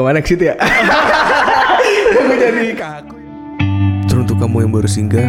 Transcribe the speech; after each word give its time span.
Ke 0.00 0.08
mana 0.08 0.24
ke 0.24 0.32
situ 0.32 0.48
ya? 0.48 0.56
Gue 2.24 2.36
jadi 2.40 2.72
kaku. 2.72 3.20
Teruntuk 4.08 4.40
kamu 4.40 4.64
yang 4.64 4.72
baru 4.72 4.88
singgah, 4.88 5.28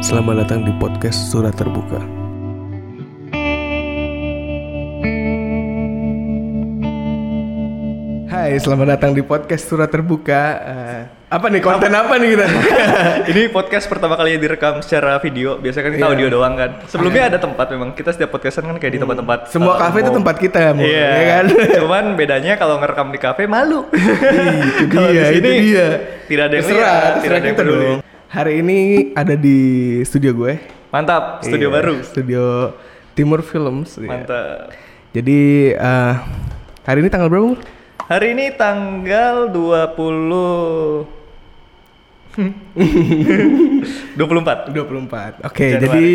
selamat 0.00 0.48
datang 0.48 0.64
di 0.64 0.72
podcast 0.80 1.28
Surat 1.28 1.52
Terbuka. 1.52 2.00
Hai, 8.32 8.56
selamat 8.56 8.96
datang 8.96 9.12
di 9.12 9.20
podcast 9.20 9.68
Surat 9.68 9.92
Terbuka. 9.92 10.40
Eh, 10.64 11.00
apa 11.26 11.50
nih 11.50 11.58
konten 11.58 11.90
apa, 11.90 12.22
nih 12.22 12.38
kita? 12.38 12.46
Ini 13.34 13.50
podcast 13.50 13.90
pertama 13.90 14.14
kali 14.14 14.38
direkam 14.38 14.78
secara 14.78 15.18
video. 15.18 15.58
Biasanya 15.58 15.90
kan 15.90 15.92
kita 15.92 16.06
Iya. 16.06 16.12
audio 16.14 16.28
doang 16.30 16.54
kan. 16.54 16.70
Sebelumnya 16.86 17.22
ada 17.26 17.38
tempat 17.42 17.66
memang. 17.74 17.98
Kita 17.98 18.14
setiap 18.14 18.30
podcastan 18.30 18.62
kan 18.62 18.78
kayak 18.78 18.94
di 18.94 19.00
tempat-tempat. 19.02 19.50
Semua 19.50 19.74
uh, 19.74 19.78
kafe 19.82 20.06
itu 20.06 20.14
tempat 20.14 20.36
kita, 20.38 20.70
Iya 20.78 21.02
ya 21.02 21.24
kan? 21.26 21.44
Cuman 21.82 22.04
bedanya 22.14 22.54
kalau 22.54 22.78
ngerekam 22.78 23.10
di 23.10 23.18
kafe 23.18 23.50
malu. 23.50 23.90
itu 23.90 24.86
Kalau 24.94 25.10
di 25.10 25.24
sini 25.34 25.50
dia. 25.66 25.88
Tidak 26.30 26.44
ada 26.46 26.54
yang 26.54 26.62
Terserah, 26.62 26.78
lihat, 26.78 26.94
terserah 26.94 27.18
tidak 27.18 27.36
ada 27.36 27.46
yang 27.50 27.58
peduli. 27.58 27.88
Hari 28.26 28.52
ini 28.62 28.78
ada 29.12 29.34
di 29.34 29.58
studio 30.06 30.30
gue. 30.32 30.52
Mantap, 30.94 31.42
studio 31.42 31.68
Iya, 31.68 31.74
baru. 31.74 31.94
Studio 32.06 32.44
Timur 33.18 33.42
Films. 33.42 33.98
iya. 33.98 34.14
Mantap. 34.14 34.70
Jadi 35.10 35.40
eh, 35.74 36.12
hari 36.86 36.98
ini 37.02 37.10
tanggal 37.10 37.26
berapa? 37.26 37.58
Hari 38.06 38.38
ini 38.38 38.54
tanggal 38.54 39.50
20 39.50 41.10
24. 44.14 44.70
24. 44.70 45.42
Oke, 45.42 45.74
Januari. 45.74 45.82
jadi 45.82 46.06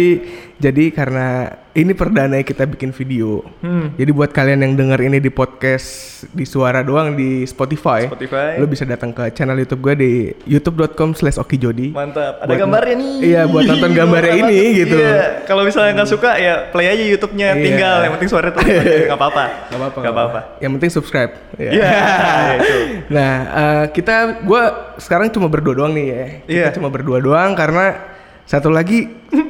jadi 0.55 0.85
karena 0.95 1.51
ini 1.73 1.91
perdana 1.91 2.35
kita 2.37 2.67
bikin 2.67 2.91
video. 2.91 3.47
Hmm. 3.59 3.95
Jadi 3.95 4.11
buat 4.11 4.29
kalian 4.29 4.59
yang 4.59 4.73
denger 4.75 4.99
ini 5.01 5.17
di 5.17 5.29
podcast 5.29 5.87
di 6.27 6.43
suara 6.43 6.81
doang 6.81 7.15
di 7.15 7.43
Spotify, 7.43 8.05
Spotify. 8.05 8.59
lo 8.59 8.65
bisa 8.65 8.83
datang 8.83 9.09
ke 9.09 9.31
channel 9.31 9.55
YouTube 9.55 9.79
gue 9.81 9.95
di 9.95 10.11
youtube.com/okijodi. 10.45 11.91
Mantap. 11.91 12.43
Ada 12.43 12.45
Buat- 12.45 12.59
gambarnya 12.59 12.95
nih. 12.95 13.13
Iya, 13.23 13.41
buat 13.47 13.63
nonton 13.65 13.91
gambarnya 13.91 14.33
ini 14.37 14.59
gitu. 14.77 14.97
Iya. 14.97 15.47
Kalau 15.47 15.63
misalnya 15.63 15.91
nggak 15.95 16.09
suka 16.09 16.31
ya 16.35 16.53
play 16.69 16.87
aja 16.87 17.03
YouTube-nya 17.07 17.49
Iya. 17.53 17.63
tinggal. 17.63 17.95
Yang 18.01 18.11
penting 18.17 18.29
suara 18.29 18.47
tuh 18.51 18.61
nggak 18.61 19.15
apa-apa. 19.15 19.43
Gak 19.71 19.79
apa-apa. 19.79 19.97
Nggak 20.01 20.13
apa-apa. 20.13 20.39
Yang 20.59 20.71
penting 20.75 20.91
subscribe. 20.91 21.31
Iya. 21.55 21.71
Iya, 21.71 21.91
itu. 22.57 22.75
nah, 23.07 23.33
eh, 23.47 23.83
kita, 23.91 24.15
gue 24.43 24.63
sekarang 24.99 25.31
cuma 25.31 25.47
berdua 25.47 25.73
doang 25.73 25.93
nih 25.95 26.05
ya. 26.05 26.23
Kita 26.43 26.51
Iya. 26.51 26.67
cuma 26.75 26.91
berdua 26.91 27.17
doang 27.17 27.55
karena 27.55 27.95
satu 28.51 28.67
lagi 28.67 29.07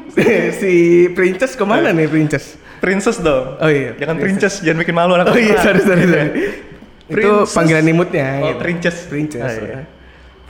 si 0.62 0.74
Princess 1.18 1.58
ke 1.58 1.66
mana 1.66 1.90
nih 1.90 2.06
Princess? 2.06 2.62
Princess 2.78 3.18
dong. 3.22 3.62
Oh 3.62 3.70
iya, 3.70 3.94
Jangan 3.94 4.18
princess, 4.18 4.62
jangan 4.66 4.82
bikin 4.82 4.96
malu 4.98 5.14
anak 5.14 5.30
Oh 5.30 5.38
iya, 5.38 5.58
sorry 5.62 5.82
sorry 5.86 6.06
sorry. 6.10 6.30
Itu 7.14 7.46
panggilan 7.46 7.86
imutnya. 7.86 8.42
Oh, 8.42 8.48
gitu. 8.50 8.62
princess. 8.62 8.98
Princess. 9.06 9.46
Ah, 9.46 9.54
iya. 9.54 9.80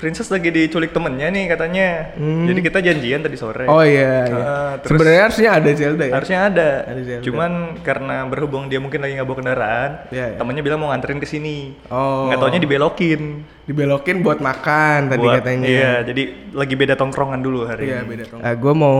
Princess 0.02 0.34
lagi 0.34 0.50
diculik 0.50 0.90
temennya 0.90 1.30
nih 1.30 1.46
katanya. 1.46 2.18
Jadi 2.18 2.60
kita 2.60 2.82
janjian 2.82 3.22
tadi 3.22 3.38
sore. 3.38 3.70
Hmm. 3.70 3.78
Oh 3.78 3.86
iya. 3.86 4.26
iya. 4.26 4.34
Ah, 4.34 4.74
terus- 4.82 4.98
Sebenarnya 4.98 5.22
harusnya 5.30 5.50
ada 5.54 5.70
Zelda 5.72 6.04
ya. 6.10 6.14
Harusnya 6.18 6.40
ada. 6.42 6.70
Ada 6.90 7.02
Zelda. 7.06 7.24
Cuman 7.24 7.52
karena 7.86 8.16
berhubung 8.26 8.66
dia 8.66 8.82
mungkin 8.82 8.98
lagi 8.98 9.14
nggak 9.14 9.28
bawa 9.30 9.38
kendaraan, 9.38 9.92
Iya, 10.10 10.26
iya. 10.26 10.38
temennya 10.42 10.64
bilang 10.66 10.80
mau 10.82 10.90
nganterin 10.90 11.22
ke 11.22 11.30
sini. 11.30 11.78
Oh. 11.88 12.26
Nggak 12.26 12.42
taunya 12.42 12.58
dibelokin. 12.58 13.22
Dibelokin 13.62 14.16
buat 14.20 14.42
makan 14.42 15.00
tadi 15.08 15.22
Buat- 15.22 15.38
katanya. 15.38 15.68
Iya, 15.70 15.94
jadi 16.02 16.24
lagi 16.50 16.74
beda 16.74 16.98
tongkrongan 16.98 17.40
dulu 17.40 17.70
hari 17.70 17.86
Iya 17.86 18.02
ini. 18.02 18.10
beda 18.10 18.24
dong. 18.26 18.42
gue 18.42 18.74
mau 18.74 18.98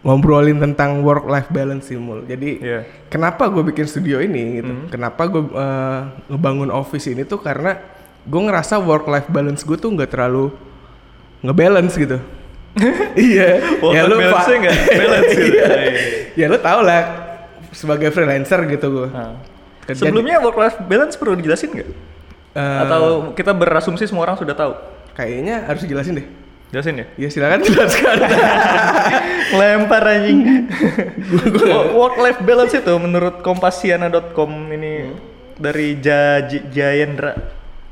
ngobrolin 0.00 0.58
tentang 0.58 1.04
work 1.04 1.28
life 1.28 1.52
balance 1.52 1.86
sih 1.86 2.00
mul. 2.00 2.24
Jadi 2.24 2.58
Iya. 2.58 2.80
kenapa 3.06 3.46
gue 3.46 3.60
bikin 3.62 3.84
studio 3.84 4.18
ini 4.18 4.58
gitu? 4.58 4.72
Hmm. 4.72 4.88
Kenapa 4.88 5.28
gue 5.28 5.42
eh, 5.44 6.00
ngebangun 6.28 6.72
office 6.72 7.06
ini 7.06 7.22
tuh 7.22 7.38
karena 7.38 7.76
gue 8.24 8.40
ngerasa 8.40 8.78
work 8.78 9.06
life 9.06 9.28
balance 9.28 9.62
gue 9.62 9.74
tuh 9.74 9.88
nggak 9.88 10.10
terlalu 10.10 10.50
ngebalance 11.40 11.94
gitu. 11.94 12.18
iya. 13.14 13.58
Work 13.78 13.94
life 13.94 14.06
Fa- 14.06 14.16
balance-nya 14.16 14.56
nggak 14.58 14.76
balance 14.92 15.32
gitu. 15.34 15.58
Iya. 16.38 16.46
ya 16.46 16.46
lu 16.46 16.58
tau 16.58 16.80
lah 16.80 17.02
sebagai 17.70 18.08
freelancer 18.10 18.62
gitu 18.66 18.86
gue. 18.88 19.08
Nah. 19.08 19.34
Kerja- 19.82 20.06
Sebelumnya 20.06 20.38
work 20.38 20.56
life 20.56 20.78
balance 20.80 21.14
perlu 21.14 21.34
dijelasin 21.34 21.70
nggak? 21.70 21.90
Eh, 22.54 22.78
Atau 22.82 23.02
kita 23.32 23.52
berasumsi 23.52 24.04
semua 24.04 24.24
orang 24.24 24.36
sudah 24.36 24.54
tahu? 24.54 24.72
kayaknya 25.12 25.66
harus 25.66 25.82
dijelasin 25.82 26.14
deh. 26.14 26.26
Jelasin 26.68 26.94
ya? 26.94 27.06
Ya 27.16 27.26
silakan 27.26 27.58
jelaskan. 27.60 28.22
Lempar 29.58 30.04
anjing. 30.04 30.68
Work 31.90 32.16
life 32.18 32.38
balance 32.38 32.70
itu 32.70 32.94
menurut 32.94 33.40
kompasiana.com 33.40 34.50
ini 34.70 35.10
dari 35.56 35.98
Ja 35.98 36.38
J- 36.40 36.68
Jayendra 36.68 37.34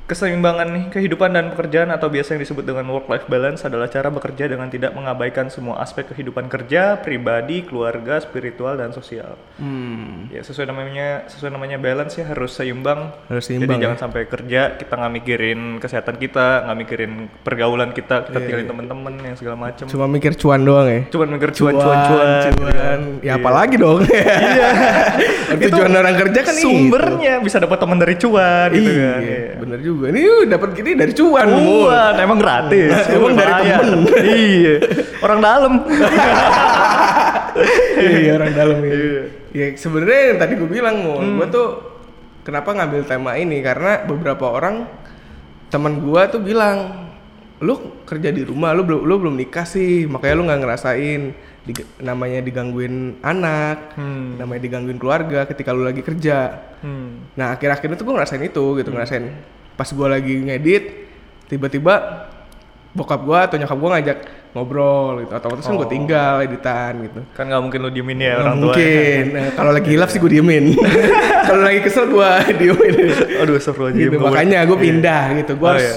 keseimbangan 0.06 0.70
nih 0.70 0.84
kehidupan 0.94 1.34
dan 1.34 1.50
pekerjaan 1.50 1.90
atau 1.90 2.06
biasa 2.06 2.38
yang 2.38 2.42
disebut 2.46 2.62
dengan 2.62 2.86
work 2.94 3.10
life 3.10 3.26
balance 3.26 3.66
adalah 3.66 3.90
cara 3.90 4.06
bekerja 4.06 4.46
dengan 4.46 4.70
tidak 4.70 4.94
mengabaikan 4.94 5.50
semua 5.50 5.82
aspek 5.82 6.14
kehidupan 6.14 6.46
kerja, 6.46 7.02
pribadi, 7.02 7.66
keluarga, 7.66 8.22
spiritual 8.22 8.78
dan 8.78 8.94
sosial. 8.94 9.34
hmm. 9.58 10.30
Ya 10.30 10.46
sesuai 10.46 10.70
namanya 10.70 11.26
sesuai 11.26 11.50
namanya 11.50 11.82
balance 11.82 12.22
ya 12.22 12.30
harus 12.30 12.54
seimbang. 12.54 13.10
Harus 13.26 13.50
Jadi 13.50 13.66
seimbang, 13.66 13.82
jangan 13.82 13.98
ya. 13.98 14.02
sampai 14.06 14.22
kerja 14.30 14.60
kita 14.78 14.92
nggak 14.94 15.12
mikirin 15.18 15.60
kesehatan 15.82 16.16
kita, 16.22 16.46
nggak 16.70 16.78
mikirin 16.86 17.12
pergaulan 17.42 17.90
kita, 17.90 18.30
kita 18.30 18.38
tinggalin 18.38 18.68
temen-temen 18.70 19.14
yang 19.26 19.34
segala 19.34 19.58
macem. 19.58 19.90
Iya, 19.90 19.92
Cuma 19.98 20.06
mikir 20.06 20.32
cuan 20.38 20.62
doang 20.62 20.86
ya. 20.86 21.00
Cuman 21.10 21.28
mikir 21.34 21.50
cuan 21.50 21.74
cuan 21.74 21.98
cuan. 22.06 22.26
gitu 22.46 22.62
kan. 22.62 22.72
cuan. 22.78 23.00
Ya 23.26 23.32
apalagi 23.34 23.74
dong. 23.74 24.00
Iya. 24.46 25.68
Tujuan 25.70 25.92
orang 25.94 26.16
kerja 26.18 26.40
kan 26.42 26.54
itu. 26.54 26.66
sumbernya 26.66 27.38
bisa 27.40 27.56
dapat 27.62 27.78
teman 27.78 27.98
dari 27.98 28.14
cuan 28.18 28.68
gitu 28.74 28.90
iya, 28.90 29.06
kan. 29.10 29.20
Iya. 29.22 29.50
bener 29.62 29.78
juga. 29.82 29.95
Ini 30.02 30.20
uh, 30.22 30.42
dapat 30.46 30.70
gini 30.72 30.92
dari 30.92 31.12
cuan. 31.12 31.48
Cuan 31.48 32.14
emang 32.16 32.36
gratis. 32.36 32.92
Emang 33.14 33.32
dari 33.32 33.52
temen. 33.56 34.00
iya. 34.44 34.74
Orang 35.18 35.40
dalam. 35.40 35.72
iya 37.96 38.30
orang 38.34 38.52
dalam 38.52 38.76
ini. 38.82 38.90
Iya. 38.92 39.22
Ya 39.52 39.66
sebenarnya 39.74 40.20
yang 40.26 40.38
tadi 40.38 40.52
gue 40.54 40.68
bilang 40.68 40.96
mau, 41.00 41.16
Hmm. 41.16 41.40
gue 41.40 41.48
tuh 41.48 41.68
kenapa 42.42 42.70
ngambil 42.70 43.02
tema 43.04 43.32
ini 43.34 43.58
karena 43.58 44.04
beberapa 44.04 44.50
orang 44.50 44.84
teman 45.66 45.98
gue 45.98 46.22
tuh 46.28 46.38
bilang, 46.38 47.08
lu 47.58 47.74
kerja 48.04 48.28
di 48.28 48.44
rumah, 48.44 48.70
lu 48.70 48.84
belum 48.84 49.00
lu 49.02 49.14
belum 49.18 49.34
nikah 49.34 49.64
sih, 49.64 50.04
makanya 50.04 50.34
lu 50.36 50.44
nggak 50.44 50.60
ngerasain 50.60 51.22
dig- 51.64 51.88
namanya 51.98 52.38
digangguin 52.38 53.18
anak, 53.18 53.96
Hmm. 53.96 54.36
namanya 54.36 54.60
digangguin 54.62 55.00
keluarga 55.00 55.48
ketika 55.48 55.72
lu 55.72 55.82
lagi 55.82 56.04
kerja. 56.04 56.52
Hmm. 56.84 57.32
Nah 57.34 57.56
akhir-akhir 57.56 57.96
itu 57.96 58.02
gue 58.04 58.14
ngerasain 58.14 58.44
itu 58.44 58.64
gitu 58.76 58.90
ngerasain 58.92 59.24
pas 59.76 59.86
gue 59.86 60.08
lagi 60.08 60.34
ngedit 60.42 60.84
tiba-tiba 61.46 61.94
bokap 62.90 63.20
gue 63.22 63.38
atau 63.38 63.56
nyokap 63.56 63.76
gue 63.76 63.90
ngajak 63.92 64.18
ngobrol 64.50 65.20
gitu 65.20 65.32
otomatis 65.32 65.62
kan 65.62 65.74
gue 65.74 65.84
Oh. 65.84 65.90
tinggal 65.90 66.34
editan 66.40 66.92
gitu 67.02 67.20
Kan 67.30 67.44
nggak 67.46 67.60
mungkin 67.60 67.78
lu 67.78 67.90
diemin 67.90 68.18
ya 68.18 68.40
orang 68.40 68.56
tua. 68.56 68.72
mungkin 68.72 69.22
Nah, 69.36 69.50
kalau 69.52 69.70
lagi 69.70 69.88
hilaf 69.90 70.08
sih 70.08 70.18
gue 70.18 70.32
diemin 70.32 70.64
kalau 71.46 71.60
lagi 71.62 71.80
kesel 71.80 72.08
gue 72.08 72.30
diemin 72.60 72.94
Aduh, 73.38 73.54
astagfirullahaladzim. 73.54 74.00
gitu 74.02 74.16
Gua- 74.16 74.26
makanya 74.26 74.58
gue 74.62 74.78
pindah 74.80 75.24
gitu 75.36 75.52
gue 75.54 75.62
Oh, 75.62 75.70
harus 75.70 75.84
iya. 75.86 75.96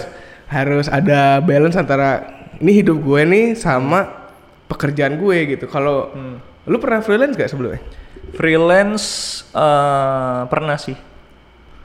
harus 0.52 0.88
ada 0.88 1.20
balance 1.40 1.76
antara 1.76 2.10
ini 2.58 2.72
hidup 2.76 3.00
gue 3.00 3.22
nih 3.24 3.46
sama 3.56 4.28
pekerjaan 4.68 5.16
gue 5.16 5.38
gitu 5.50 5.66
kalau 5.66 6.12
Hmm. 6.12 6.44
lu 6.66 6.78
pernah 6.78 7.00
freelance 7.00 7.34
gak 7.34 7.48
sebelumnya 7.48 7.80
Freelance 8.30 9.06
eh, 9.52 10.42
pernah 10.46 10.78
sih. 10.78 10.94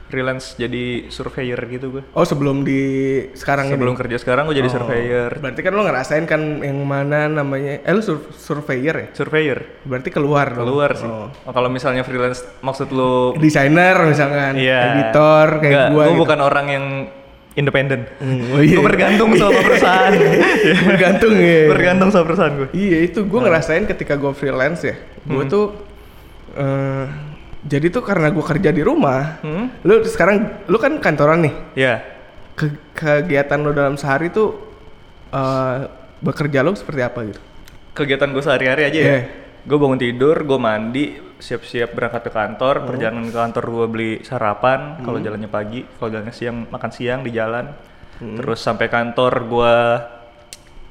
Freelance 0.05 0.53
jadi 0.53 1.09
surveyor 1.09 1.57
gitu 1.65 1.89
gue. 1.91 2.03
oh 2.07 2.21
sebelum 2.21 2.61
di 2.61 2.81
sekarang 3.33 3.67
Sebelum 3.67 3.91
ini 3.91 3.99
kerja 3.99 4.17
sekarang 4.17 4.45
gue 4.45 4.55
jadi 4.55 4.67
Oh, 4.67 4.75
surveyor. 4.75 5.31
Berarti 5.35 5.59
kan 5.59 5.71
lo 5.71 5.81
ngerasain 5.81 6.23
kan 6.23 6.41
yang 6.59 6.77
mana 6.79 7.25
namanya 7.27 7.79
eh 7.79 7.89
lu 7.89 7.99
sur- 7.99 8.29
surveyor 8.31 8.95
ya? 8.95 9.07
Surveyor. 9.11 9.65
Berarti 9.81 10.09
keluar 10.09 10.51
dong. 10.51 10.61
Keluar 10.63 10.93
sih. 10.93 11.05
Oh. 11.05 11.33
Oh, 11.41 11.51
kalau 11.51 11.67
misalnya 11.67 12.01
freelance 12.01 12.45
maksud 12.59 12.89
lu 12.89 13.33
Desainer 13.35 13.97
misalkan, 14.03 14.55
Iya. 14.55 14.79
editor 14.95 15.47
kayak 15.57 15.73
Nggak, 15.73 15.87
gua 15.89 15.97
gua 15.97 16.05
gitu. 16.07 16.21
bukan 16.21 16.39
orang 16.39 16.65
yang 16.67 16.85
independen. 17.53 17.99
Hmm, 18.17 18.51
oh 18.51 18.61
iya. 18.61 18.75
Gue 18.75 18.85
bergantung 18.91 19.29
sama 19.33 19.57
perusahaan. 19.57 20.13
Bergantung 20.85 21.33
ya. 21.35 21.61
bergantung 21.67 22.09
sama 22.09 22.23
perusahaan 22.25 22.53
gue. 22.53 22.69
Iya 22.71 22.97
itu 23.03 23.19
gue 23.21 23.39
ngerasain 23.39 23.83
ketika 23.85 24.13
gue 24.13 24.31
freelance 24.31 24.83
ya. 24.83 24.95
Gue 25.23 25.41
Hmm. 25.41 25.49
tuh 25.49 25.65
eh, 26.53 27.05
jadi 27.65 27.89
tuh 27.89 28.05
karena 28.05 28.29
gue 28.29 28.45
kerja 28.45 28.69
di 28.69 28.79
rumah. 28.79 29.41
Hmm? 29.41 29.73
Lu 29.81 30.05
sekarang 30.05 30.65
lu 30.69 30.77
kan 30.77 31.01
kantoran 31.01 31.41
nih. 31.41 31.53
Ya. 31.73 31.95
Ke- 32.53 32.77
kegiatan 32.93 33.59
lo 33.59 33.73
dalam 33.73 33.97
sehari 33.97 34.29
tuh 34.29 34.53
eh, 35.29 35.77
bekerja 36.21 36.61
lo 36.61 36.71
seperti 36.71 37.01
apa 37.01 37.19
gitu? 37.25 37.41
Kegiatan 37.91 38.29
gue 38.29 38.43
sehari-hari 38.43 38.83
aja 38.85 38.99
ya. 38.99 39.07
Iya. 39.09 39.19
Gue 39.65 39.81
bangun 39.81 39.97
tidur, 39.97 40.37
gue 40.45 40.59
mandi, 40.61 41.05
siap-siap 41.41 41.91
berangkat 41.91 42.29
ke 42.29 42.31
kantor. 42.31 42.75
Hmm. 42.79 42.87
Perjalanan 42.87 43.25
ke 43.25 43.35
kantor 43.35 43.65
gue 43.65 43.85
beli 43.89 44.11
sarapan. 44.21 45.01
Kalau 45.01 45.17
jalannya 45.17 45.49
pagi, 45.49 45.81
kalau 45.97 46.09
jalannya 46.13 46.31
siang 46.31 46.69
makan 46.69 46.91
siang 46.93 47.25
di 47.25 47.33
jalan. 47.33 47.65
Hmm. 48.21 48.37
Terus 48.37 48.61
sampai 48.61 48.87
kantor 48.87 49.33
gue 49.43 49.75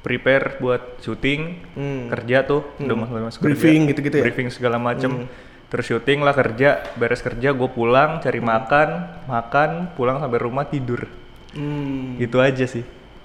prepare 0.03 0.61
buat 0.61 1.00
syuting, 1.00 1.41
Hmm. 1.73 2.12
kerja 2.12 2.44
tuh, 2.44 2.76
udah 2.76 2.97
masuk. 3.25 3.41
Briefing 3.41 3.88
gitu-gitu 3.88 4.21
ya? 4.21 4.25
Briefing 4.29 4.53
segala 4.53 4.76
macem. 4.76 5.25
Terus 5.75 5.91
syuting 5.91 6.23
lah 6.23 6.31
kerja 6.31 6.94
beres 6.94 7.19
kerja 7.19 7.50
gue 7.50 7.67
pulang 7.67 8.23
cari 8.23 8.38
makan 8.38 8.88
makan 9.26 9.91
pulang 9.99 10.23
sampai 10.23 10.38
rumah 10.38 10.71
tidur 10.71 11.11
Hmm. 11.50 12.19
itu 12.19 12.38
aja 12.38 12.67
sih 12.67 12.82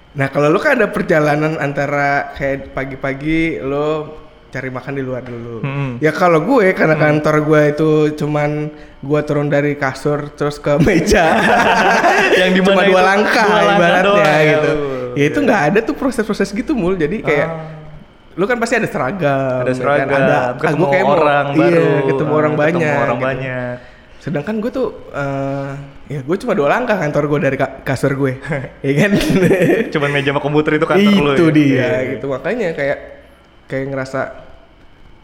Nah 0.10 0.30
kalau 0.30 0.50
lu 0.50 0.58
kan 0.58 0.74
ada 0.74 0.90
perjalanan 0.90 1.62
antara 1.62 2.34
kayak 2.34 2.74
pagi-pagi 2.74 3.62
lo 3.62 4.18
cari 4.50 4.74
makan 4.74 4.98
di 4.98 5.04
luar 5.06 5.22
dulu. 5.22 5.62
Hmm. 5.62 6.02
Ya 6.02 6.10
kalau 6.10 6.42
gue 6.42 6.74
karena 6.74 6.98
kantor 6.98 7.46
gue 7.46 7.62
itu 7.70 7.90
cuman 8.18 8.74
gue 8.98 9.20
turun 9.22 9.46
dari 9.46 9.78
kasur 9.78 10.34
terus 10.34 10.58
ke 10.58 10.82
meja. 10.82 11.38
Yang 12.42 12.50
di 12.50 12.62
cuma 12.66 12.82
dua 12.82 13.02
langkah 13.06 13.46
Dua 13.46 13.62
langkah 13.62 13.78
ibaratnya 13.78 14.02
doang 14.02 14.26
ya, 14.26 14.38
gitu. 14.50 14.72
Ya 15.14 15.24
itu 15.30 15.40
nggak 15.46 15.62
ada 15.70 15.80
tuh 15.86 15.94
proses-proses 15.94 16.50
gitu 16.50 16.74
mul. 16.74 16.98
Jadi 16.98 17.22
kayak 17.22 17.48
Ah. 17.50 17.79
Lu 18.40 18.46
kan 18.46 18.56
pasti 18.56 18.76
ada 18.78 18.88
seragam. 18.88 19.60
ada 19.60 19.68
ya 19.68 19.68
kan? 19.68 19.76
seragam 19.76 20.08
ada 20.18 20.32
ah, 20.32 20.46
ketemu 20.56 20.80
gue 20.80 20.88
kayak 20.90 21.04
mau- 21.04 21.16
orang 21.18 21.46
iya, 21.46 21.60
baru 21.60 21.88
ketemu 22.08 22.32
ah, 22.32 22.40
orang 22.40 22.54
banyak. 22.56 22.96
orang 22.98 23.12
gitu. 23.14 23.28
banyak 23.28 23.78
Sedangkan 24.20 24.56
gue 24.58 24.68
tuh 24.70 24.88
eh, 25.12 25.72
ya 26.10 26.20
gue 26.22 26.38
cuma 26.38 26.54
dua 26.54 26.68
langkah 26.70 26.98
kantor 26.98 27.24
gue 27.26 27.40
dari 27.42 27.58
ka- 27.58 27.84
kasur 27.84 28.16
gue. 28.16 28.34
ya 28.88 28.94
kan? 28.98 29.12
cuman 29.94 30.10
meja 30.10 30.30
sama 30.30 30.40
komputer 30.40 30.72
itu 30.74 30.86
kantor 30.86 31.12
lu 31.18 31.32
itu 31.34 31.46
ya? 31.46 31.52
dia 31.52 31.68
Iya, 31.68 31.84
iya. 31.86 32.00
gitu 32.12 32.26
makanya 32.28 32.68
kayak 32.74 32.98
kayak 33.66 33.86
ngerasa 33.88 34.20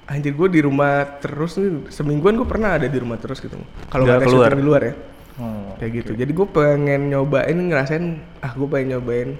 anjir 0.05 0.31
gue 0.31 0.47
di 0.47 0.61
rumah 0.61 0.93
terus 1.17 1.55
nih 1.55 1.89
semingguan 1.89 2.35
gue 2.35 2.45
pernah 2.45 2.75
ada 2.75 2.85
di 2.85 2.93
rumah 2.95 3.15
terus 3.15 3.39
gitu 3.39 3.57
kalau 3.85 4.05
Nggak 4.05 4.17
ada 4.17 4.25
keluar. 4.25 4.51
di 4.51 4.63
luar 4.63 4.83
ya 4.83 4.95
Hmm. 5.35 5.75
kayak 5.75 5.91
gitu 5.97 6.11
jadi 6.15 6.31
gue 6.31 6.47
pengen 6.47 7.01
nyobain 7.09 7.51
ngerasain 7.51 8.05
ah 8.39 8.55
gue 8.55 8.67
pengen 8.69 8.95
nyobain 8.95 9.35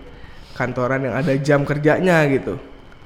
kantoran 0.51 0.99
yang 1.01 1.15
ada 1.15 1.31
jam 1.37 1.63
kerjanya 1.63 2.19
gitu 2.27 2.59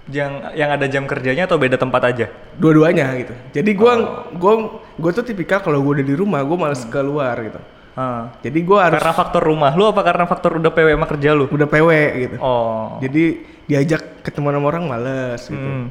yang 0.09 0.51
yang 0.51 0.69
ada 0.69 0.85
jam 0.85 1.06
kerjanya 1.06 1.45
atau 1.45 1.56
beda 1.56 1.77
tempat 1.77 2.01
aja 2.03 2.25
dua-duanya 2.53 3.13
gitu 3.15 3.33
jadi 3.53 3.71
gue 3.71 3.91
Oh. 3.91 4.01
gue 4.31 4.53
gue 4.97 5.11
tuh 5.13 5.23
tipikal 5.23 5.59
kalau 5.59 5.79
gue 5.79 6.01
udah 6.01 6.06
di 6.06 6.13
rumah 6.13 6.41
gue 6.41 6.57
males 6.57 6.81
keluar 6.83 7.38
gitu 7.39 7.61
Ah. 7.94 8.31
jadi 8.39 8.59
gue 8.59 8.79
harus 8.79 8.95
karena 8.95 9.11
faktor 9.13 9.44
rumah 9.44 9.71
lu 9.71 9.85
apa 9.85 10.01
karena 10.01 10.23
faktor 10.23 10.56
udah 10.56 10.71
PW 10.71 10.88
sama 10.94 11.06
kerja 11.06 11.29
lu 11.31 11.45
udah 11.45 11.67
PW 11.67 11.89
gitu 12.17 12.35
oh 12.39 12.97
jadi 12.97 13.23
diajak 13.65 14.01
ketemu 14.21 14.50
sama 14.51 14.65
orang 14.67 14.83
males 14.85 15.41
gitu 15.44 15.61
Hmm. 15.61 15.88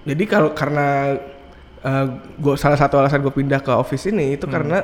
Jadi 0.00 0.24
kalau 0.24 0.50
karena 0.52 1.12
uh, 1.80 2.06
gua 2.34 2.56
salah 2.56 2.74
satu 2.74 2.96
alasan 2.96 3.20
gue 3.20 3.28
pindah 3.30 3.60
ke 3.60 3.68
office 3.68 4.08
ini 4.08 4.32
itu 4.32 4.48
karena 4.48 4.80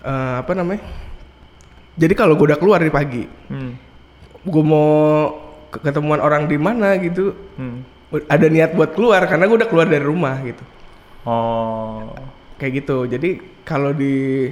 uh, 0.00 0.38
apa 0.38 0.54
namanya? 0.54 0.86
Jadi 1.96 2.14
kalau 2.14 2.36
gue 2.36 2.54
udah 2.54 2.56
keluar 2.56 2.78
di 2.78 2.86
pagi, 2.88 3.26
Hmm. 3.48 3.74
gue 4.38 4.62
mau 4.62 4.86
ketemuan 5.80 6.20
orang 6.20 6.46
di 6.46 6.56
mana 6.56 6.96
gitu, 6.96 7.34
Hmm. 7.56 7.82
ada 8.28 8.46
niat 8.46 8.72
buat 8.72 8.94
keluar 8.94 9.24
karena 9.26 9.44
gue 9.44 9.56
udah 9.60 9.70
keluar 9.70 9.86
dari 9.90 10.04
rumah 10.04 10.38
gitu, 10.44 10.62
oh. 11.26 12.14
Kayak 12.56 12.72
gitu. 12.80 13.04
Jadi 13.04 13.30
kalau 13.68 13.92
di 13.92 14.48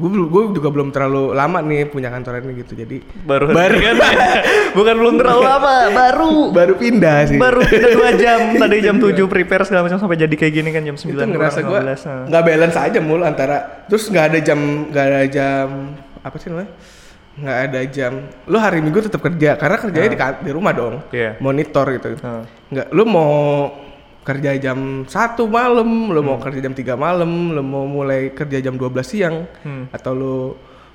gue 0.00 0.08
gue 0.08 0.42
juga 0.56 0.72
belum 0.72 0.94
terlalu 0.96 1.36
lama 1.36 1.60
nih 1.60 1.90
punya 1.90 2.08
kantor 2.08 2.40
ini 2.40 2.64
gitu, 2.64 2.72
jadi 2.72 3.04
baru 3.26 3.52
baru 3.52 3.76
kan? 3.76 3.96
Bukan 4.78 4.94
belum 4.96 5.14
terlalu 5.20 5.42
lama 5.44 5.74
baru. 5.92 6.32
Baru 6.54 6.74
pindah 6.78 7.28
sih. 7.28 7.36
baru 7.36 7.60
udah 7.60 7.90
dua 7.92 8.10
jam. 8.16 8.40
Tadi 8.62 8.76
jam 8.80 8.96
7 8.96 9.12
prepare 9.26 9.66
segala 9.66 9.90
macam 9.90 9.98
sampai 9.98 10.16
jadi 10.16 10.34
kayak 10.38 10.52
gini 10.56 10.68
kan 10.70 10.82
jam 10.86 10.96
9 10.96 11.10
itu 11.10 11.20
ngerasa 11.26 11.58
gue 11.60 11.68
kurang 11.68 11.92
15, 11.92 12.06
ah. 12.06 12.24
nggak 12.30 12.42
balance 12.46 12.76
aja 12.78 12.98
mul 13.02 13.20
antara 13.26 13.56
terus 13.90 14.08
nggak 14.08 14.24
ada 14.30 14.38
jam 14.40 14.58
nggak 14.88 15.04
ada 15.04 15.20
jam 15.28 15.66
apa 16.22 16.36
sih 16.38 16.48
namanya 16.48 16.70
nggak 17.40 17.58
ada 17.66 17.80
jam. 17.86 18.12
Lu 18.44 18.56
hari 18.56 18.78
minggu 18.78 19.00
tetap 19.02 19.20
kerja 19.20 19.56
karena 19.56 19.76
kerjanya 19.76 20.08
di, 20.08 20.18
ka- 20.18 20.38
di 20.38 20.50
rumah 20.50 20.70
dong. 20.70 21.00
Iya. 21.08 21.36
monitor 21.38 21.86
gitu. 21.90 22.20
Ah. 22.20 22.44
nggak 22.68 22.86
lu 22.90 23.04
mau 23.04 23.32
kerja 24.20 24.52
jam 24.54 24.78
satu 25.04 25.48
malam 25.48 25.88
lu 26.06 26.20
mau 26.20 26.36
Hmm. 26.36 26.44
kerja 26.44 26.60
jam 26.60 26.72
3 26.72 26.94
malam 26.94 27.26
lu 27.50 27.62
mau 27.62 27.82
mulai 27.82 28.30
kerja 28.30 28.60
jam 28.60 28.76
12 28.76 29.02
siang 29.02 29.48
Hmm. 29.64 29.88
atau 29.90 30.12
lu 30.12 30.36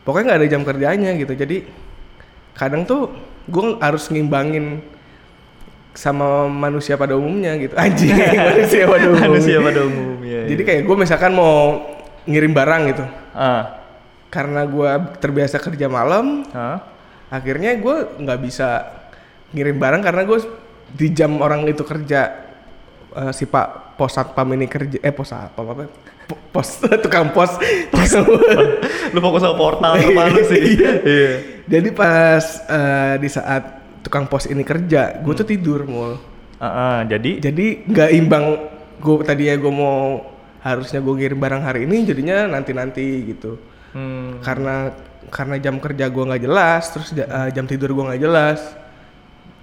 pokoknya 0.01 0.25
nggak 0.30 0.39
ada 0.39 0.47
jam 0.47 0.62
kerjanya 0.62 1.12
gitu. 1.15 1.33
Jadi 1.33 1.65
kadang 2.53 2.86
tuh 2.86 3.09
gue 3.45 3.77
harus 3.77 4.07
ngimbangin 4.07 4.80
sama 5.91 6.45
manusia 6.45 6.95
pada 6.95 7.15
umumnya 7.15 7.56
gitu. 7.57 7.74
Anjing 7.75 8.13
manusia 8.51 8.83
pada 8.86 9.06
umumnya. 9.06 9.27
Manusia 9.27 9.57
pada 9.59 9.81
umumnya 9.81 10.39
jadi 10.45 10.62
kayak 10.62 10.81
gue 10.83 10.95
misalkan 10.95 11.31
mau 11.31 11.81
ngirim 12.24 12.51
barang 12.51 12.81
gitu. 12.91 13.03
Ah 13.31 13.75
karena 14.35 14.67
gue 14.67 14.91
terbiasa 15.23 15.63
kerja 15.63 15.87
malam 15.87 16.43
ah 16.51 16.83
akhirnya 17.31 17.71
gue 17.79 18.19
nggak 18.19 18.39
bisa 18.43 18.83
ngirim 19.55 19.79
barang 19.79 20.03
karena 20.03 20.21
gue 20.27 20.39
di 20.91 21.07
jam 21.15 21.39
orang 21.39 21.63
itu 21.65 21.87
kerja 21.87 22.35
eh, 23.15 23.31
si 23.31 23.47
pak 23.47 23.95
pos 23.95 24.11
satpam 24.11 24.51
ini 24.51 24.67
kerja 24.67 24.99
eh 24.99 25.15
pos 25.15 25.31
apa? 25.31 25.55
Apa 25.55 25.87
Po- 26.25 26.41
pos 26.51 26.81
tukang 27.05 27.29
pos. 27.31 27.53
Lu 29.13 29.19
fokus 29.21 29.45
sama 29.45 29.55
portal 29.55 29.93
apa 29.93 30.23
lu 30.33 30.41
sih? 30.43 30.73
Iya. 30.75 31.29
Jadi 31.69 31.89
pas 31.93 32.43
eh, 32.65 33.15
di 33.21 33.29
saat 33.29 33.63
tukang 34.01 34.25
pos 34.25 34.49
ini 34.49 34.65
kerja 34.65 35.21
gue 35.21 35.33
tuh 35.33 35.47
tidur 35.47 35.85
mul. 35.85 36.17
Ah 36.57 36.67
ah, 36.67 36.97
jadi? 37.05 37.39
Jadi 37.39 37.85
nggak 37.85 38.09
imbang 38.15 38.45
gue 38.99 39.15
tadinya 39.21 39.55
gue 39.59 39.73
mau 39.73 40.25
harusnya 40.65 40.97
gue 40.97 41.13
ngirim 41.13 41.38
barang 41.38 41.61
hari 41.61 41.85
ini 41.85 42.09
jadinya 42.09 42.49
nanti 42.49 42.73
nanti 42.73 43.05
gitu 43.29 43.61
hmm, 43.95 44.44
karena 44.44 44.92
karena 45.27 45.56
jam 45.57 45.80
kerja 45.80 46.06
gua 46.07 46.24
nggak 46.30 46.44
jelas 46.44 46.83
terus 46.92 47.09
eh, 47.12 47.25
jam 47.50 47.63
tidur 47.63 47.89
gua 47.92 48.12
nggak 48.12 48.21
jelas. 48.21 48.59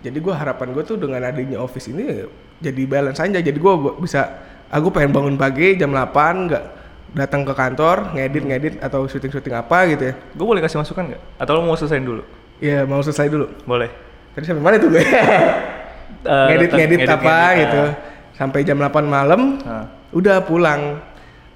Jadi 0.03 0.19
gua 0.19 0.35
harapan 0.35 0.75
gue 0.75 0.83
tuh 0.83 0.99
dengan 0.99 1.23
adanya 1.23 1.61
office 1.61 1.87
ini 1.87 2.27
jadi 2.59 2.83
balance 2.85 3.21
aja. 3.21 3.39
Jadi 3.39 3.55
gua 3.55 3.79
b- 3.79 3.97
bisa 4.01 4.27
aku 4.67 4.91
pengen 4.91 5.13
bangun 5.13 5.37
pagi 5.37 5.77
jam 5.77 5.95
8 5.95 6.11
nggak 6.49 6.65
datang 7.13 7.45
ke 7.45 7.53
kantor 7.53 8.11
ngedit 8.11 8.43
ngedit 8.43 8.75
atau 8.81 9.05
syuting 9.05 9.31
syuting 9.31 9.55
apa 9.55 9.87
gitu 9.87 10.11
ya. 10.11 10.15
Gue 10.33 10.43
boleh 10.43 10.59
kasih 10.59 10.81
masukan 10.81 11.13
nggak? 11.13 11.23
Atau 11.39 11.55
lu 11.55 11.63
mau 11.63 11.77
selesaiin 11.77 12.03
dulu? 12.03 12.23
Ya 12.59 12.83
mau 12.83 12.99
selesai 12.99 13.29
dulu. 13.29 13.47
Boleh. 13.63 13.93
Tadi 14.33 14.43
sampai 14.43 14.65
mana 14.65 14.77
tuh 14.77 14.91
gue 14.91 15.05
Eh, 16.23 16.47
ngedit 16.49 16.71
ngedit 16.73 17.01
apa 17.05 17.19
ngedit, 17.51 17.61
gitu. 17.63 17.81
ah. 17.81 17.91
sampai 18.33 18.61
jam 18.63 18.79
8 18.79 18.91
malam 19.05 19.59
Ah. 19.63 19.87
udah 20.11 20.41
pulang 20.41 20.99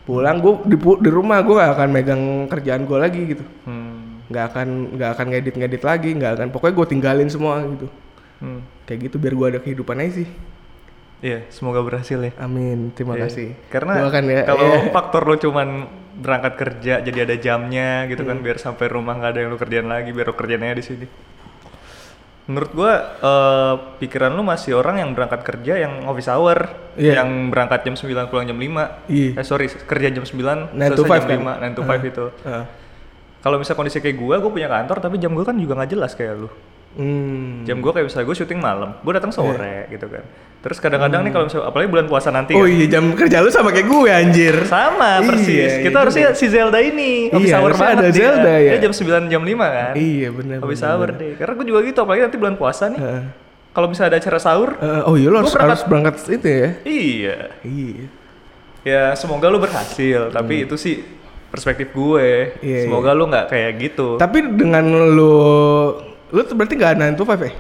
pulang 0.07 0.39
gua 0.39 0.63
di, 0.63 0.77
di 0.79 1.11
rumah 1.11 1.43
gua 1.43 1.55
gak 1.61 1.73
akan 1.75 1.89
megang 1.91 2.23
kerjaan 2.47 2.87
gua 2.87 3.05
lagi 3.05 3.27
gitu 3.27 3.45
hmm. 3.67 4.27
nggak 4.27 4.45
akan 4.51 4.69
nggak 4.95 5.11
akan 5.13 5.27
ngedit 5.29 5.55
ngedit 5.55 5.83
lagi 5.83 6.11
nggak 6.11 6.33
akan 6.35 6.49
pokoknya 6.51 6.75
gue 6.75 6.87
tinggalin 6.89 7.29
semua 7.29 7.63
gitu 7.63 7.87
Hmm. 8.37 8.61
kayak 8.85 9.09
gitu 9.09 9.17
biar 9.17 9.33
gue 9.33 9.47
ada 9.49 9.61
kehidupan 9.61 9.97
aja 9.97 10.21
sih 10.21 10.29
Iya, 11.19 11.49
semoga 11.49 11.81
berhasil 11.81 12.21
ya. 12.21 12.37
amin 12.37 12.93
terima 12.93 13.17
Iya. 13.17 13.25
kasih 13.25 13.49
Karena 13.73 14.05
Doakan 14.05 14.25
ya 14.29 14.41
kalau 14.45 14.69
Iya. 14.69 14.93
faktor 14.93 15.23
lo 15.25 15.37
cuman 15.41 15.69
berangkat 16.17 16.53
kerja 16.57 16.95
jadi 17.01 17.19
ada 17.25 17.37
jamnya 17.37 18.05
gitu 18.05 18.21
Hmm. 18.21 18.37
kan 18.37 18.39
biar 18.41 18.57
sampai 18.57 18.87
rumah 18.89 19.17
nggak 19.17 19.31
ada 19.33 19.41
yang 19.41 19.49
lo 19.49 19.57
kerjain 19.57 19.89
lagi 19.89 20.13
biar 20.13 20.29
lo 20.29 20.37
kerjaannya 20.37 20.77
di 20.77 20.85
sini. 20.85 21.07
Menurut 22.47 22.71
gua 22.73 22.93
eh, 23.19 23.75
pikiran 23.99 24.31
lu 24.31 24.47
masih 24.47 24.79
orang 24.79 25.03
yang 25.03 25.11
berangkat 25.19 25.43
kerja 25.43 25.83
yang 25.83 26.07
office 26.07 26.31
hour, 26.31 26.71
Iya. 26.95 27.21
yang 27.21 27.51
berangkat 27.51 27.83
jam 27.83 27.95
9 27.99 28.31
pulang 28.31 28.47
jam 28.47 28.55
5. 28.55 29.03
Iya. 29.11 29.35
Eh 29.35 29.45
sorry, 29.45 29.67
kerja 29.67 30.09
jam 30.15 30.23
9, 30.23 30.71
Nine 30.73 30.95
to 30.95 31.03
selesai 31.03 31.11
five 31.11 31.25
jam 31.27 31.43
kan? 31.43 31.59
5, 31.59 31.75
9 31.75 31.77
to 31.77 31.83
5 31.83 32.01
itu. 32.07 32.27
Ah. 32.47 32.65
Kalau 33.43 33.57
misal 33.59 33.75
kondisi 33.75 33.99
kayak 33.99 34.17
gua, 34.17 34.39
gua 34.39 34.51
punya 34.51 34.71
kantor 34.71 34.99
tapi 35.03 35.19
jam 35.19 35.35
gua 35.35 35.43
kan 35.43 35.59
juga 35.59 35.75
nggak 35.75 35.91
jelas 35.91 36.15
kayak 36.15 36.35
lu. 36.39 36.49
Hmm. 36.97 37.63
Jam 37.63 37.79
gua 37.79 37.93
kayak 37.93 38.07
misalnya 38.07 38.25
gua 38.25 38.35
syuting 38.35 38.59
malam, 38.59 38.91
gua 38.99 39.13
datang 39.15 39.31
sore 39.31 39.87
gitu 39.89 40.07
kan. 40.07 40.25
Terus 40.57 40.79
kadang-kadang 40.79 41.23
nih 41.23 41.31
kalau 41.31 41.45
misalnya 41.47 41.69
apalagi 41.69 41.87
bulan 41.87 42.07
puasa 42.07 42.29
nanti 42.29 42.51
oh 42.51 42.61
kan, 42.61 42.73
iya 42.73 42.87
jam 42.89 43.05
kerja 43.13 43.39
lu 43.39 43.49
sama 43.49 43.71
kayak 43.71 43.87
gue 43.87 44.11
anjir 44.11 44.57
sama 44.67 45.11
Iya, 45.15 45.23
persis. 45.23 45.47
iya 45.71 45.79
Kita 45.81 45.97
harusnya 45.97 46.27
juga. 46.27 46.35
si 46.35 46.47
Zelda 46.49 46.79
ini 46.81 47.11
habis 47.31 47.47
Iya, 47.47 47.57
hour 47.57 47.71
harusnya 47.71 47.87
banget 47.87 47.97
ada 47.97 48.09
dia. 48.09 48.19
Zelda, 48.19 48.55
ya. 48.57 48.71
Dia 48.73 48.81
jam 48.83 48.93
9 48.93 49.31
jam 49.31 49.43
5 49.45 49.55
kan. 49.71 49.93
iya 49.95 50.29
benar 50.29 50.59
Habis 50.59 50.81
hour 50.83 51.07
benar. 51.07 51.21
deh. 51.23 51.33
Karena 51.39 51.53
gue 51.55 51.67
juga 51.67 51.81
gitu 51.85 51.99
apalagi 52.01 52.23
nanti 52.25 52.37
bulan 52.37 52.55
puasa 52.57 52.85
nih. 52.89 52.99
Heeh. 52.99 53.23
Kalau 53.71 53.87
misalnya 53.87 54.11
ada 54.11 54.19
acara 54.19 54.39
sahur, 54.41 54.71
Eh, 54.75 55.03
oh 55.05 55.15
iya 55.15 55.29
lo 55.29 55.31
Gua 55.31 55.39
harus, 55.39 55.53
berangkat- 55.53 55.71
harus 55.71 55.85
berangkat 55.87 56.15
itu 56.33 56.49
ya 56.49 56.69
iya. 56.83 57.37
iya 57.63 58.05
Ya 58.83 59.03
semoga 59.15 59.47
lu 59.47 59.59
berhasil, 59.59 60.21
tapi 60.31 60.63
itu 60.63 60.75
sih 60.77 61.03
perspektif 61.47 61.91
gue. 61.91 62.29
Hmm. 62.53 62.65
Iya, 62.65 62.79
semoga 62.83 63.11
lu 63.13 63.25
nggak 63.27 63.47
kayak 63.47 63.71
gitu. 63.81 64.09
tapi 64.17 64.43
dengan 64.43 64.83
lu 65.09 65.37
lu 66.29 66.41
tuh 66.43 66.55
berarti 66.55 66.75
nggak 66.75 66.93
9 66.97 67.15
to 67.15 67.25
5 67.25 67.39
ya 67.41 67.53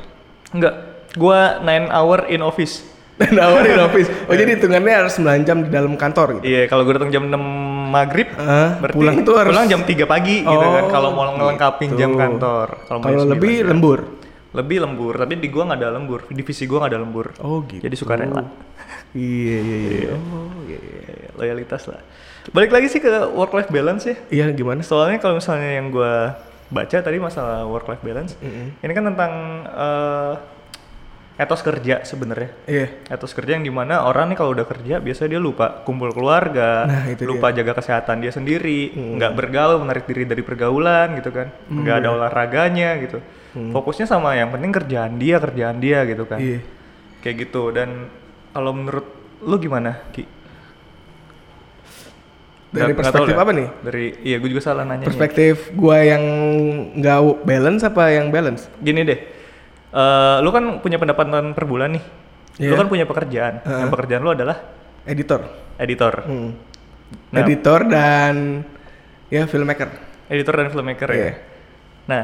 Enggak. 0.48 0.74
Gua 1.14 1.58
9 1.58 1.90
hour 1.90 2.18
in 2.28 2.40
office. 2.40 2.82
dan 3.16 3.32
awarin 3.34 3.80
office 3.80 4.12
oh 4.28 4.36
jadi 4.36 4.60
hitungannya 4.60 4.92
harus 4.94 5.16
9 5.16 5.24
jam 5.42 5.64
di 5.64 5.72
dalam 5.72 5.96
kantor 5.96 6.36
gitu 6.36 6.44
Iya, 6.44 6.68
kalau 6.68 6.84
gue 6.84 7.00
datang 7.00 7.08
jam 7.08 7.24
6 7.24 7.40
maghrib, 7.88 8.28
Ah, 8.36 8.76
berarti 8.76 8.92
pulang 8.92 9.16
tuh 9.24 9.34
harus- 9.34 9.56
pulang 9.56 9.66
jam 9.66 9.80
3 9.80 10.04
pagi 10.04 10.44
gitu 10.44 10.52
Oh, 10.52 10.68
kan. 10.70 10.84
Kalau 10.92 11.10
mau 11.10 11.24
ngelengkapin 11.26 11.96
jam 11.96 12.12
gitu. 12.12 12.20
kantor. 12.20 12.68
mau 12.76 13.00
kalau 13.00 13.24
jam 13.24 13.32
lebih 13.32 13.54
9. 13.58 13.72
lembur 13.72 14.00
lebih 14.52 14.78
lembur, 14.80 15.12
tapi 15.16 15.36
di 15.36 15.48
gua 15.48 15.64
nggak 15.64 15.80
ada 15.80 15.90
lembur. 15.92 16.20
Divisi 16.28 16.64
gua 16.64 16.80
nggak 16.80 16.92
ada 16.92 17.00
lembur. 17.00 17.26
oh 17.40 17.60
gitu 17.62 17.80
Jadi 17.82 17.92
suka 17.94 18.16
rela. 18.16 18.40
iya 19.14 19.58
iya 19.60 19.76
iya 19.80 20.12
oh 20.12 20.52
iya 20.62 20.76
iya 20.76 21.28
Loyalitas 21.34 21.88
lah. 21.88 22.00
Balik 22.48 22.68
lagi 22.70 22.88
sih 22.88 22.96
ke 22.98 23.08
work 23.32 23.50
life 23.50 23.68
balance 23.68 24.04
ya. 24.04 24.16
iya 24.28 24.46
gimana 24.50 24.80
Soalnya 24.80 25.16
kalau 25.18 25.36
misalnya 25.36 25.72
yang 25.74 25.88
gua 25.88 26.36
baca 26.66 26.96
tadi 26.98 27.18
masalah 27.22 27.66
work 27.66 27.86
life 27.86 28.02
balance, 28.02 28.34
Mm-mm. 28.42 28.82
ini 28.82 28.92
kan 28.92 29.04
tentang 29.12 29.32
eh, 29.70 30.34
etos 31.36 31.60
kerja 31.60 32.00
sebenarnya. 32.00 32.50
Iya. 32.64 32.86
Etos 33.12 33.36
kerja 33.36 33.60
yang 33.60 33.64
di 33.64 33.68
mana 33.68 34.08
orang 34.08 34.32
nih 34.32 34.36
kalau 34.40 34.56
udah 34.56 34.64
kerja 34.64 35.04
biasanya 35.04 35.36
dia 35.36 35.42
lupa 35.42 35.84
kumpul 35.84 36.10
keluarga, 36.16 36.88
Nah, 36.88 37.04
itu 37.12 37.28
lupa 37.28 37.52
jaga 37.52 37.76
kesehatan 37.76 38.24
dia 38.24 38.32
sendiri, 38.32 38.96
nggak 38.96 39.32
bergaul, 39.36 39.76
menarik 39.84 40.08
diri 40.08 40.24
dari 40.24 40.40
pergaulan 40.40 41.12
gitu 41.20 41.30
kan, 41.30 41.52
nggak 41.68 41.96
ada 42.02 42.08
olahraganya 42.16 42.96
gitu. 43.04 43.20
Fokusnya 43.56 44.04
sama 44.08 44.36
yang 44.36 44.52
penting 44.52 44.72
kerjaan 44.72 45.16
dia, 45.16 45.36
kerjaan 45.40 45.76
dia 45.80 46.04
gitu 46.08 46.24
kan. 46.24 46.40
Iya. 46.40 46.60
Kayak 47.20 47.36
gitu 47.48 47.72
dan 47.72 48.08
kalau 48.56 48.72
menurut 48.72 49.04
lu 49.44 49.56
gimana 49.60 50.00
Ki? 50.16 50.24
Dari 52.76 52.92
tahu 52.92 53.00
perspektif 53.00 53.32
dah. 53.32 53.42
apa 53.42 53.52
nih? 53.52 53.68
Dari 53.80 54.04
iya 54.22 54.36
gue 54.36 54.48
juga 54.48 54.62
salah 54.62 54.84
nanya. 54.84 55.04
Perspektif 55.08 55.72
gua 55.72 55.98
yang 56.04 56.22
nggak 56.94 57.18
balance 57.42 57.82
apa 57.82 58.04
yang 58.12 58.28
balance? 58.28 58.68
Gini 58.78 59.00
deh, 59.02 59.18
eh 59.90 60.36
lu 60.40 60.50
kan 60.50 60.78
punya 60.78 61.00
pendapatan 61.00 61.56
per 61.56 61.64
bulan 61.64 61.96
nih. 61.96 62.04
Lu 62.56 62.72
Iya. 62.72 62.80
kan 62.80 62.88
punya 62.88 63.04
pekerjaan. 63.04 63.54
Yang 63.64 63.90
pekerjaan 63.90 64.20
lu 64.20 64.32
adalah 64.32 64.56
Editor. 65.04 65.40
editor. 65.76 66.14
Hmm. 66.24 66.50
Nah. 67.30 67.44
Editor 67.44 67.80
dan 67.84 68.64
ya 69.28 69.44
filmmaker. 69.44 69.92
Editor 70.26 70.54
dan 70.56 70.68
filmmaker 70.68 71.08
ya. 71.08 71.16
Iya. 71.16 71.32
Nah, 72.06 72.22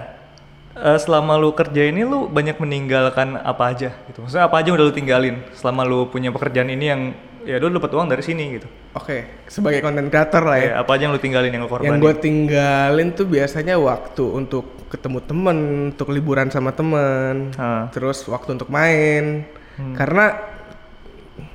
eh, 0.73 0.99
selama 0.99 1.37
lu 1.37 1.52
kerja 1.52 1.85
ini 1.85 2.02
lu 2.02 2.26
banyak 2.26 2.56
meninggalkan 2.56 3.37
apa 3.37 3.76
aja 3.76 3.92
gitu. 4.09 4.25
Maksudnya 4.25 4.49
apa 4.49 4.56
aja 4.56 4.73
udah 4.73 4.85
lu 4.88 4.94
tinggalin 4.94 5.37
selama 5.52 5.85
lu 5.85 6.09
punya 6.09 6.32
pekerjaan 6.32 6.73
ini 6.73 6.85
yang 6.88 7.02
ya 7.42 7.56
lu 7.58 7.70
dapat 7.70 7.90
uang 7.90 8.08
dari 8.08 8.22
sini 8.22 8.56
gitu. 8.56 8.68
Oke, 8.92 9.44
sebagai 9.46 9.80
konten 9.80 10.06
creator 10.08 10.42
lah 10.42 10.58
ya. 10.58 10.64
Ya, 10.64 10.75
apa 10.80 10.90
aja 10.94 11.02
yang 11.06 11.12
lu 11.12 11.20
tinggalin 11.20 11.50
yang 11.50 11.64
lu 11.64 11.70
korbanin? 11.70 11.90
Yang 11.90 11.99
gue 12.00 12.14
tinggalin 12.20 13.08
tuh 13.12 13.26
biasanya 13.26 13.75
waktu 13.76 14.25
untuk 14.25 14.64
ketemu 14.88 15.18
temen, 15.25 15.58
untuk 15.90 16.12
liburan 16.12 16.52
sama 16.52 16.70
temen, 16.70 17.50
Ah. 17.56 17.88
terus 17.90 18.22
waktu 18.28 18.54
untuk 18.54 18.68
main. 18.68 19.49
Hmm. 19.80 19.96
Karena 19.96 20.37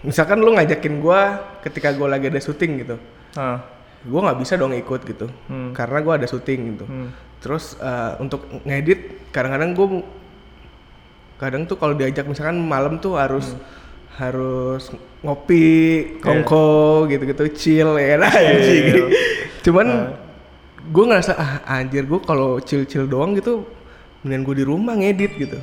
misalkan 0.02 0.42
lu 0.42 0.58
ngajakin 0.58 0.98
gua 0.98 1.38
ketika 1.62 1.94
gua 1.94 2.10
lagi 2.10 2.28
ada 2.28 2.42
syuting 2.42 2.82
gitu, 2.82 2.96
gua 4.08 4.20
nggak 4.26 4.40
bisa 4.42 4.58
dong 4.58 4.74
ikut 4.74 5.02
gitu, 5.06 5.30
Hmm. 5.46 5.72
karena 5.78 6.02
gua 6.02 6.18
ada 6.18 6.26
syuting 6.26 6.62
gitu. 6.74 6.86
hmm. 6.86 7.10
Terus 7.38 7.78
eh, 7.78 8.18
untuk 8.18 8.50
ngedit, 8.66 9.30
kadang-kadang 9.30 9.78
gua 9.78 9.88
kadang 11.38 11.70
tuh 11.70 11.78
kalau 11.78 11.94
diajak 11.94 12.26
misalkan 12.26 12.58
malam 12.58 12.98
tuh 12.98 13.14
harus 13.14 13.54
Hmm. 13.54 13.62
Harus 14.18 14.90
ngopi, 15.22 15.70
kongko 16.20 16.68
gitu-gitu, 17.06 17.44
chill 17.54 17.90
ya 17.96 18.18
kan 18.18 18.22
anjing. 18.28 18.84
Chill. 18.90 19.08
Cuman 19.62 19.88
Ah. 19.88 20.04
gue 20.84 21.04
ngerasa 21.06 21.32
ah 21.34 21.52
anjir 21.70 22.04
gue 22.04 22.20
kalau 22.20 22.58
chill-chill 22.58 23.06
doang 23.06 23.34
gitu 23.34 23.68
mendingan 24.24 24.44
gue 24.44 24.56
di 24.58 24.66
rumah 24.66 24.94
ngedit 24.94 25.32
gitu. 25.38 25.60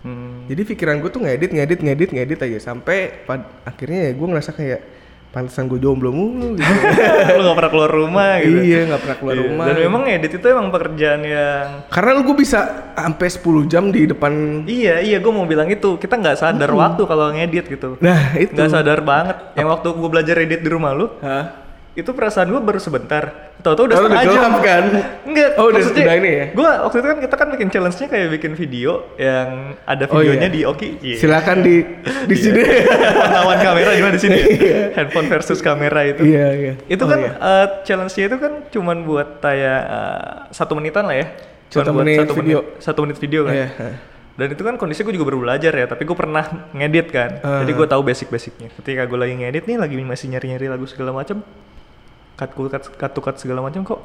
Hmm. 0.00 0.46
Jadi 0.46 0.62
pikiran 0.64 0.98
gue 0.98 1.10
tuh 1.10 1.20
ngedit, 1.20 1.50
ngedit, 1.50 1.78
ngedit, 1.78 2.10
ngedit 2.10 2.38
aja 2.40 2.58
sampai 2.64 3.26
pad- 3.26 3.50
akhirnya 3.62 4.08
ya 4.08 4.12
gue 4.14 4.26
ngerasa 4.26 4.50
kayak 4.52 4.80
pantesan 5.28 5.68
gue 5.68 5.76
jomblo 5.76 6.08
mulu 6.08 6.56
gitu. 6.56 6.64
lu 7.36 7.42
gak 7.44 7.56
pernah 7.56 7.70
keluar 7.70 7.90
rumah 7.90 8.30
gitu. 8.40 8.58
iya 8.58 8.80
nggak 8.86 9.00
pernah 9.00 9.16
keluar 9.16 9.34
Iya. 9.34 9.44
rumah. 9.44 9.64
Dan 9.66 9.76
memang 9.78 10.02
edit 10.04 10.32
itu 10.32 10.46
emang 10.46 10.66
pekerjaan 10.68 11.20
yang 11.20 11.66
Karena 11.86 12.10
lu 12.12 12.22
gue 12.24 12.36
bisa 12.38 12.58
sampai 12.92 13.28
10 13.28 13.44
jam 13.66 13.84
di 13.88 14.02
depan. 14.04 14.32
Iya 14.64 14.98
iya 14.98 15.18
gue 15.18 15.28
mau 15.28 15.44
bilang 15.44 15.68
itu 15.68 15.94
kita 15.96 16.16
nggak 16.16 16.36
sadar 16.36 16.70
waktu 16.72 17.02
kalau 17.04 17.28
ngedit 17.30 17.68
gitu. 17.68 18.00
Nah 18.00 18.32
itu. 18.34 18.56
Nggak 18.56 18.72
sadar 18.72 18.98
banget. 19.00 19.36
Yang 19.52 19.68
waktu 19.68 19.88
gue 19.92 20.08
belajar 20.08 20.36
edit 20.38 20.60
di 20.60 20.68
rumah 20.68 20.90
lu, 20.90 21.12
Hah? 21.20 21.67
Itu 21.98 22.10
perasaan 22.10 22.46
gue 22.46 22.62
baru 22.62 22.78
sebentar. 22.78 23.50
Tahu-tahu 23.58 23.90
udah 23.90 23.96
Oh, 23.98 24.00
setengah 24.00 24.20
udah 24.20 24.30
jam 24.30 24.38
gelap 24.38 24.56
kan? 24.62 24.84
Enggak. 25.26 25.50
Oh, 25.54 25.66
udah- 25.66 25.82
maksudnya 25.82 26.04
udah 26.06 26.16
ini 26.16 26.30
ya? 26.30 26.44
Gue 26.54 26.70
waktu 26.70 26.96
itu 26.96 27.06
kan 27.06 27.18
kita 27.18 27.34
kan 27.34 27.48
bikin 27.50 27.68
challenge-nya 27.68 28.06
kayak 28.06 28.26
bikin 28.30 28.52
video 28.54 28.90
yang 29.18 29.48
ada 29.82 30.04
Oh, 30.06 30.16
videonya 30.16 30.46
iya. 30.46 30.54
di 30.54 30.60
Oki. 30.62 30.88
Iya. 31.02 31.16
Silakan 31.18 31.58
di 31.60 31.76
di 32.24 32.36
sini. 32.38 32.62
Pantauan 33.18 33.58
kamera 33.58 33.90
gimana 33.92 34.14
di 34.14 34.22
sini? 34.22 34.38
Handphone 34.94 35.26
versus 35.26 35.58
kamera 35.58 36.00
itu. 36.04 36.22
Iya 36.22 36.46
iya. 36.54 36.72
Itu 36.86 37.02
Oh, 37.02 37.08
kan 37.08 37.18
iya. 37.18 37.30
eh, 37.34 37.66
challenge-nya 37.82 38.24
itu 38.26 38.36
kan 38.38 38.52
cuman 38.68 38.96
buat 39.02 39.28
kayak 39.38 39.80
eh, 39.84 40.26
satu 40.50 40.72
menitan 40.72 41.02
lah 41.02 41.16
ya. 41.16 41.26
Cuman 41.68 41.82
Satu 41.82 41.90
buat 41.92 42.00
menit 42.00 42.18
satu 42.22 42.34
video. 42.34 42.58
menit 42.62 42.80
satu 42.80 42.98
menit 43.02 43.18
video 43.18 43.40
kan. 43.42 43.54
Iya. 43.54 43.68
Dan 44.38 44.54
itu 44.54 44.62
kan 44.62 44.78
kondisi 44.78 45.02
gue 45.02 45.10
juga 45.10 45.26
baru 45.26 45.42
belajar 45.42 45.74
ya, 45.74 45.84
tapi 45.84 46.06
gue 46.06 46.14
pernah 46.14 46.46
ngedit 46.70 47.10
kan. 47.10 47.42
Ah. 47.42 47.58
Jadi 47.58 47.74
gue 47.74 47.84
tahu 47.84 48.06
basic-basicnya. 48.06 48.70
Ketika 48.72 49.02
gue 49.02 49.18
lagi 49.18 49.34
ngedit 49.34 49.66
nih, 49.66 49.74
lagi 49.74 49.98
masih 49.98 50.30
nyari-nyari 50.30 50.70
lagu 50.70 50.86
segala 50.86 51.10
macam, 51.10 51.42
cut 52.38 52.50
cut 52.54 52.84
cut 52.94 53.12
cut, 53.18 53.36
segala 53.36 53.60
macam 53.60 53.82
kok. 53.82 53.98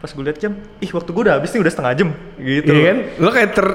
Pas 0.00 0.08
gue 0.08 0.24
liat 0.24 0.40
jam, 0.40 0.56
ih 0.80 0.90
waktu 0.90 1.10
gue 1.12 1.22
udah 1.28 1.36
habis 1.36 1.52
nih 1.52 1.60
udah 1.60 1.72
setengah 1.76 1.92
jam 1.92 2.08
gitu. 2.40 2.72
Iya 2.72 2.82
kan? 2.88 2.96
Lo 3.20 3.28
kayak 3.28 3.50
ter 3.52 3.66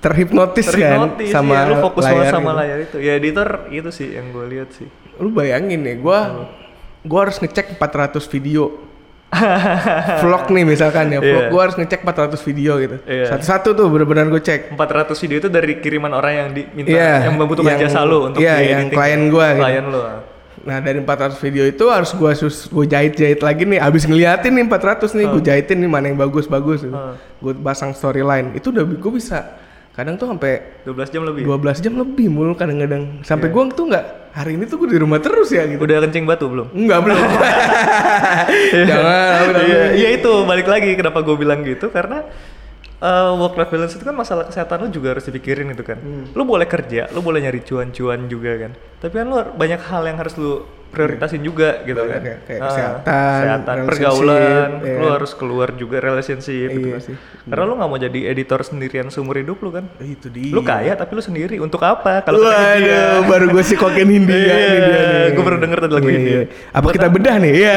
terhipnotis, 0.00 0.66
Terhipnotis, 0.68 1.28
kan 1.32 1.36
sama 1.40 1.54
iya, 1.54 1.68
lu 1.68 1.74
fokus 1.80 2.04
banget 2.04 2.28
sama 2.28 2.50
gitu. 2.50 2.60
layar 2.60 2.78
itu. 2.80 2.96
Ya 3.00 3.12
editor 3.16 3.48
itu 3.68 3.88
sih 3.88 4.08
yang 4.12 4.32
gue 4.32 4.44
lihat 4.48 4.68
sih. 4.72 4.88
Lu 5.16 5.28
bayangin 5.28 5.80
nih, 5.80 5.96
gua 5.96 6.48
gua 7.00 7.28
harus 7.28 7.36
ngecek 7.36 7.76
400 7.76 8.20
video. 8.28 8.84
vlog 10.22 10.46
nih 10.46 10.62
misalkan 10.62 11.10
ya, 11.10 11.18
vlog 11.18 11.44
Iya. 11.44 11.50
gua 11.50 11.60
harus 11.66 11.76
ngecek 11.76 12.00
400 12.00 12.40
video 12.40 12.72
gitu. 12.78 12.96
Iya. 13.02 13.26
Satu-satu 13.34 13.68
tuh 13.74 13.86
bener-bener 13.90 14.30
gue 14.30 14.38
cek. 14.38 14.72
400 14.72 15.16
video 15.18 15.36
itu 15.40 15.48
dari 15.48 15.72
kiriman 15.80 16.12
orang 16.12 16.32
yang 16.32 16.48
diminta 16.52 16.88
Iya, 16.88 17.26
yang 17.26 17.34
membutuhkan 17.34 17.74
yang- 17.74 17.82
jasa 17.88 18.00
lu 18.06 18.30
untuk 18.30 18.40
di 18.40 18.46
yang 18.46 18.88
klien 18.88 19.22
gua 19.28 19.46
gitu. 19.52 19.64
Klien 19.64 19.86
lu. 19.88 20.00
Nah, 20.64 20.80
dari 20.80 20.96
400 20.98 21.36
video 21.38 21.64
itu 21.68 21.84
harus 21.92 22.10
gua 22.16 22.32
sus 22.32 22.66
gua 22.72 22.88
jahit-jahit 22.88 23.44
lagi 23.44 23.68
nih. 23.68 23.78
Abis 23.78 24.08
ngeliatin 24.08 24.52
nih 24.56 24.64
400 24.64 25.12
nih, 25.12 25.26
gua 25.28 25.42
jahitin 25.44 25.76
nih 25.76 25.90
mana 25.92 26.08
yang 26.08 26.16
bagus-bagus 26.16 26.88
gitu. 26.88 26.96
Heeh. 26.96 27.14
Gua 27.38 27.52
pasang 27.60 27.92
storyline. 27.92 28.56
Itu 28.56 28.72
udah 28.72 28.84
gua 28.88 29.12
bisa 29.12 29.38
kadang 29.94 30.18
tuh 30.18 30.26
sampai 30.26 30.82
12 30.82 31.12
jam 31.12 31.22
lebih. 31.22 31.44
12 31.46 31.78
jam 31.78 31.94
lebih 31.94 32.26
mulu 32.32 32.56
kadang-kadang. 32.56 33.20
Sampai 33.22 33.52
Iya. 33.52 33.54
gua 33.54 33.62
tuh 33.70 33.84
nggak 33.92 34.04
hari 34.34 34.56
ini 34.56 34.64
tuh 34.66 34.76
gua 34.80 34.88
di 34.90 34.98
rumah 34.98 35.20
terus 35.20 35.52
ya 35.52 35.68
gitu. 35.68 35.84
Udah 35.84 36.00
kencing 36.02 36.24
batu 36.24 36.48
belum? 36.48 36.72
Enggak 36.72 37.00
belum. 37.04 37.18
Jangan. 38.90 39.46
Iya, 39.60 39.82
iya 39.94 40.08
itu 40.16 40.32
balik 40.44 40.66
lagi 40.66 40.96
kenapa 40.96 41.20
gue 41.20 41.36
bilang 41.36 41.60
gitu 41.62 41.88
karena 41.92 42.24
work 43.34 43.54
life 43.54 43.68
balance 43.68 43.92
itu 43.92 44.02
kan 44.02 44.12
masalah 44.12 44.44
kesehatan 44.44 44.76
lu 44.80 44.88
juga 44.90 45.12
harus 45.12 45.22
dipikirin 45.22 45.68
itu 45.68 45.82
kan. 45.82 45.96
Hmm. 45.96 46.24
Lu 46.32 46.42
boleh 46.42 46.64
kerja, 46.64 47.08
lu 47.10 47.20
boleh 47.20 47.40
nyari 47.40 47.60
cuan-cuan 47.60 48.26
juga 48.26 48.56
kan. 48.58 48.72
Tapi 48.98 49.14
kan 49.14 49.26
lu 49.26 49.36
banyak 49.50 49.80
hal 49.82 50.02
yang 50.04 50.16
harus 50.16 50.32
lu 50.34 50.64
prioritasin 50.88 51.42
juga 51.42 51.82
gitu 51.82 51.98
Banyak 51.98 52.06
kan. 52.06 52.22
ya, 52.22 52.36
kayak 52.40 52.54
Ah, 52.54 52.68
kesehatan, 52.70 53.34
kesehatan, 53.34 53.76
pergaulan, 53.82 54.68
iya. 54.80 54.94
lu 54.94 55.06
harus 55.10 55.32
keluar 55.34 55.74
juga 55.74 55.98
relationship 55.98 56.70
gitu 56.70 56.86
Iya 56.86 56.94
kan. 56.94 57.02
sih. 57.02 57.14
Karena 57.44 57.64
lu 57.66 57.74
nggak 57.74 57.90
mau 57.90 57.98
jadi 57.98 58.20
editor 58.24 58.60
sendirian 58.62 59.10
seumur 59.10 59.34
hidup 59.34 59.58
lu 59.58 59.74
kan. 59.74 59.90
Itu 59.98 60.30
dia. 60.30 60.54
Lu 60.54 60.62
kaya 60.62 60.94
tapi 60.94 61.12
lu 61.12 61.20
sendiri 61.20 61.58
untuk 61.58 61.82
apa? 61.82 62.22
Kalau 62.22 62.38
Waduh, 62.40 62.78
India. 62.78 63.26
baru 63.26 63.50
gue 63.50 63.64
sih 63.64 63.74
koken 63.74 64.06
Hindia 64.06 64.38
Iya, 64.38 64.54
nih 64.54 64.78
dia 64.78 65.02
nih. 65.02 65.26
gua 65.34 65.44
baru 65.44 65.58
denger 65.58 65.78
tadi 65.80 65.92
lagu 65.92 66.06
Iya, 66.06 66.14
Hindia. 66.14 66.30
iya. 66.32 66.44
Apa 66.70 66.86
kita 66.88 67.06
bedah 67.10 67.36
nih? 67.36 67.52
Iya. 67.52 67.74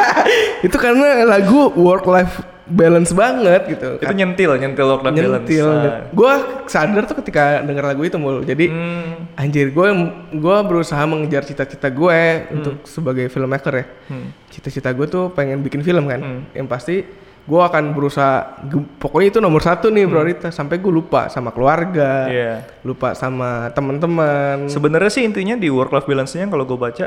itu 0.70 0.76
karena 0.78 1.08
lagu 1.26 1.60
work 1.74 2.06
life 2.06 2.38
balance 2.64 3.12
banget 3.12 3.62
gitu. 3.68 4.00
itu 4.00 4.14
nyentil, 4.14 4.56
nyentil 4.56 4.86
work 4.86 5.02
life 5.02 5.12
balance. 5.12 5.44
Nyentil. 5.44 5.68
Ah. 5.68 6.00
Gue 6.08 6.32
sadar 6.64 7.04
tuh 7.04 7.20
ketika 7.20 7.60
denger 7.60 7.84
lagu 7.84 8.02
itu 8.02 8.16
mulu. 8.16 8.40
Jadi 8.40 8.66
Hmm. 8.66 9.28
anjir 9.34 9.68
gue 9.68 9.88
gue 10.32 10.56
berusaha 10.64 11.04
mengejar 11.04 11.44
cita-cita 11.44 11.86
gue 11.86 12.20
untuk 12.50 12.80
sebagai 12.84 13.28
filmmaker 13.28 13.74
ya. 13.74 13.84
Hmm. 14.08 14.32
Cita-cita 14.48 14.88
gue 14.90 15.04
tuh 15.04 15.28
pengen 15.30 15.60
bikin 15.60 15.80
film 15.80 16.08
kan. 16.08 16.20
Hmm. 16.20 16.40
Yang 16.52 16.66
pasti 16.66 16.96
gue 17.44 17.60
akan 17.60 17.92
berusaha 17.92 18.64
pokoknya 18.96 19.28
itu 19.28 19.38
nomor 19.38 19.60
satu 19.60 19.92
nih 19.92 20.08
prioritas 20.08 20.48
sampai 20.50 20.80
gue 20.80 20.88
lupa 20.88 21.28
sama 21.28 21.52
keluarga, 21.52 22.24
Hmm. 22.24 22.32
Iya. 22.32 22.54
lupa 22.80 23.12
sama 23.12 23.68
teman-teman. 23.70 24.64
Sebenarnya 24.66 25.12
sih 25.12 25.20
intinya 25.22 25.52
di 25.52 25.68
work 25.68 25.92
life 25.92 26.08
balance-nya 26.08 26.48
kalau 26.48 26.64
gue 26.64 26.80
baca 26.80 27.04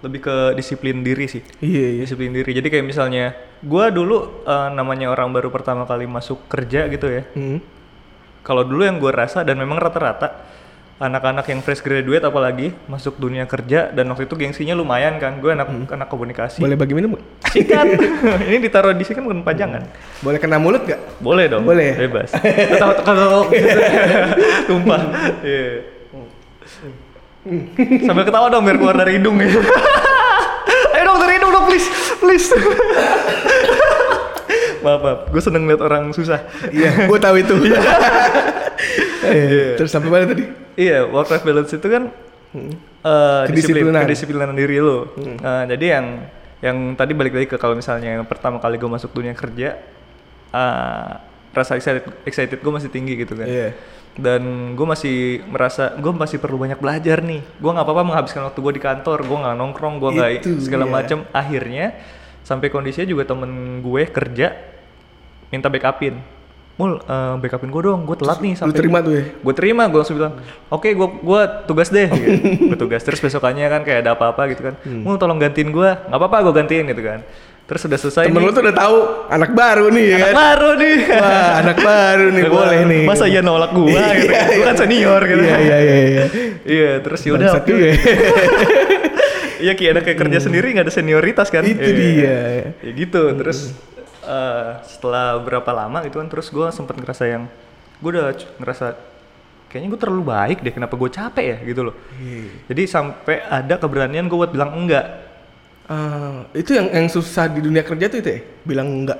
lebih 0.00 0.20
ke 0.24 0.36
disiplin 0.56 1.04
diri 1.04 1.28
sih. 1.28 1.44
Iya 1.60 2.00
iya. 2.00 2.02
Disiplin 2.08 2.32
diri. 2.32 2.50
Jadi 2.56 2.68
kayak 2.72 2.86
misalnya 2.88 3.36
gua 3.60 3.92
dulu 3.92 4.44
eh, 4.44 4.68
namanya 4.72 5.12
orang 5.12 5.32
baru 5.32 5.52
pertama 5.52 5.84
kali 5.84 6.08
masuk 6.08 6.48
kerja 6.48 6.88
gitu 6.88 7.06
ya. 7.08 7.22
Hmm. 7.36 7.60
Kalau 8.40 8.64
dulu 8.64 8.88
yang 8.88 8.96
gue 8.96 9.12
rasa 9.12 9.44
dan 9.44 9.60
memang 9.60 9.76
rata-rata 9.76 10.48
anak-anak 11.00 11.48
yang 11.48 11.60
fresh 11.64 11.80
graduate 11.80 12.20
apalagi 12.20 12.76
masuk 12.84 13.16
dunia 13.16 13.48
kerja 13.48 13.88
dan 13.88 14.04
waktu 14.12 14.28
itu 14.28 14.36
gengsinya 14.36 14.76
lumayan 14.76 15.16
kan. 15.20 15.40
Gue 15.40 15.52
anak 15.52 15.68
anak 15.68 16.08
komunikasi. 16.08 16.60
Boleh 16.60 16.76
bagi 16.76 16.96
minum? 16.96 17.16
Sikat. 17.52 18.00
Ini 18.48 18.56
ditaruh 18.60 18.96
di 18.96 19.04
sini 19.04 19.20
kan 19.20 19.24
bukan 19.28 19.40
pajangan. 19.44 19.82
Boleh 20.24 20.38
kena 20.40 20.56
mulut 20.56 20.84
gak? 20.88 21.00
Boleh 21.20 21.48
dong. 21.48 21.68
Boleh. 21.68 22.00
Bebas. 22.00 22.32
Tahu 22.80 22.92
kalau 23.04 23.48
tumpah. 24.68 25.02
Iya. 25.44 26.00
Sambil 28.02 28.24
ketawa 28.24 28.46
dong 28.48 28.62
biar 28.62 28.76
keluar 28.76 28.94
dari 28.94 29.16
hidung 29.16 29.40
ya. 29.40 29.48
Ayo 30.94 31.02
dong 31.04 31.18
dari 31.18 31.32
hidung 31.36 31.50
dong 31.50 31.64
please, 31.64 31.88
please. 32.18 32.46
maaf, 34.80 35.00
maaf. 35.00 35.18
Gue 35.28 35.40
seneng 35.40 35.64
liat 35.64 35.80
orang 35.80 36.12
susah. 36.12 36.40
Iya, 36.68 37.08
gue 37.08 37.18
tahu 37.18 37.36
itu. 37.36 37.54
Eh, 39.20 39.76
Terus 39.76 39.92
sampai 39.92 40.08
mana 40.08 40.24
tadi? 40.24 40.48
Iya, 40.74 41.04
work 41.04 41.28
life 41.28 41.44
balance 41.44 41.70
itu 41.70 41.84
kan 41.84 42.08
eh, 42.50 43.42
disiplin, 43.46 43.92
Kedisiplinan. 43.92 44.02
kedisiplinan 44.02 44.50
diri 44.56 44.80
lo. 44.80 45.12
Eh, 45.14 45.64
jadi 45.68 46.00
yang 46.00 46.06
yang 46.58 46.76
tadi 46.96 47.12
balik 47.12 47.36
lagi 47.36 47.46
ke 47.46 47.60
kalau 47.60 47.76
misalnya 47.76 48.16
yang 48.16 48.24
pertama 48.24 48.56
kali 48.56 48.80
gue 48.80 48.88
masuk 48.88 49.12
dunia 49.12 49.36
kerja, 49.36 49.76
eh, 50.50 51.10
rasa 51.50 51.74
excited 51.74 52.06
excited 52.22 52.56
gue 52.56 52.72
masih 52.72 52.88
tinggi 52.88 53.14
gitu 53.16 53.34
kan 53.34 53.44
Iya. 53.44 53.74
dan 54.12 54.42
gue 54.72 54.86
masih 54.86 55.16
merasa 55.44 55.92
gue 55.92 56.12
masih 56.12 56.36
perlu 56.36 56.56
banyak 56.56 56.76
belajar 56.76 57.20
nih 57.20 57.42
gue 57.42 57.70
nggak 57.70 57.82
apa-apa 57.82 58.02
menghabiskan 58.04 58.42
waktu 58.44 58.58
gue 58.60 58.72
di 58.72 58.82
kantor 58.82 59.18
gue 59.20 59.38
nggak 59.38 59.56
nongkrong 59.56 59.94
gue 59.96 60.10
nggak 60.12 60.30
segala 60.58 60.84
dia. 60.84 60.92
macam 60.92 61.18
akhirnya 61.30 61.86
sampai 62.40 62.68
kondisinya 62.68 63.06
juga 63.08 63.24
temen 63.24 63.50
gue 63.80 64.02
kerja 64.04 64.54
minta 65.48 65.66
backupin 65.66 66.18
mul 66.76 66.96
eh, 66.98 67.34
backupin 67.36 67.68
gue 67.68 67.82
dong 67.84 68.00
gue 68.02 68.16
telat 68.16 68.38
nih 68.38 68.52
Lu 68.52 68.60
sampai 68.62 68.74
terima 68.74 68.98
tuh 69.00 69.12
ya? 69.12 69.22
gue 69.28 69.54
terima 69.54 69.82
gue 69.84 69.98
langsung 69.98 70.16
bilang 70.16 70.34
oke 70.68 70.88
gue 70.88 71.08
gua 71.20 71.40
tugas 71.60 71.90
deh 71.90 72.08
gitu. 72.08 72.40
gue 72.70 72.78
tugas 72.78 73.00
terus 73.00 73.18
besokannya 73.18 73.66
kan 73.68 73.82
kayak 73.82 74.00
ada 74.00 74.14
apa-apa 74.14 74.48
gitu 74.48 74.64
kan 74.64 74.74
Hmm. 74.80 75.02
mul 75.02 75.16
tolong 75.16 75.36
gantiin 75.36 75.68
gue 75.68 75.90
nggak 75.90 76.16
apa-apa 76.16 76.36
gue 76.40 76.54
gantiin 76.56 76.84
gitu 76.86 77.02
kan 77.02 77.20
terus 77.70 77.86
udah 77.86 77.96
selesai 77.96 78.24
Temen 78.26 78.34
nih, 78.34 78.44
lu 78.44 78.50
tuh 78.50 78.62
udah 78.62 78.74
tahu 78.74 78.96
anak 79.30 79.50
baru 79.54 79.86
nih 79.88 80.04
ya 80.04 80.16
anak 80.16 80.26
kan? 80.26 80.34
baru 80.34 80.70
nih 80.74 80.94
Wah, 81.06 81.50
anak 81.56 81.76
baru 81.78 82.26
nih 82.28 82.44
boleh 82.58 82.80
nih. 82.82 83.02
masa 83.06 83.24
iya 83.24 83.40
nolak 83.40 83.70
gue 83.70 83.94
gitu 83.94 84.26
kan 84.28 84.46
gue 84.50 84.66
kan 84.66 84.76
senior 84.76 85.20
gitu 85.22 85.38
Iya 85.40 85.56
iya 85.56 85.76
iya 85.78 85.98
iya. 86.04 86.24
Iya, 86.60 86.90
terus 87.00 87.20
ya 87.22 87.30
udah. 87.32 87.52
Juga 87.62 87.86
ya. 87.86 87.94
Iya, 89.60 89.72
kayak 89.76 89.90
ada 89.92 90.00
kayak 90.00 90.18
kerja 90.18 90.38
sendiri 90.40 90.72
nggak 90.72 90.86
ada 90.88 90.94
senioritas 90.94 91.46
kan? 91.46 91.60
Hmm. 91.60 91.72
Itu 91.76 91.84
Iya. 91.84 91.94
dia. 91.94 92.38
Ya 92.80 92.90
gitu. 92.90 93.22
Terus 93.36 93.76
eh, 94.22 94.68
setelah 94.82 95.36
berapa 95.36 95.68
lama 95.70 96.00
gitu 96.02 96.16
kan, 96.16 96.26
terus 96.26 96.48
gue 96.48 96.66
sempet 96.70 96.96
ngerasa 96.96 97.28
yang 97.28 97.44
gue 98.00 98.10
udah 98.10 98.32
ngerasa 98.56 98.96
kayaknya 99.68 99.88
gue 99.92 100.00
terlalu 100.00 100.24
baik 100.26 100.58
deh. 100.60 100.72
Kenapa 100.72 100.96
gue 100.96 101.06
capek 101.08 101.44
ya 101.44 101.58
gitu 101.62 101.80
loh. 101.86 101.94
Iya. 102.16 102.66
Jadi 102.66 102.82
sampai 102.88 103.36
ada 103.40 103.74
keberanian 103.76 104.26
gue 104.26 104.38
buat 104.38 104.50
bilang 104.50 104.72
enggak. 104.74 105.29
Ah, 105.90 106.46
itu 106.54 106.70
yang 106.70 106.86
yang 106.88 107.10
susah 107.10 107.50
di 107.50 107.58
dunia 107.58 107.82
kerja 107.82 108.06
tuh 108.06 108.22
itu 108.22 108.30
ya? 108.30 108.40
Bilang 108.62 108.86
enggak. 108.86 109.18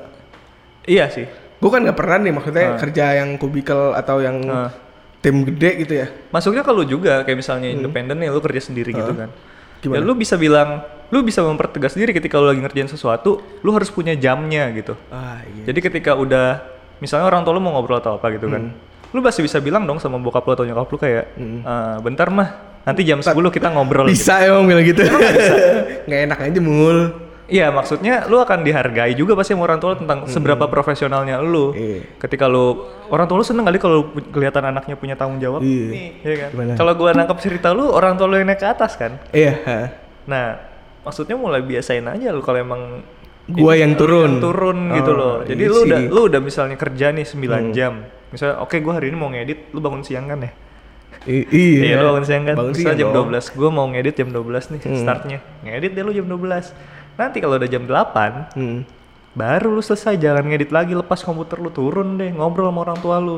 Iya 0.87 1.11
sih. 1.11 1.27
Gue 1.59 1.69
kan 1.69 1.83
nggak 1.83 1.99
pernah 1.99 2.17
nih 2.17 2.33
maksudnya 2.33 2.79
kerja 2.79 3.05
yang 3.19 3.35
kubikel 3.37 3.93
atau 3.93 4.23
yang 4.23 4.39
Ah. 4.47 4.71
tim 5.19 5.43
gede 5.45 5.85
gitu 5.85 5.93
ya. 5.99 6.07
Masuknya 6.31 6.63
kalau 6.63 6.81
juga 6.81 7.21
kayak 7.21 7.37
misalnya 7.37 7.69
independen 7.69 8.17
nih, 8.17 8.31
lu 8.31 8.41
kerja 8.41 8.63
sendiri 8.63 8.95
gitu 8.95 9.13
kan. 9.13 9.29
Gimana? 9.83 9.99
Ya 9.99 10.01
lu 10.01 10.15
bisa 10.15 10.39
bilang, 10.39 10.81
lu 11.11 11.21
bisa 11.21 11.43
mempertegas 11.43 11.93
diri 11.93 12.15
ketika 12.15 12.39
lu 12.39 12.47
lagi 12.47 12.63
ngerjain 12.63 12.87
sesuatu, 12.87 13.43
lu 13.61 13.71
harus 13.75 13.91
punya 13.91 14.15
jamnya 14.15 14.71
gitu. 14.71 14.95
Ah 15.11 15.43
iya. 15.43 15.69
Jadi 15.69 15.79
ketika 15.83 16.15
udah 16.15 16.63
misalnya 17.03 17.27
orang 17.27 17.43
tua 17.43 17.53
lu 17.53 17.61
mau 17.61 17.75
ngobrol 17.75 17.99
atau 17.99 18.17
apa 18.17 18.31
gitu 18.31 18.47
kan. 18.47 18.71
Lu 19.11 19.19
pasti 19.21 19.43
bisa 19.43 19.59
bilang 19.59 19.85
dong 19.85 19.99
sama 19.99 20.17
bokap 20.17 20.47
lu 20.47 20.53
atau 20.55 20.65
nyokap 20.65 20.87
lu 20.87 20.97
kayak 20.97 21.25
"Eh, 21.35 21.97
bentar 22.01 22.31
mah 22.31 22.70
nanti 22.83 23.03
jam 23.03 23.19
10 23.19 23.31
kita 23.51 23.69
ngobrol 23.71 24.07
gitu. 24.07 24.17
Bisa 24.17 24.41
emang 24.41 24.65
bilang 24.65 24.83
gitu. 24.83 25.03
Nggak 26.09 26.21
enak 26.27 26.39
aja 26.41 26.61
mul. 26.61 26.99
Iya, 27.51 27.75
maksudnya 27.75 28.31
lu 28.31 28.39
akan 28.39 28.63
dihargai 28.63 29.11
juga 29.13 29.35
pasti 29.35 29.59
sama 29.59 29.67
orang 29.67 29.83
tua 29.83 29.93
lu 29.93 30.07
tentang 30.07 30.23
seberapa 30.25 30.71
profesionalnya 30.71 31.43
lu. 31.43 31.75
Iya. 31.75 32.07
Ketika 32.17 32.47
lu 32.47 32.79
orang 33.11 33.27
tua 33.27 33.43
lu 33.43 33.45
seneng 33.45 33.67
kali 33.67 33.83
kalau 33.83 34.07
kelihatan 34.31 34.71
anaknya 34.71 34.95
punya 34.95 35.19
tanggung 35.19 35.43
jawab. 35.43 35.59
Iya. 35.59 35.87
Nih, 35.91 36.09
iya 36.23 36.35
kan? 36.47 36.79
Kalau 36.79 36.93
gua 36.95 37.11
nangkep 37.11 37.39
cerita 37.43 37.75
lu, 37.75 37.91
orang 37.91 38.15
tua 38.15 38.31
lu 38.31 38.39
yang 38.39 38.47
naik 38.47 38.63
ke 38.63 38.71
atas 38.71 38.95
kan. 38.95 39.19
Iya. 39.35 39.59
Nah, 40.31 40.63
maksudnya 41.03 41.35
mulai 41.35 41.59
biasain 41.61 42.07
aja 42.07 42.31
lu 42.31 42.39
kalau 42.39 42.63
emang 42.63 43.03
Gua 43.51 43.75
yang 43.75 43.99
turun. 43.99 44.39
yang 44.39 44.39
turun 44.39 44.79
gitu 44.95 45.11
Oh, 45.11 45.19
loh. 45.19 45.37
Jadi 45.43 45.59
iya 45.59 45.67
lu 45.67 45.75
sih. 45.75 45.83
Hmm. 45.83 45.91
udah 45.91 46.01
lu 46.07 46.21
udah 46.31 46.39
misalnya 46.39 46.77
kerja 46.79 47.11
nih 47.11 47.27
9 47.27 47.75
jam. 47.75 47.93
Misalnya 48.31 48.63
oke 48.63 48.79
gua 48.79 48.95
hari 48.95 49.11
ini 49.11 49.19
mau 49.19 49.27
ngedit, 49.27 49.75
lu 49.75 49.83
bangun 49.83 50.07
siang 50.07 50.31
kan 50.31 50.39
ya? 50.39 50.55
I- 51.25 51.49
iya. 51.51 51.81
Iya, 51.85 51.97
bangun 52.01 52.25
siang 52.25 52.45
kan. 52.45 52.55
Bangun 52.57 52.75
siang 52.75 52.97
jam 52.97 53.09
dong. 53.13 53.29
12. 53.29 53.53
Gua 53.53 53.69
mau 53.69 53.87
ngedit 53.87 54.15
jam 54.17 54.29
12 54.29 54.73
nih 54.73 54.81
startnya. 54.97 55.39
Ngedit 55.61 55.93
deh 55.93 56.03
lu 56.03 56.13
jam 56.13 56.25
12. 56.25 56.73
Nanti 57.15 57.37
kalau 57.39 57.61
udah 57.61 57.69
jam 57.69 57.85
8, 57.85 58.33
Hmm. 58.57 58.81
baru 59.31 59.69
lu 59.71 59.81
selesai 59.81 60.17
jangan 60.17 60.43
ngedit 60.43 60.71
lagi, 60.71 60.93
lepas 60.93 61.21
komputer 61.21 61.61
lu 61.61 61.69
turun 61.69 62.17
deh, 62.17 62.33
ngobrol 62.33 62.67
sama 62.67 62.81
orang 62.83 62.99
tua 62.99 63.17
lu. 63.19 63.37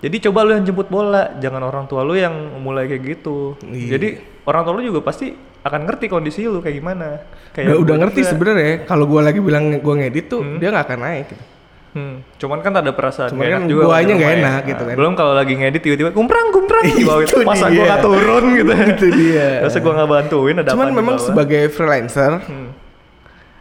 Jadi 0.00 0.16
coba 0.24 0.48
lu 0.48 0.56
yang 0.56 0.64
jemput 0.64 0.88
bola, 0.88 1.36
jangan 1.36 1.60
orang 1.60 1.84
tua 1.84 2.00
lu 2.00 2.16
yang 2.16 2.32
mulai 2.56 2.88
kayak 2.88 3.20
gitu. 3.20 3.52
Iya. 3.62 4.00
Jadi 4.00 4.08
orang 4.48 4.62
tua 4.64 4.72
lu 4.72 4.82
juga 4.82 5.04
pasti 5.04 5.28
akan 5.60 5.80
ngerti 5.84 6.08
kondisi 6.08 6.48
lu 6.48 6.64
kayak 6.64 6.72
gimana. 6.74 7.20
Udah, 7.52 7.76
udah 7.76 7.94
gua 7.94 7.96
ngerti 8.00 8.20
sebenarnya. 8.24 8.88
Kalau 8.88 9.04
gua 9.04 9.20
lagi 9.20 9.44
bilang 9.44 9.76
gua 9.78 10.00
ngedit 10.00 10.32
tuh, 10.32 10.40
dia 10.56 10.72
nggak 10.72 10.86
akan 10.88 11.00
naik. 11.04 11.26
Gitu. 11.28 11.44
Hmm, 11.90 12.22
cuman 12.36 12.62
kan 12.62 12.70
ada 12.72 12.94
perasaan 12.94 13.28
Cuman 13.28 13.42
kan 13.42 13.60
enak 13.60 13.66
juga 13.66 13.82
guanya 13.84 14.14
ya. 14.14 14.28
enak 14.32 14.62
gitu 14.64 14.82
kan. 14.84 14.94
Belum 14.94 15.12
kalau 15.12 15.34
lagi 15.34 15.52
ngedit 15.52 15.82
tiba-tiba 15.82 16.10
kumprang 16.10 16.48
kumprang 16.48 16.86
di 16.92 17.02
bawah 17.02 17.18
itu. 17.20 17.42
Masa 17.42 17.66
dia. 17.66 17.74
gua 17.74 17.84
nggak 17.84 18.02
turun 18.04 18.44
gitu. 18.56 18.70
Itu 18.70 19.06
dia. 19.10 19.48
Masa 19.60 19.78
gua 19.78 19.92
nggak 19.94 20.08
bantuin 20.08 20.54
ada 20.56 20.70
Cuman 20.70 20.88
memang 20.92 21.16
sebagai 21.18 21.62
freelancer 21.68 22.32
Hmm. 22.40 22.70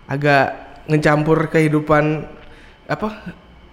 agak 0.06 0.46
ngecampur 0.86 1.38
kehidupan 1.48 2.26
apa 2.86 3.08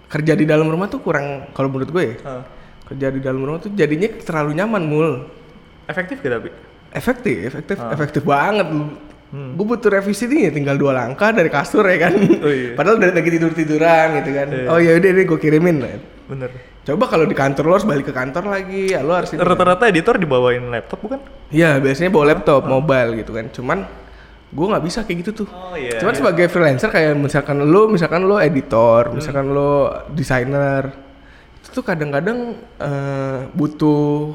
kerja 0.07 0.33
di 0.33 0.45
dalam 0.45 0.65
rumah 0.65 0.85
tuh 0.85 1.01
kurang 1.01 1.49
kalau 1.51 1.67
menurut 1.67 1.89
gue 1.89 2.03
ya. 2.03 2.15
Hah. 2.23 2.43
Kerja 2.87 3.07
di 3.09 3.19
dalam 3.19 3.37
rumah 3.39 3.59
tuh 3.59 3.69
jadinya 3.71 4.09
terlalu 4.17 4.51
nyaman 4.53 4.83
mul. 4.83 5.09
efektif 5.85 6.17
gak 6.17 6.33
tapi? 6.33 6.49
Efektif, 6.89 7.37
efektif, 7.47 7.77
Ah. 7.77 7.91
efektif 7.91 8.21
banget. 8.21 8.67
Hmm. 9.27 9.59
Gue 9.59 9.65
butuh 9.75 9.91
revisi 9.91 10.23
nih 10.23 10.47
ya 10.47 10.51
tinggal 10.55 10.79
dua 10.79 10.95
langkah 10.95 11.35
dari 11.35 11.51
kasur 11.51 11.83
ya 11.83 12.07
kan. 12.07 12.15
Oh 12.15 12.47
iya. 12.47 12.79
Padahal 12.79 12.95
dari 12.95 13.11
lagi 13.11 13.29
tidur 13.31 13.51
tiduran 13.51 14.07
gitu 14.23 14.31
kan. 14.31 14.47
Iya. 14.47 14.67
Oh 14.71 14.79
ya 14.79 14.91
udah 14.95 15.09
deh 15.11 15.25
gue 15.27 15.39
kirimin. 15.39 15.77
Bener. 16.31 16.51
Coba 16.87 17.03
kalau 17.11 17.27
di 17.27 17.35
kantor 17.35 17.63
lo 17.67 17.73
harus 17.75 17.83
balik 17.83 18.07
ke 18.07 18.13
kantor 18.15 18.47
lagi, 18.47 18.95
ya 18.95 19.03
lo 19.03 19.11
harus 19.11 19.35
ini. 19.35 19.43
Rata-rata 19.43 19.91
editor 19.91 20.15
dibawain 20.15 20.63
laptop 20.71 21.03
bukan? 21.03 21.19
Iya 21.51 21.83
biasanya 21.83 22.07
bawa 22.07 22.25
laptop, 22.31 22.63
mobile 22.63 23.19
gitu 23.19 23.31
kan. 23.35 23.45
Cuman 23.51 23.83
gue 24.47 24.65
nggak 24.71 24.83
bisa 24.87 25.03
kayak 25.03 25.17
gitu 25.27 25.43
tuh. 25.43 25.47
Oh 25.51 25.75
iya. 25.75 25.99
Cuman 25.99 26.15
sebagai 26.15 26.47
freelancer 26.47 26.87
kayak 26.87 27.19
misalkan 27.19 27.59
lo, 27.67 27.91
misalkan 27.91 28.23
lo 28.23 28.39
editor, 28.39 29.11
misalkan 29.11 29.51
lo 29.51 29.91
desainer, 30.15 30.87
itu 31.59 31.67
tuh 31.75 31.83
kadang-kadang 31.83 32.55
eh, 32.79 33.39
butuh 33.51 34.31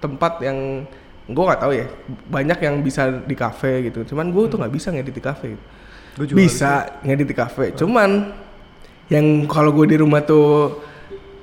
tempat 0.00 0.40
yang 0.40 0.88
gue 1.30 1.44
nggak 1.46 1.60
tahu 1.60 1.72
ya. 1.72 1.86
Banyak 2.28 2.58
yang 2.60 2.74
bisa 2.82 3.08
di 3.22 3.34
cafe 3.34 3.88
gitu. 3.88 4.02
Cuman 4.04 4.30
gue 4.30 4.44
tuh 4.50 4.58
nggak 4.58 4.72
bisa 4.74 4.90
ngedit 4.90 5.14
di. 5.14 5.22
Gua 6.18 6.26
juga 6.26 6.36
bisa 6.36 6.70
ngedit 7.06 7.26
di 7.26 7.36
cafe. 7.36 7.64
Cuman 7.74 8.34
yang 9.10 9.46
kalau 9.46 9.74
gue 9.74 9.86
di 9.90 9.96
rumah 9.98 10.22
tuh 10.22 10.78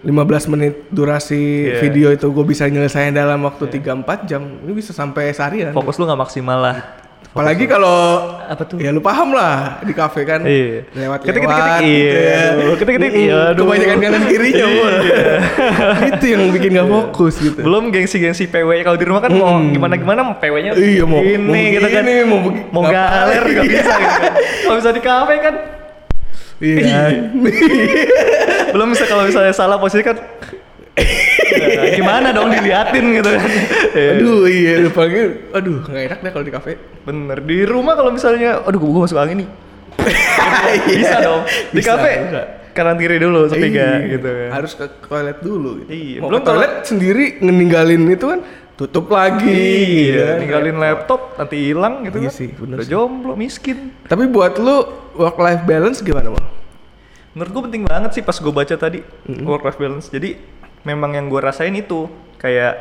15 0.06 0.54
menit 0.54 0.74
durasi 0.94 1.68
Iya. 1.68 1.82
video 1.82 2.08
itu 2.14 2.28
gue 2.30 2.46
bisa 2.46 2.70
nyelesain 2.70 3.12
dalam 3.12 3.42
waktu 3.44 3.66
3-4 3.82 4.30
jam 4.30 4.42
ini 4.62 4.72
bisa 4.72 4.94
sampai 4.94 5.34
seharian 5.34 5.74
Fokus 5.74 5.98
lu 5.98 6.06
nggak 6.06 6.22
maksimal 6.22 6.60
lah. 6.62 6.78
Apalagi 7.38 7.66
kalau 7.66 8.00
Apa 8.44 8.64
tuh? 8.64 8.78
ya 8.78 8.90
lu 8.90 8.98
paham 9.00 9.30
lah 9.32 9.78
di 9.80 9.94
kafe 9.94 10.22
kan 10.24 10.42
Iya. 10.42 10.90
lewat 10.92 11.20
Ketik-ketik, 11.22 11.54
lewat 11.54 11.80
iya, 11.80 11.86
gitu 11.86 12.18
ya. 12.18 12.42
aduh, 12.50 12.76
ketik-ketik, 12.76 13.12
Mm, 13.12 13.22
iya, 13.22 13.38
aduh. 13.48 13.64
kebanyakan 13.64 13.98
kanan 14.00 14.24
kirinya 14.26 14.66
Bol. 14.68 14.94
itu 16.10 16.26
yang 16.28 16.44
bikin 16.50 16.70
gak 16.74 16.88
fokus 16.88 17.34
gitu 17.38 17.60
Belum 17.60 17.84
gengsi-gengsi 17.88 18.44
PW 18.46 18.70
kalau 18.82 18.96
di 18.96 19.06
rumah 19.06 19.22
kan 19.22 19.32
mau 19.32 19.54
Hmm. 19.54 19.70
gimana-gimana 19.70 20.22
PW-nya 20.36 20.72
Iya, 20.74 21.04
mau- 21.04 21.22
ini 21.22 21.38
mau 21.38 21.54
gitu 21.72 21.88
kan. 21.88 22.04
mau 22.26 22.40
mau 22.74 22.84
galer 22.84 23.42
nggak 23.44 23.66
bisa 23.70 23.94
gitu 23.94 24.18
kan. 24.18 24.34
Kalau 24.64 24.76
bisa 24.78 24.90
di 24.92 25.02
kafe 25.02 25.36
kan 25.38 25.56
iya 26.58 27.22
belum 28.74 28.88
bisa 28.90 29.06
kalau 29.06 29.24
misalnya 29.24 29.54
salah 29.54 29.78
posisi 29.78 30.02
kan 30.02 30.18
gimana 32.00 32.28
dong 32.30 32.50
diliatin 32.50 33.06
gitu 33.14 33.30
kan. 33.30 33.50
Iya. 33.92 34.12
aduh 34.16 34.40
iya 34.46 34.74
apalagi 34.84 35.22
aduh 35.52 35.78
nggak 35.84 36.04
enak 36.06 36.20
deh 36.20 36.32
kalau 36.32 36.46
di 36.46 36.54
kafe 36.54 36.72
Bener 37.02 37.40
di 37.40 37.64
rumah 37.64 37.94
kalau 37.94 38.12
misalnya 38.12 38.62
aduh 38.62 38.78
gua 38.78 39.04
masuk 39.04 39.16
angin 39.16 39.38
nih. 39.42 39.50
bisa 40.88 41.16
dong. 41.20 41.42
Di 41.72 41.80
Bisa, 41.80 41.90
kafe 41.94 42.12
bisa. 42.22 42.42
kanan 42.72 42.96
kiri 42.96 43.18
dulu 43.18 43.48
sepiga 43.48 43.98
Iya, 43.98 44.12
gitu 44.12 44.30
kan. 44.30 44.50
harus 44.54 44.72
ke 44.74 44.86
toilet 45.02 45.38
dulu 45.40 45.70
gitu. 45.80 45.90
Iya, 45.90 46.18
mau 46.20 46.30
belum 46.30 46.40
ke 46.40 46.46
toilet 46.46 46.74
sendiri 46.84 47.26
ngeninggalin 47.40 48.04
itu 48.08 48.26
kan 48.28 48.40
tutup 48.74 49.10
lagi 49.10 49.58
gitu 50.06 50.14
Iya, 50.14 50.26
kan. 50.28 50.38
ninggalin 50.38 50.78
laptop 50.78 51.22
nanti 51.36 51.56
hilang 51.66 52.06
gitu 52.06 52.18
Iya 52.20 52.30
kan. 52.30 52.38
sih, 52.38 52.50
bener 52.54 52.76
Udah 52.78 52.86
sih. 52.86 52.92
jomblo, 52.92 53.34
miskin. 53.34 53.78
tapi 54.06 54.24
buat 54.26 54.54
lu 54.58 54.78
work 55.16 55.38
life 55.38 55.64
balance 55.64 56.00
gimana 56.00 56.30
mal 56.30 56.46
Menurut 57.34 57.52
gue 57.52 57.64
penting 57.66 57.84
banget 57.84 58.12
sih 58.12 58.22
pas 58.22 58.34
gue 58.34 58.50
baca 58.52 58.76
tadi 58.76 58.98
work 59.42 59.62
life 59.62 59.78
balance. 59.78 60.10
Jadi 60.10 60.38
memang 60.88 61.12
yang 61.12 61.28
gue 61.28 61.42
rasain 61.44 61.76
itu. 61.76 62.08
Kayak 62.40 62.80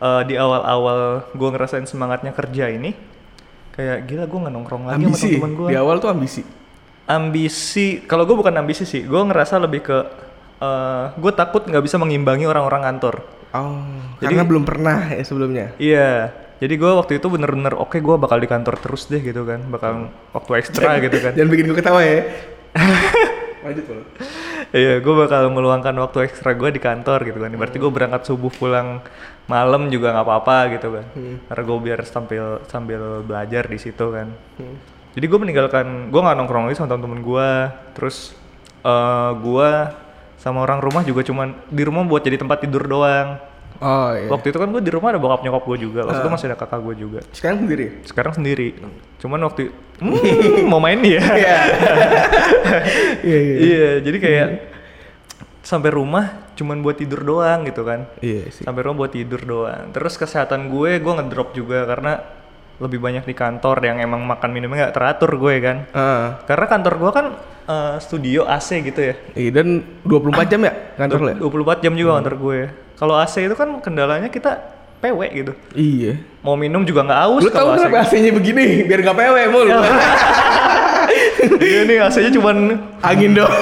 eh, 0.00 0.22
di 0.24 0.40
awal-awal 0.40 1.28
gue 1.30 1.48
ngerasain 1.52 1.84
semangatnya 1.84 2.32
kerja 2.32 2.72
ini 2.72 2.96
kayak 3.76 4.08
gila 4.08 4.24
gue 4.24 4.38
nggak 4.40 4.54
nongkrong 4.56 4.84
lagi 4.88 5.04
sama 5.04 5.12
ambisi. 5.12 5.28
teman-teman 5.36 5.52
gue. 5.52 5.68
di 5.68 5.76
awal 5.76 5.96
tuh 6.00 6.08
ambisi. 6.08 6.42
Ambisi, 7.06 7.86
kalau 8.02 8.24
gue 8.24 8.32
bukan 8.34 8.56
ambisi 8.56 8.82
sih, 8.82 9.04
gue 9.04 9.20
ngerasa 9.20 9.60
lebih 9.60 9.84
ke 9.84 9.98
gue 11.14 11.32
takut 11.36 11.62
nggak 11.62 11.84
bisa 11.84 12.00
mengimbangi 12.00 12.48
orang-orang 12.48 12.82
kantor. 12.82 13.20
oh 13.52 13.84
Jadi- 14.16 14.32
karena 14.32 14.44
belum 14.48 14.64
pernah 14.64 15.12
ya 15.12 15.20
sebelumnya? 15.20 15.76
Iya, 15.76 16.32
jadi 16.56 16.72
gue 16.72 16.90
waktu 16.96 17.20
itu 17.20 17.28
bener-bener 17.28 17.76
oke 17.76 18.00
gue 18.00 18.16
bakal 18.16 18.40
di 18.40 18.48
kantor 18.48 18.80
terus 18.80 19.04
deh 19.06 19.20
gitu 19.20 19.44
kan, 19.44 19.60
bakal 19.68 20.08
waktu 20.32 20.50
ekstra 20.56 20.96
gitu 21.04 21.20
kan. 21.20 21.32
jangan 21.36 21.50
bikin 21.52 21.64
gue 21.68 21.76
ketawa 21.76 22.00
ya 22.00 22.24
lanjut 23.66 23.84
Mal. 23.90 24.02
Iya, 24.70 24.94
gue 25.02 25.14
bakal 25.14 25.50
meluangkan 25.50 25.94
waktu 25.98 26.30
ekstra 26.30 26.54
gue 26.54 26.70
di 26.70 26.80
kantor 26.80 27.26
gitu 27.26 27.38
kan. 27.42 27.50
Berarti 27.50 27.76
gue 27.82 27.90
berangkat 27.90 28.22
subuh 28.30 28.50
pulang 28.54 29.02
malam 29.50 29.90
juga 29.90 30.14
nggak 30.14 30.26
apa-apa 30.26 30.56
gitu 30.78 30.88
kan. 30.94 31.06
Karena 31.50 31.62
gue 31.66 31.78
biar 31.82 32.00
sambil 32.06 32.44
sambil 32.70 33.26
belajar 33.26 33.66
di 33.66 33.78
situ 33.82 34.06
kan. 34.14 34.30
Jadi 35.16 35.24
gue 35.26 35.38
meninggalkan, 35.40 36.12
gue 36.12 36.20
nggak 36.20 36.36
nongkrong 36.38 36.70
lagi 36.70 36.76
sama 36.78 36.94
temen-temen 36.94 37.20
gue. 37.20 37.50
Terus 37.98 38.32
eh 38.86 39.30
gue 39.42 39.70
sama 40.38 40.62
orang 40.62 40.78
rumah 40.78 41.02
juga 41.02 41.26
cuman 41.26 41.58
di 41.66 41.82
rumah 41.82 42.06
buat 42.06 42.22
jadi 42.22 42.38
tempat 42.38 42.62
tidur 42.62 42.86
doang. 42.86 43.42
Oh 43.78 44.10
iya. 44.12 44.28
Waktu 44.28 44.46
itu 44.50 44.58
kan 44.58 44.68
gue 44.68 44.80
di 44.80 44.92
rumah 44.92 45.12
ada 45.12 45.20
bokap 45.20 45.40
nyokap 45.40 45.62
gue 45.64 45.78
juga, 45.84 46.00
waktu 46.04 46.20
itu 46.20 46.30
masih 46.30 46.46
ada 46.48 46.56
kakak 46.56 46.80
gue 46.80 46.94
juga. 46.96 47.20
Sekarang 47.30 47.58
sendiri. 47.62 47.86
Sekarang 48.04 48.32
sendiri. 48.32 48.68
Cuman 49.18 49.40
waktu 49.42 49.72
Hmm, 49.96 50.12
mau 50.70 50.76
main 50.76 51.00
ya. 51.00 51.24
Iya. 51.40 51.56
Iya 53.24 53.38
iya. 53.40 53.56
Iya, 53.56 53.88
jadi 54.04 54.18
kayak 54.20 54.48
sampai 55.64 55.90
rumah 55.90 56.46
cuman 56.54 56.80
buat 56.80 56.96
tidur 56.96 57.20
doang 57.20 57.64
gitu 57.64 57.82
kan. 57.82 58.04
Iya 58.20 58.48
sih. 58.52 58.64
Sampai 58.64 58.84
rumah 58.84 59.04
buat 59.04 59.12
tidur 59.12 59.40
doang. 59.40 59.92
Terus 59.92 60.14
kesehatan 60.16 60.68
gue 60.68 61.00
gue 61.00 61.12
ngedrop 61.16 61.52
juga 61.52 61.84
karena 61.84 62.20
lebih 62.76 63.00
banyak 63.00 63.24
di 63.24 63.32
kantor 63.32 63.80
yang 63.88 64.04
emang 64.04 64.20
makan 64.20 64.52
minumnya 64.52 64.88
nggak 64.88 64.96
teratur 64.96 65.32
gue 65.40 65.54
kan. 65.64 65.76
Ah. 65.96 66.44
Karena 66.44 66.66
kantor 66.68 66.94
gue 67.00 67.10
kan 67.10 67.26
eh, 67.66 67.96
studio 67.98 68.44
AC 68.44 68.68
gitu 68.84 69.00
ya. 69.00 69.14
Iya 69.32 69.50
dan 69.56 69.68
24 70.04 70.52
jam 70.52 70.60
ya 70.60 70.72
kantor 70.96 71.18
lo 71.24 71.28
ya? 71.32 71.36
24 71.40 71.84
jam 71.84 71.92
juga 71.96 72.10
kantor 72.20 72.36
gue. 72.36 72.60
Kalau 72.96 73.14
AC 73.20 73.44
itu 73.44 73.52
kan 73.52 73.68
kendalanya 73.84 74.32
kita 74.32 74.56
PW 75.04 75.20
gitu. 75.36 75.52
Iya. 75.76 76.16
Mau 76.40 76.56
minum 76.56 76.80
juga 76.82 77.04
nggak 77.04 77.20
aus 77.28 77.42
Lu 77.44 77.52
tahu 77.52 77.76
kenapa 77.76 78.08
AC-nya 78.08 78.32
begini? 78.32 78.88
Biar 78.88 79.00
gak 79.04 79.16
pewe 79.16 79.42
mul. 79.52 79.68
Iya 81.56 81.80
nih 81.84 81.96
AC-nya 82.00 82.30
cuman 82.32 82.56
Angin 83.04 83.36
dong. 83.36 83.52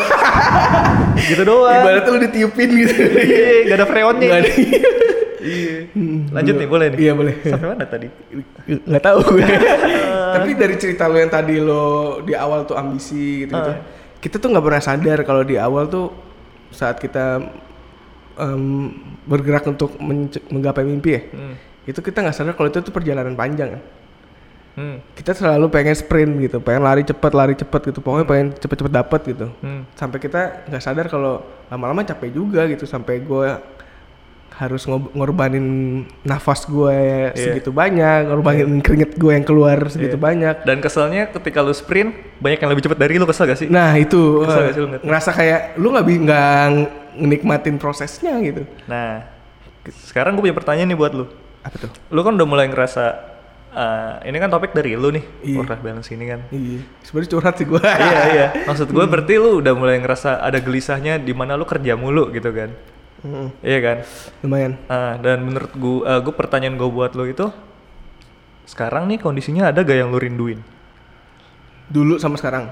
gitu 1.29 1.43
doang. 1.43 1.83
Ibaratnya 1.83 2.11
lu 2.11 2.19
ditiupin 2.31 2.69
gitu. 2.85 2.95
Iya, 2.95 3.75
gak 3.75 3.77
ada 3.83 3.87
freonnya. 3.87 4.29
Nggak 4.29 4.41
ada. 4.41 4.51
Iya. 5.45 5.77
Lanjut 6.33 6.55
nih, 6.57 6.69
boleh 6.69 6.87
nih. 6.95 6.99
Iya 7.05 7.13
boleh. 7.13 7.35
Sampai 7.45 7.67
mana 7.69 7.85
tadi? 7.85 8.09
Nggak 8.65 9.03
tahu 9.05 9.19
gue. 9.37 9.45
Tapi 10.35 10.51
dari 10.57 10.75
cerita 10.81 11.05
lo 11.07 11.17
yang 11.21 11.33
tadi 11.33 11.57
lo 11.61 11.85
di 12.25 12.33
awal 12.33 12.65
tuh 12.65 12.75
ambisi 12.81 13.45
gitu 13.45 13.53
gitu. 13.53 13.73
Ah. 13.75 13.79
Kita 14.19 14.41
tuh 14.41 14.49
nggak 14.55 14.65
pernah 14.65 14.83
sadar 14.83 15.19
kalau 15.23 15.43
di 15.45 15.61
awal 15.61 15.85
tuh 15.87 16.09
saat 16.73 16.97
kita 16.97 17.45
em, 18.37 18.91
bergerak 19.25 19.65
untuk 19.67 19.95
menggapai 20.51 20.83
mimpi 20.83 21.11
ya. 21.11 21.23
Hmm. 21.31 21.55
Itu 21.85 22.01
kita 22.01 22.21
nggak 22.21 22.35
sadar 22.35 22.55
kalau 22.55 22.69
itu 22.69 22.81
tuh 22.81 22.91
perjalanan 22.91 23.35
panjang. 23.35 23.77
kan. 23.77 23.83
Hmm. 24.75 24.97
Kita 25.15 25.31
selalu 25.31 25.71
pengen 25.71 25.95
sprint 25.95 26.33
gitu, 26.43 26.59
pengen 26.59 26.83
lari 26.83 27.07
cepet, 27.07 27.31
lari 27.31 27.55
cepet 27.55 27.95
gitu. 27.95 28.03
Pokoknya 28.03 28.27
pengen 28.27 28.47
cepet-cepet 28.59 28.93
dapet 28.93 29.21
gitu. 29.31 29.47
Hmm. 29.63 29.87
Sampai 29.95 30.19
kita 30.19 30.67
nggak 30.67 30.83
sadar 30.83 31.07
kalau 31.07 31.41
lama-lama 31.71 32.03
capek 32.03 32.35
juga 32.35 32.67
gitu. 32.67 32.83
Sampai 32.83 33.23
gue 33.23 33.55
harus 34.55 34.87
ngorbanin 34.87 35.67
nafas 36.23 36.63
gue 36.65 36.95
Iya. 37.35 37.59
segitu 37.59 37.75
banyak, 37.75 38.31
ngorbanin 38.31 38.79
keringet 38.79 39.19
gue 39.19 39.35
yang 39.35 39.43
keluar 39.43 39.83
segitu 39.91 40.15
Iya. 40.15 40.23
banyak. 40.23 40.57
Dan 40.63 40.79
keselnya 40.79 41.27
ketika 41.31 41.59
lu 41.59 41.75
sprint, 41.75 42.15
banyak 42.39 42.63
yang 42.63 42.71
lebih 42.71 42.87
cepat 42.87 42.99
dari 42.99 43.19
lu 43.19 43.27
kesel 43.27 43.51
gak 43.51 43.59
sih? 43.59 43.67
Nah 43.67 43.99
itu 43.99 44.47
Kesel 44.47 44.55
eh, 44.55 44.65
gak 44.71 44.75
sih 44.75 44.83
lu 44.83 44.89
ngerasa 45.03 45.31
kayak 45.35 45.61
lu 45.75 45.91
nggak 45.91 46.07
nggak 46.07 46.67
nikmatin 47.17 47.79
prosesnya 47.79 48.37
gitu. 48.41 48.67
Nah, 48.85 49.25
sekarang 50.05 50.35
gue 50.35 50.45
punya 50.45 50.57
pertanyaan 50.57 50.91
nih 50.91 50.99
buat 50.99 51.13
lu. 51.13 51.27
Apa 51.63 51.77
tuh? 51.79 51.91
Lu 52.11 52.21
kan 52.21 52.35
udah 52.35 52.45
mulai 52.45 52.67
ngerasa, 52.69 53.05
eh, 53.73 54.29
ini 54.29 54.37
kan 54.37 54.49
topik 54.49 54.73
dari 54.73 54.95
lu 54.95 55.09
nih, 55.11 55.25
Iya. 55.43 55.57
work 55.61 55.81
balance 55.81 56.11
ini 56.11 56.25
kan. 56.27 56.41
Iya, 56.51 56.81
sebenarnya 57.03 57.31
curhat 57.31 57.55
sih 57.57 57.67
gue. 57.67 57.81
iya 58.09 58.21
iya. 58.31 58.47
Maksud 58.65 58.89
gue 58.89 59.05
berarti 59.05 59.35
lu 59.37 59.61
udah 59.61 59.73
mulai 59.73 59.97
ngerasa 59.99 60.39
ada 60.39 60.59
gelisahnya 60.59 61.17
di 61.17 61.33
mana 61.33 61.55
lu 61.55 61.65
kerja 61.65 61.95
mulu 61.95 62.29
gitu 62.31 62.51
kan? 62.51 62.71
Mm, 63.25 63.49
Iya 63.65 63.79
kan? 63.81 63.97
lumayan. 64.45 64.73
Ah, 64.85 65.17
dan 65.17 65.41
menurut 65.41 65.73
gue, 65.73 66.01
gue 66.05 66.35
pertanyaan 66.37 66.77
gue 66.77 66.89
buat 66.89 67.17
lo 67.17 67.25
itu, 67.25 67.49
sekarang 68.65 69.09
nih 69.09 69.17
kondisinya 69.17 69.73
ada 69.73 69.81
gak 69.81 69.97
yang 69.97 70.13
lu 70.13 70.21
rinduin? 70.21 70.61
Dulu 71.89 72.17
sama 72.17 72.37
sekarang. 72.37 72.69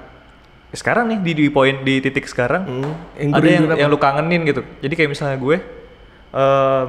Sekarang 0.72 1.04
nih 1.06 1.18
di, 1.20 1.32
di 1.36 1.46
poin 1.48 1.84
di 1.84 2.00
titik 2.00 2.24
sekarang, 2.24 2.64
Hmm, 2.64 2.92
yang 3.14 3.30
ada 3.36 3.44
yang, 3.46 3.64
yang 3.76 3.88
lu 3.88 3.96
kangenin 3.96 4.40
gitu. 4.42 4.64
Jadi 4.80 4.94
kayak 4.96 5.10
misalnya 5.12 5.36
gue, 5.36 5.56
eh 6.32 6.84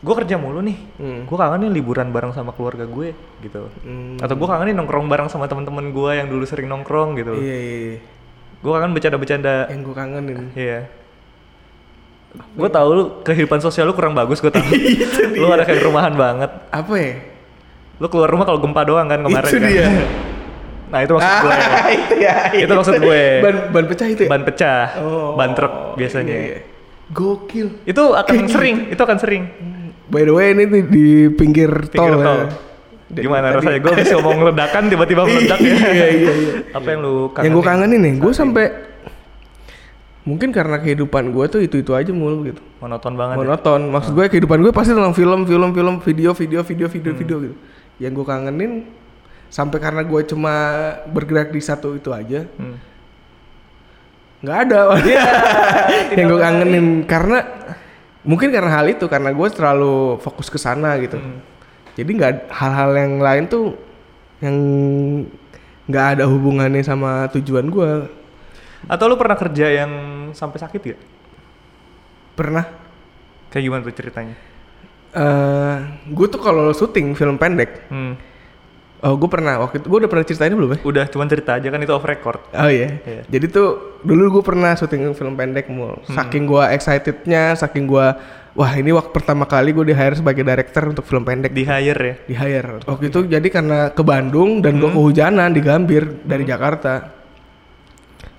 gue 0.00 0.14
kerja 0.16 0.34
mulu 0.34 0.58
nih, 0.58 0.78
Hmm. 0.98 1.20
gue 1.22 1.36
kangenin 1.36 1.70
liburan 1.70 2.10
bareng 2.10 2.32
sama 2.32 2.50
keluarga 2.50 2.84
gue 2.84 3.14
gitu. 3.40 3.70
Hmm. 3.84 4.18
Atau 4.18 4.34
gue 4.34 4.48
kangenin 4.48 4.74
nongkrong 4.74 5.06
bareng 5.06 5.28
sama 5.28 5.46
teman-teman 5.46 5.88
gue 5.88 6.10
yang 6.14 6.26
dulu 6.26 6.42
sering 6.42 6.66
nongkrong 6.66 7.14
gitu. 7.14 7.36
Iya, 7.36 7.56
iya, 7.56 7.78
iya. 7.86 7.98
Gue 8.58 8.72
kangen 8.72 8.90
bercanda-bercanda. 8.90 9.70
Yang 9.70 9.80
gue 9.82 9.94
kangenin. 9.94 10.38
Iya. 10.52 10.80
Gue 12.52 12.68
tahu 12.68 12.88
lu 12.90 13.04
kehidupan 13.22 13.58
sosial 13.58 13.86
lu 13.86 13.94
kurang 13.94 14.14
bagus, 14.14 14.38
gue 14.38 14.50
tahu. 14.50 14.62
lu 15.40 15.46
ada 15.46 15.62
kayak 15.62 15.82
rumahan 15.82 16.14
banget. 16.14 16.50
Apa 16.70 16.94
ya? 16.94 17.14
Lu 17.98 18.06
keluar 18.06 18.26
rumah 18.26 18.46
kalau 18.46 18.58
gempa 18.58 18.82
doang 18.82 19.06
kan 19.06 19.20
kemarin 19.20 19.46
Itu 19.46 19.58
kan. 19.58 19.68
dia. 19.68 19.86
nah, 20.90 21.00
itu 21.00 21.12
maksud 21.12 21.32
gue. 21.40 21.50
Ah, 21.50 21.86
itu 21.96 22.14
ya. 22.18 22.34
Itu 22.52 22.72
maksud 22.72 22.94
gue. 22.98 23.22
Ban 23.40 23.56
ban 23.70 23.84
pecah 23.86 24.06
itu 24.06 24.22
ya? 24.22 24.28
Ban 24.28 24.42
pecah, 24.42 24.82
Oh, 24.98 25.32
ban 25.34 25.50
truk 25.52 25.94
biasanya. 25.94 26.30
iya, 26.30 26.42
iya. 26.44 26.58
Gokil. 27.08 27.66
Itu 27.84 28.12
akan 28.12 28.34
Kayak 28.36 28.50
sering, 28.50 28.76
itu 28.88 29.00
akan 29.00 29.18
sering. 29.18 29.42
By 30.06 30.22
the 30.22 30.30
way 30.30 30.50
ini 30.50 30.62
nih 30.64 30.82
di 30.84 31.06
pinggir, 31.30 31.70
Pinggir 31.86 32.14
tol. 32.14 32.18
tol. 32.20 32.38
ya. 32.40 32.46
Dan 33.08 33.22
Gimana 33.24 33.46
tadi- 33.48 33.56
rasanya? 33.60 33.78
Gue 33.80 33.94
bisa 33.96 34.14
ngomong 34.16 34.38
ledakan 34.44 34.82
tiba-tiba 34.86 35.22
meledak 35.24 35.58
ya. 35.58 35.66
Iya, 35.66 35.86
iya, 35.88 36.06
iya. 36.32 36.52
Apa 36.70 36.86
yang 36.88 37.00
lu 37.00 37.14
kangenin? 37.28 37.42
Yang 37.42 37.52
gue 37.52 37.64
kangenin 37.64 38.00
nih, 38.00 38.14
gue 38.16 38.32
sampai 38.32 38.64
mungkin 40.20 40.52
karena 40.52 40.76
kehidupan 40.78 41.32
gue 41.32 41.44
tuh 41.48 41.60
itu 41.60 41.76
itu 41.76 41.90
aja 41.90 42.12
mulu 42.12 42.44
gitu. 42.44 42.60
Monoton 42.78 43.14
banget. 43.14 43.34
ya? 43.34 43.38
Monoton. 43.40 43.80
Maksud 43.88 44.12
gue 44.12 44.24
kehidupan 44.28 44.58
gue 44.60 44.70
pasti 44.70 44.92
tentang 44.92 45.10
film, 45.10 45.42
film, 45.42 45.70
film, 45.72 45.94
video, 45.98 46.30
video, 46.32 46.60
video, 46.62 46.86
video, 46.86 47.12
video 47.12 47.36
gitu. 47.40 47.56
Yang 47.98 48.12
gue 48.14 48.26
kangenin 48.28 48.72
sampai 49.50 49.76
karena 49.76 50.00
gue 50.00 50.20
cuma 50.24 50.54
bergerak 51.06 51.50
di 51.50 51.58
satu 51.58 51.92
itu 51.92 52.08
aja, 52.08 52.46
Hmm. 52.54 52.78
nggak 54.40 54.58
ada. 54.64 54.80
yang 56.16 56.26
gue 56.26 56.40
kangenin 56.40 56.86
karena 57.04 57.38
mungkin 58.22 58.48
karena 58.48 58.70
hal 58.70 58.86
itu 58.86 59.04
karena 59.04 59.30
gue 59.30 59.48
terlalu 59.50 60.16
fokus 60.18 60.46
ke 60.46 60.56
sana 60.56 60.96
gitu. 60.96 61.18
Hmm. 61.18 61.42
Jadi 61.92 62.10
nggak 62.14 62.32
hal-hal 62.48 62.90
yang 62.94 63.14
lain 63.18 63.44
tuh 63.44 63.74
yang 64.40 64.56
nggak 65.84 66.06
ada 66.16 66.24
hubungannya 66.24 66.80
sama 66.80 67.28
tujuan 67.30 67.66
gue. 67.66 67.92
Atau 68.86 69.10
lu 69.10 69.18
pernah 69.18 69.36
kerja 69.36 69.66
yang 69.68 69.92
sampai 70.32 70.56
sakit 70.56 70.80
gak? 70.80 71.00
Pernah 72.32 72.64
Kayak 73.50 73.64
gimana 73.66 73.80
tuh 73.82 73.92
ceritanya? 73.92 74.36
eh 75.10 75.76
gue 76.06 76.26
tuh 76.30 76.38
kalau 76.38 76.70
syuting 76.70 77.12
film 77.12 77.34
pendek, 77.34 77.90
Hmm. 77.90 78.14
Oh 79.00 79.14
gue 79.16 79.30
pernah 79.32 79.60
waktu 79.64 79.80
itu 79.80 79.86
gue 79.88 79.98
udah 80.04 80.10
pernah 80.10 80.24
ceritain 80.24 80.52
belum 80.52 80.70
ya? 80.76 80.78
Udah 80.84 81.04
cuman 81.08 81.26
cerita 81.28 81.56
aja 81.56 81.68
kan 81.72 81.80
itu 81.80 81.92
off 81.92 82.04
record. 82.04 82.40
Oh 82.52 82.70
iya. 82.70 83.00
Iya. 83.04 83.22
Jadi 83.28 83.46
tuh 83.48 83.68
dulu 84.04 84.40
gue 84.40 84.44
pernah 84.44 84.76
syuting 84.76 85.12
film 85.16 85.34
pendek 85.34 85.72
mul. 85.72 86.00
Saking 86.08 86.44
gue 86.44 86.64
excitednya, 86.76 87.56
saking 87.56 87.88
gue 87.88 88.06
wah 88.50 88.72
ini 88.74 88.90
waktu 88.92 89.10
pertama 89.14 89.46
kali 89.48 89.72
gue 89.72 89.88
di 89.88 89.94
hire 89.96 90.16
sebagai 90.18 90.44
director 90.44 90.88
untuk 90.88 91.04
film 91.08 91.24
pendek. 91.24 91.52
Di 91.56 91.64
hire 91.64 92.00
ya. 92.00 92.14
Di 92.28 92.34
hire. 92.36 92.84
Waktu 92.84 93.04
itu 93.08 93.18
jadi 93.26 93.48
karena 93.48 93.90
ke 93.90 94.02
Bandung 94.04 94.60
dan 94.60 94.76
gue 94.76 94.90
kehujanan 94.92 95.50
di 95.56 95.60
Gambir 95.64 96.24
dari 96.26 96.44
Jakarta. 96.44 97.18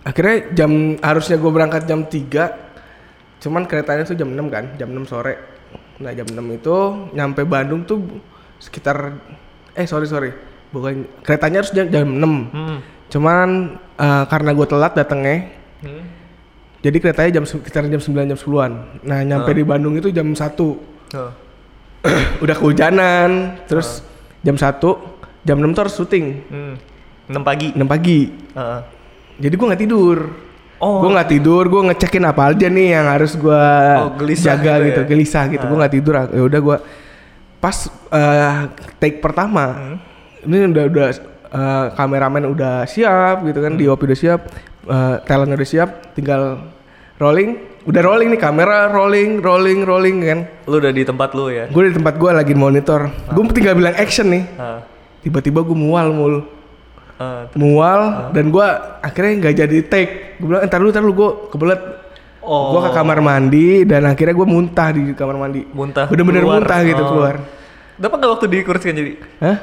Akhirnya 0.02 0.50
jam 0.54 0.98
harusnya 0.98 1.38
gue 1.38 1.52
berangkat 1.54 1.86
jam 1.86 2.10
3 2.10 2.72
Cuman 3.42 3.66
keretanya 3.66 4.06
tuh 4.06 4.14
jam 4.14 4.30
6 4.30 4.54
kan, 4.54 4.66
jam 4.78 4.94
6 4.94 5.10
sore. 5.10 5.34
Nah 5.98 6.14
jam 6.14 6.30
6 6.30 6.38
itu 6.62 6.78
nyampe 7.18 7.42
Bandung 7.42 7.82
tuh 7.90 8.22
sekitar 8.62 9.18
eh 9.74 9.90
sorry 9.90 10.06
sorry 10.06 10.30
bukan 10.72 10.94
keretanya 11.22 11.62
harus 11.62 11.72
jam, 11.72 11.88
jam 11.88 12.08
6 12.08 12.50
Hmm. 12.50 12.78
Cuman 13.08 13.48
eh, 13.94 14.24
karena 14.26 14.52
gue 14.52 14.66
telat 14.66 14.96
datengnya, 14.96 15.52
Hmm. 15.84 16.04
jadi 16.80 16.98
keretanya 16.98 17.32
jam 17.38 17.44
sekitar 17.44 17.86
jam 17.86 18.00
9 18.00 18.26
jam 18.26 18.38
10-an. 18.38 18.72
Nah, 19.04 19.20
nyampe 19.22 19.52
di 19.52 19.62
Bandung 19.62 19.94
itu 19.94 20.10
jam 20.10 20.32
1. 20.32 20.80
Oh. 21.12 21.32
Udah 22.44 22.56
kehujanan, 22.56 23.30
terus 23.68 24.02
jam 24.42 24.56
1, 24.56 24.98
jam 25.44 25.58
6 25.58 25.76
tuh 25.76 25.82
harus 25.86 25.94
syuting. 25.94 26.26
Hmm. 26.50 26.74
6 27.30 27.44
pagi. 27.44 27.68
6 27.72 27.86
pagi. 27.86 28.20
Heeh. 28.32 28.82
Jadi 29.42 29.54
gue 29.54 29.68
nggak 29.70 29.82
tidur. 29.82 30.18
Oh. 30.82 30.98
Gue 31.06 31.14
nggak 31.14 31.30
tidur, 31.30 31.64
gue 31.70 31.82
ngecekin 31.94 32.26
apa 32.26 32.50
aja 32.50 32.66
nih 32.66 32.98
yang 32.98 33.06
harus 33.06 33.38
gue 33.38 33.64
Oh, 34.02 34.18
jaga 34.34 34.82
gitu 34.82 34.86
gitu, 34.90 35.02
ya? 35.02 35.08
gelisah 35.08 35.46
gitu. 35.46 35.62
Gue 35.70 35.78
nggak 35.78 35.94
tidur. 35.94 36.14
Ya 36.18 36.42
udah 36.42 36.60
gue 36.60 36.78
pas 37.62 37.78
eh, 38.10 38.60
take 38.98 39.22
pertama, 39.22 39.66
Hmm. 39.70 39.98
Ini 40.44 40.68
udah 40.68 40.84
udah 40.88 41.08
eh, 41.52 41.86
kameramen 41.94 42.44
udah 42.48 42.86
siap 42.86 43.44
gitu 43.44 43.60
kan, 43.60 43.72
Hmm. 43.72 43.82
DOP 43.82 44.00
udah 44.02 44.18
siap, 44.18 44.40
eh, 44.84 45.16
talent 45.24 45.52
udah 45.52 45.68
siap, 45.68 45.90
tinggal 46.14 46.64
rolling. 47.18 47.58
Udah 47.82 47.98
rolling 48.00 48.30
nih 48.30 48.38
kamera 48.38 48.88
rolling, 48.88 49.40
rolling, 49.40 49.82
rolling 49.82 50.18
kan. 50.22 50.40
Lu 50.64 50.78
udah 50.78 50.90
di 50.90 51.02
tempat 51.02 51.34
lu 51.34 51.50
ya. 51.50 51.66
Gue 51.68 51.90
di 51.90 51.94
tempat 51.94 52.14
gue 52.16 52.30
lagi 52.32 52.54
monitor. 52.54 53.10
Gue 53.28 53.44
tinggal 53.50 53.74
bilang 53.74 53.96
action 53.96 54.30
nih. 54.30 54.46
Heeh. 54.48 54.80
Tiba-tiba 55.22 55.62
gue 55.62 55.74
mual 55.76 56.10
mul 56.10 56.36
Heeh. 57.18 57.44
mual 57.54 58.02
dan 58.34 58.50
gua 58.50 58.98
akhirnya 58.98 59.34
nggak 59.40 59.56
jadi 59.56 59.78
take 59.84 60.12
gue 60.38 60.48
bilang 60.48 60.62
entar 60.62 60.78
dulu 60.78 60.90
entar 60.90 61.02
dulu 61.02 61.14
gue 61.16 61.30
kebelet 61.50 61.82
Oh. 62.42 62.74
gua 62.74 62.90
ke 62.90 62.92
kamar 62.92 63.22
mandi 63.22 63.86
dan 63.86 64.02
akhirnya 64.04 64.34
gue 64.34 64.48
muntah 64.48 64.90
di 64.90 65.14
kamar 65.14 65.38
mandi 65.38 65.62
Muntah. 65.70 66.10
bener-bener 66.10 66.42
keluar. 66.42 66.58
muntah 66.58 66.80
gitu 66.82 66.98
Oh. 66.98 67.08
keluar 67.08 67.36
Dapat 67.98 68.16
nggak 68.18 68.32
waktu 68.34 68.46
dikursikan 68.50 68.96
jadi? 68.96 69.12
hah 69.38 69.58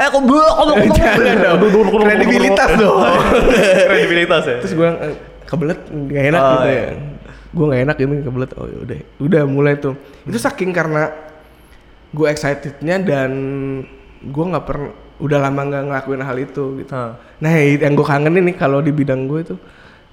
Eh, 0.00 0.08
kok 0.08 0.22
gue 0.22 0.44
Jangan 0.90 1.36
dong. 1.36 1.58
Kredibilitas 2.00 2.70
dong. 2.74 3.00
Kredibilitas 3.88 4.42
ya. 4.42 4.56
terus 4.58 4.72
gue 4.72 4.80
bilang 4.80 4.98
"Eh, 4.98 5.14
kebelet 5.44 5.80
nggak 5.84 6.24
enak 6.26 6.40
Oh, 6.40 6.50
gitu 6.50 6.66
iya. 6.66 6.80
ya 6.80 6.90
gue 7.50 7.64
nggak 7.66 7.82
enak 7.82 7.96
ini 7.98 8.14
kebelet 8.22 8.50
oh 8.54 8.66
udah 8.80 8.98
udah 9.18 9.42
mulai 9.44 9.74
tuh 9.74 9.94
itu 10.22 10.38
saking 10.38 10.70
karena 10.70 11.10
gue 12.10 12.26
excitednya 12.26 12.96
dan 12.98 13.30
gue 14.22 14.44
nggak 14.46 14.64
pernah 14.64 14.94
udah 15.18 15.38
lama 15.42 15.60
nggak 15.64 15.82
ngelakuin 15.84 16.22
hal 16.22 16.36
itu 16.38 16.78
gitu 16.78 16.90
Hah. 16.90 17.18
nah 17.36 17.50
yang 17.52 17.92
gue 17.92 18.06
kangen 18.06 18.32
ini 18.32 18.54
kalau 18.54 18.78
di 18.78 18.88
bidang 18.88 19.26
gue 19.26 19.42
itu 19.42 19.54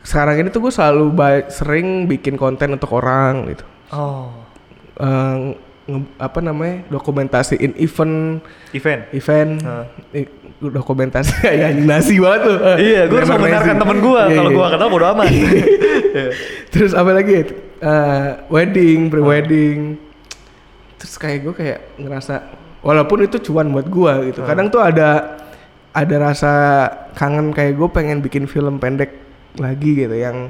sekarang 0.01 0.41
ini 0.41 0.49
tuh 0.49 0.65
gue 0.65 0.73
selalu 0.73 1.13
sering 1.47 2.09
bikin 2.09 2.35
konten 2.35 2.73
untuk 2.73 2.91
orang 2.91 3.47
gitu 3.47 3.63
Oh, 3.87 4.33
Eh, 4.97 5.37
nge- 5.87 6.11
apa 6.17 6.39
namanya 6.39 6.83
dokumentasiin 6.87 7.73
event 7.77 8.43
event. 8.71 9.01
event 9.11 9.51
i- 10.11 10.29
dokumentasi 10.59 11.31
ya 11.61 11.69
nasi 11.71 12.17
banget 12.17 12.41
tuh 12.43 12.57
Iya, 12.75 13.01
gue 13.05 13.17
harus 13.17 13.29
membenarkan 13.29 13.75
temen 13.77 13.97
gue. 13.99 14.21
Iya, 14.23 14.35
Kalau 14.35 14.51
iya. 14.51 14.57
gue 14.57 14.65
kenal 14.69 14.87
bodo 14.89 15.05
amat. 15.07 15.27
Iya. 15.27 16.29
terus 16.67 16.91
apa 16.91 17.11
lagi? 17.11 17.33
Eh, 17.77 18.27
wedding 18.47 19.07
pre 19.07 19.21
wedding 19.21 20.01
terus 20.97 21.13
kayak 21.15 21.45
gue 21.45 21.53
kayak 21.53 21.79
ngerasa 21.95 22.41
walaupun 22.81 23.21
itu 23.21 23.37
cuan 23.39 23.69
buat 23.69 23.85
gue 23.85 24.13
gitu 24.27 24.41
kadang 24.41 24.65
tuh 24.67 24.81
ada 24.81 25.37
ada 25.93 26.15
rasa 26.17 26.53
kangen 27.13 27.53
kayak 27.53 27.77
gue 27.77 27.85
pengen 27.87 28.17
bikin 28.17 28.45
film 28.45 28.81
pendek 28.81 29.13
lagi 29.55 29.93
gitu 29.95 30.13
yang 30.13 30.49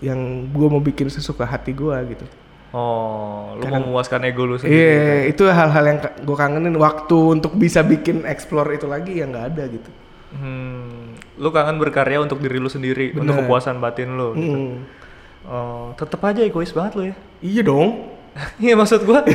yang 0.00 0.20
gue 0.46 0.68
mau 0.68 0.80
bikin 0.80 1.08
sesuka 1.08 1.42
hati 1.42 1.72
gue 1.72 1.96
gitu 2.12 2.28
Oh, 2.70 3.58
lu 3.58 3.66
Kadang- 3.66 3.82
memuaskan 3.82 4.20
ego 4.24 4.46
lu 4.46 4.54
sendiri. 4.54 4.78
iya 4.78 5.26
itu 5.26 5.42
hal-hal 5.42 5.84
yang 5.84 5.98
gue 6.00 6.36
kangenin 6.38 6.76
waktu 6.76 7.18
untuk 7.34 7.52
bisa 7.52 7.82
bikin 7.82 8.22
explore 8.24 8.70
itu 8.70 8.86
lagi 8.86 9.18
yang 9.18 9.30
nggak 9.30 9.46
ada 9.48 9.64
gitu 9.68 9.90
Hmm, 10.30 11.18
lu 11.34 11.50
kangen 11.50 11.74
berkarya 11.76 12.22
untuk 12.22 12.38
diri 12.38 12.56
lu 12.56 12.70
sendiri, 12.70 13.10
untuk 13.10 13.34
Bener. 13.34 13.42
kepuasan 13.42 13.82
batin 13.82 14.14
lu. 14.14 14.30
gitu. 14.38 14.54
Hmm. 14.54 14.74
Oh, 15.42 15.90
tetep 15.98 16.22
aja 16.22 16.38
egois 16.40 16.70
banget 16.70 16.92
lu 16.94 17.02
ya. 17.10 17.14
iya 17.50 17.62
dong 17.64 18.14
Iya 18.62 18.78
maksud 18.78 19.02
gua, 19.02 19.26
lu, 19.26 19.34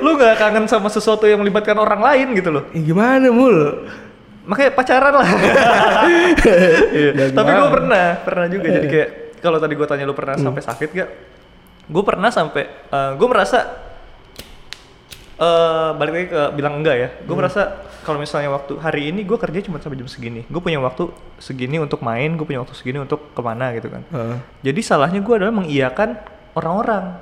lu 0.00 0.10
gak 0.16 0.40
kangen 0.40 0.64
sama 0.64 0.88
sesuatu 0.88 1.28
yang 1.28 1.36
melibatkan 1.38 1.76
orang 1.76 2.00
lain 2.00 2.32
gitu 2.32 2.48
loh. 2.48 2.64
Eh, 2.72 2.80
gimana 2.80 3.28
mul 3.28 3.84
Makanya 4.48 4.72
pacaran 4.72 5.12
lah. 5.12 5.28
Iya. 6.88 7.10
Ya, 7.12 7.24
Tapi 7.28 7.50
gue 7.52 7.68
pernah, 7.70 8.06
pernah 8.18 8.46
juga. 8.48 8.68
Jadi 8.72 8.88
kayak 8.88 9.08
kalau 9.38 9.58
tadi 9.60 9.76
gue 9.76 9.86
tanya 9.86 10.04
lu 10.04 10.16
pernah 10.16 10.34
sampai 10.34 10.62
sakit 10.64 10.88
gak? 10.88 11.08
Gue 11.88 12.04
pernah 12.04 12.28
sampai, 12.28 12.68
gue 12.92 13.28
merasa 13.28 13.88
eh 15.38 15.90
balik 15.96 16.12
lagi 16.12 16.26
ke 16.34 16.42
bilang 16.58 16.82
enggak 16.82 16.96
ya. 16.98 17.08
Gue 17.24 17.36
merasa 17.38 17.88
kalau 18.04 18.18
misalnya 18.20 18.50
waktu 18.52 18.76
hari 18.80 19.08
ini 19.08 19.24
gue 19.24 19.38
kerja 19.40 19.64
cuma 19.64 19.80
sampai 19.80 19.96
jam 19.96 20.08
segini. 20.10 20.44
Gue 20.52 20.60
punya 20.60 20.82
waktu 20.82 21.08
segini 21.40 21.80
untuk 21.80 22.04
main, 22.04 22.34
gue 22.36 22.44
punya 22.44 22.60
waktu 22.60 22.74
segini 22.74 22.98
untuk 23.00 23.32
ke 23.32 23.40
mana 23.40 23.72
gitu 23.72 23.88
kan. 23.88 24.02
Heeh. 24.12 24.36
Jadi 24.66 24.80
salahnya 24.82 25.20
gue 25.22 25.34
adalah 25.38 25.54
mengiyakan 25.54 26.18
orang-orang. 26.58 27.16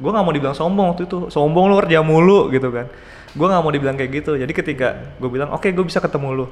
Gue 0.00 0.10
nggak 0.10 0.24
mau 0.24 0.32
dibilang 0.32 0.56
sombong 0.56 0.96
waktu 0.96 1.04
itu. 1.04 1.28
Sombong 1.28 1.68
lu 1.68 1.76
kerja 1.84 2.00
mulu 2.00 2.48
gitu 2.48 2.72
kan. 2.72 2.88
Gue 3.36 3.46
nggak 3.46 3.62
mau 3.62 3.70
dibilang 3.70 3.94
kayak 3.94 4.10
gitu. 4.24 4.40
Jadi 4.40 4.52
ketika 4.56 5.16
gue 5.20 5.28
bilang 5.28 5.52
oke 5.52 5.68
gue 5.68 5.84
bisa 5.84 6.00
ketemu 6.00 6.28
lu 6.32 6.46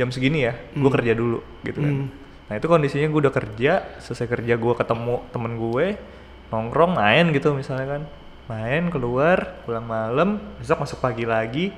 jam 0.00 0.08
segini 0.08 0.48
ya, 0.48 0.56
gue 0.56 0.90
kerja 0.96 1.12
dulu 1.12 1.44
gitu 1.60 1.78
kan. 1.84 1.92
Hmm. 1.92 2.08
Nah 2.48 2.54
itu 2.56 2.66
kondisinya 2.72 3.12
gue 3.12 3.20
udah 3.28 3.34
kerja, 3.36 4.00
selesai 4.00 4.24
kerja 4.24 4.56
gue 4.56 4.74
ketemu 4.80 5.20
temen 5.28 5.52
gue 5.60 5.86
nongkrong 6.52 7.00
main 7.00 7.32
gitu 7.32 7.56
misalnya 7.56 7.98
kan, 7.98 8.02
main 8.46 8.92
keluar 8.92 9.56
pulang 9.64 9.88
malam, 9.88 10.36
besok 10.60 10.84
masuk 10.84 11.00
pagi 11.00 11.24
lagi, 11.24 11.72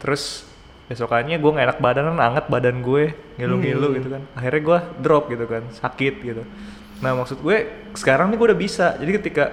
terus 0.00 0.48
besokannya 0.84 1.36
gue 1.36 1.50
nggak 1.52 1.66
enak 1.68 1.80
badan 1.80 2.04
kan 2.12 2.20
anget 2.20 2.44
badan 2.48 2.80
gue 2.80 3.12
ngilu-ngilu 3.36 3.88
Hmm. 3.92 3.96
gitu 4.00 4.08
kan. 4.08 4.22
Akhirnya 4.32 4.60
gue 4.64 4.78
drop 5.00 5.24
gitu 5.28 5.44
kan 5.44 5.62
sakit 5.72 6.14
gitu. 6.20 6.42
Nah 7.00 7.12
maksud 7.12 7.40
gue 7.40 7.56
sekarang 7.92 8.32
nih 8.32 8.36
gue 8.40 8.46
udah 8.52 8.60
bisa. 8.60 8.86
Jadi 8.96 9.10
ketika 9.20 9.44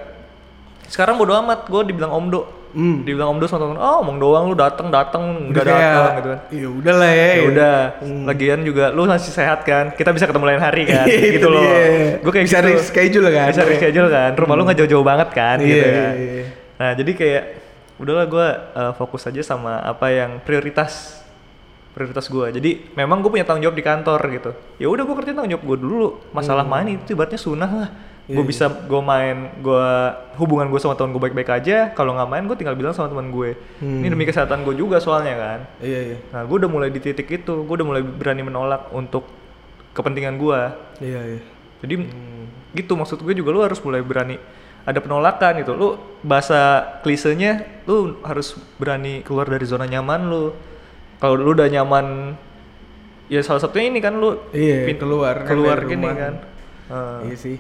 sekarang 0.87 1.15
bodo 1.15 1.35
amat 1.39 1.67
gue 1.67 1.81
dibilang 1.87 2.11
omdo 2.11 2.47
Hmm. 2.71 3.03
dibilang 3.03 3.35
omdo 3.35 3.45
sama 3.45 3.63
temen 3.63 3.77
oh 3.77 3.99
omong 3.99 4.15
doang 4.15 4.47
lu 4.47 4.55
dateng 4.55 4.87
dateng 4.87 5.51
nggak 5.51 5.59
Udah 5.59 5.63
kayak, 5.67 5.91
dateng 5.91 6.15
gitu 6.15 6.29
kan. 6.29 6.39
Ya 6.49 6.67
udah 6.71 6.93
lah 6.95 7.11
ya. 7.11 7.29
Ya 7.29 7.43
udah. 7.45 7.75
Hmm. 7.99 8.23
lagian 8.23 8.59
juga 8.61 8.85
lu 8.89 9.01
masih 9.03 9.29
sehat 9.29 9.59
kan? 9.61 9.91
Kita 9.91 10.09
bisa 10.09 10.23
ketemu 10.23 10.45
lain 10.47 10.61
hari 10.61 10.83
kan? 10.85 11.03
Itu 11.11 11.35
gitu 11.35 11.47
loh. 11.47 11.61
dia. 11.61 12.17
gue 12.17 12.31
kayak 12.31 12.45
Bisa 12.45 12.59
gitu. 12.59 12.69
reschedule 12.71 13.29
kan? 13.29 13.47
bisa 13.47 13.63
reschedule 13.63 14.07
kan. 14.07 14.31
Rumah 14.33 14.55
lu 14.55 14.63
nggak 14.63 14.79
jauh-jauh 14.79 15.03
banget 15.03 15.29
kan 15.31 15.59
gitu 15.59 15.75
Iya, 15.75 15.85
ya 15.85 15.91
iya, 15.91 16.07
iya. 16.15 16.45
nah 16.75 16.91
jadi 16.93 17.11
kayak 17.11 17.43
udahlah 17.97 18.25
gue 18.25 18.47
uh, 18.73 18.93
fokus 18.95 19.21
aja 19.23 19.41
sama 19.41 19.77
apa 19.77 20.09
yang 20.09 20.41
prioritas 20.41 21.21
prioritas 21.91 22.25
gue 22.25 22.55
jadi 22.55 22.71
memang 22.95 23.19
gue 23.19 23.29
punya 23.29 23.43
tanggung 23.43 23.61
jawab 23.61 23.75
di 23.75 23.83
kantor 23.83 24.19
gitu. 24.31 24.51
Ya 24.77 24.87
udah 24.87 25.03
gue 25.03 25.11
kerjain 25.13 25.35
tanggung 25.35 25.51
jawab 25.51 25.65
gue 25.65 25.77
dulu. 25.77 26.07
Masalah 26.31 26.63
Hmm. 26.63 26.71
main 26.71 26.87
itu 26.95 27.11
ibaratnya 27.11 27.35
sunnah 27.37 27.67
lah 27.69 27.89
Iya, 28.21 28.37
gue 28.37 28.45
bisa 28.45 28.65
gue 28.69 29.01
main 29.01 29.49
gue 29.59 29.87
hubungan 30.37 30.69
gue 30.69 30.77
sama 30.77 30.93
teman 30.93 31.09
gue 31.09 31.19
baik-baik 31.19 31.51
aja 31.51 31.89
kalau 31.91 32.13
nggak 32.13 32.29
main 32.29 32.43
gue 32.45 32.53
tinggal 32.53 32.73
bilang 32.73 32.93
sama 32.93 33.09
teman 33.09 33.27
gue 33.27 33.57
Hmm. 33.77 33.99
ini 33.99 34.07
demi 34.07 34.23
kesehatan 34.23 34.61
gue 34.61 34.73
juga 34.73 34.97
soalnya 34.97 35.33
kan 35.35 35.59
iya 35.79 35.99
iya 36.07 36.17
Nah, 36.29 36.45
gue 36.45 36.55
udah 36.55 36.69
mulai 36.69 36.87
di 36.87 36.97
titik 36.97 37.27
itu, 37.27 37.53
gue 37.59 37.73
udah 37.73 37.83
mulai 37.83 38.01
berani 38.01 38.41
menolak 38.41 38.87
untuk 38.91 39.25
kepentingan 39.91 40.37
gue. 40.37 40.59
iya 41.01 41.21
iya 41.27 41.41
Jadi 41.81 41.93
gitu 42.71 42.93
maksud 42.93 43.19
gue 43.19 43.33
juga 43.33 43.49
lu 43.49 43.59
harus 43.59 43.81
mulai 43.81 43.99
berani 43.99 44.37
ada 44.81 44.97
penolakan 44.97 45.59
gitu. 45.59 45.73
Lu 45.73 45.89
bahasa 46.21 46.59
klisenya 47.01 47.57
lu 47.83 48.21
harus 48.21 48.53
berani 48.77 49.21
keluar 49.21 49.45
dari 49.45 49.65
zona 49.65 49.83
nyaman 49.83 50.21
lu. 50.23 50.45
Kalau 51.17 51.35
lu 51.35 51.51
udah 51.51 51.67
nyaman 51.67 52.37
ya 53.27 53.41
salah 53.41 53.59
satunya 53.59 53.89
ini 53.89 53.97
kan 53.97 54.13
lu 54.13 54.37
Iya, 54.51 54.87
keluar 54.95 55.41
kan 55.41 55.47
keluar 55.47 55.77
gini 55.83 56.01
rumah. 56.01 56.15
kan. 56.15 56.33
Eh, 56.87 57.19
iya 57.27 57.35
sih 57.35 57.57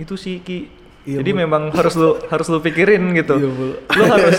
itu 0.00 0.16
sih 0.16 0.40
Ki. 0.40 0.66
Iya, 1.02 1.20
Jadi 1.20 1.30
Bu. 1.30 1.38
memang 1.38 1.62
harus 1.70 1.94
lu 1.94 2.16
harus 2.22 2.46
lu 2.46 2.58
pikirin 2.58 3.12
gitu. 3.12 3.36
Iya, 3.36 3.48
Bu. 3.48 3.66
Lu 3.76 4.04
harus 4.06 4.36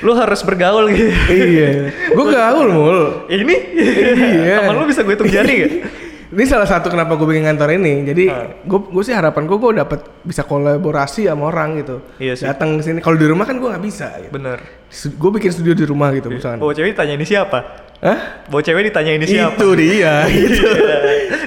lu 0.00 0.12
harus 0.14 0.40
bergaul 0.40 0.88
gitu. 0.88 1.12
iya 1.28 1.92
gue 2.08 2.26
gaul 2.26 2.64
mul 2.66 3.28
Ini 3.28 3.54
Iya. 3.76 4.64
temen 4.64 4.74
lu 4.74 4.88
bisa 4.88 5.04
gue 5.04 5.12
hitung 5.12 5.28
jari 5.28 5.54
gak? 5.58 5.72
ini 6.32 6.44
salah 6.44 6.64
satu 6.64 6.88
kenapa 6.88 7.12
gue 7.12 7.28
bikin 7.28 7.44
kantor 7.44 7.76
ini 7.76 8.00
jadi 8.02 8.24
Ah. 8.26 8.48
gue 8.56 8.78
gue 8.80 9.02
sih 9.04 9.12
harapan 9.12 9.44
gue 9.44 9.52
gue 9.54 9.72
dapat 9.76 10.00
bisa 10.22 10.42
kolaborasi 10.42 11.28
sama 11.28 11.44
orang 11.46 11.76
gitu 11.78 12.00
Iya 12.16 12.32
sih. 12.34 12.48
datang 12.48 12.80
ke 12.80 12.82
sini 12.82 12.98
kalau 12.98 13.14
di 13.14 13.28
rumah 13.28 13.44
kan 13.44 13.60
gue 13.60 13.68
nggak 13.68 13.84
bisa 13.84 14.16
gitu. 14.16 14.32
Bener. 14.32 14.58
gue 14.88 15.30
bikin 15.34 15.50
studio 15.52 15.72
di 15.72 15.84
rumah 15.84 16.08
gitu 16.10 16.28
misalkan 16.30 16.56
Bawa 16.58 16.72
cewek 16.72 16.96
ditanya 16.96 17.12
ini 17.12 17.26
siapa? 17.26 17.58
Hah? 18.00 18.18
Bawa 18.48 18.60
cewek 18.60 18.82
ditanya 18.88 19.12
ini 19.12 19.26
siapa? 19.28 19.54
itu 19.54 19.68
dia 19.76 20.14
gitu. 20.32 20.64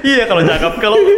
iya 0.06 0.24
kalau 0.26 0.46
cakep 0.46 0.74
kalau 0.78 1.00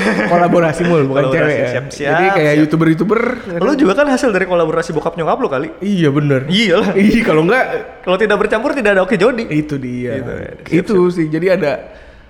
kolaborasi 0.32 0.82
mul 0.82 1.04
bukan 1.04 1.22
Kolaborasi, 1.24 1.38
cewek 1.38 1.56
ya. 1.56 1.68
siap, 1.68 1.84
siap, 1.88 2.10
jadi 2.10 2.24
kayak 2.30 2.46
siap. 2.48 2.60
youtuber 2.60 2.86
youtuber 2.88 3.20
lu 3.58 3.72
juga 3.74 3.92
kan 3.94 4.06
hasil 4.06 4.28
dari 4.28 4.44
kolaborasi 4.44 4.90
bokap 4.90 5.14
nyokap 5.14 5.36
lu 5.36 5.48
kali. 5.48 5.68
iya 5.78 6.08
bener 6.08 6.46
Iya 6.46 6.74
lah. 6.78 6.90
iya 7.02 7.20
kalau 7.20 7.42
enggak 7.42 7.64
Kalau 8.00 8.16
tidak 8.16 8.36
bercampur 8.38 8.70
tidak 8.72 8.90
ada 8.92 9.02
oke 9.02 9.14
jodi. 9.14 9.44
itu 9.46 9.74
dia 9.76 10.16
Gitu 10.16 10.32
ya. 10.32 10.50
itu 10.74 10.96
sih 11.08 11.26
jadi 11.26 11.46
ada 11.54 11.72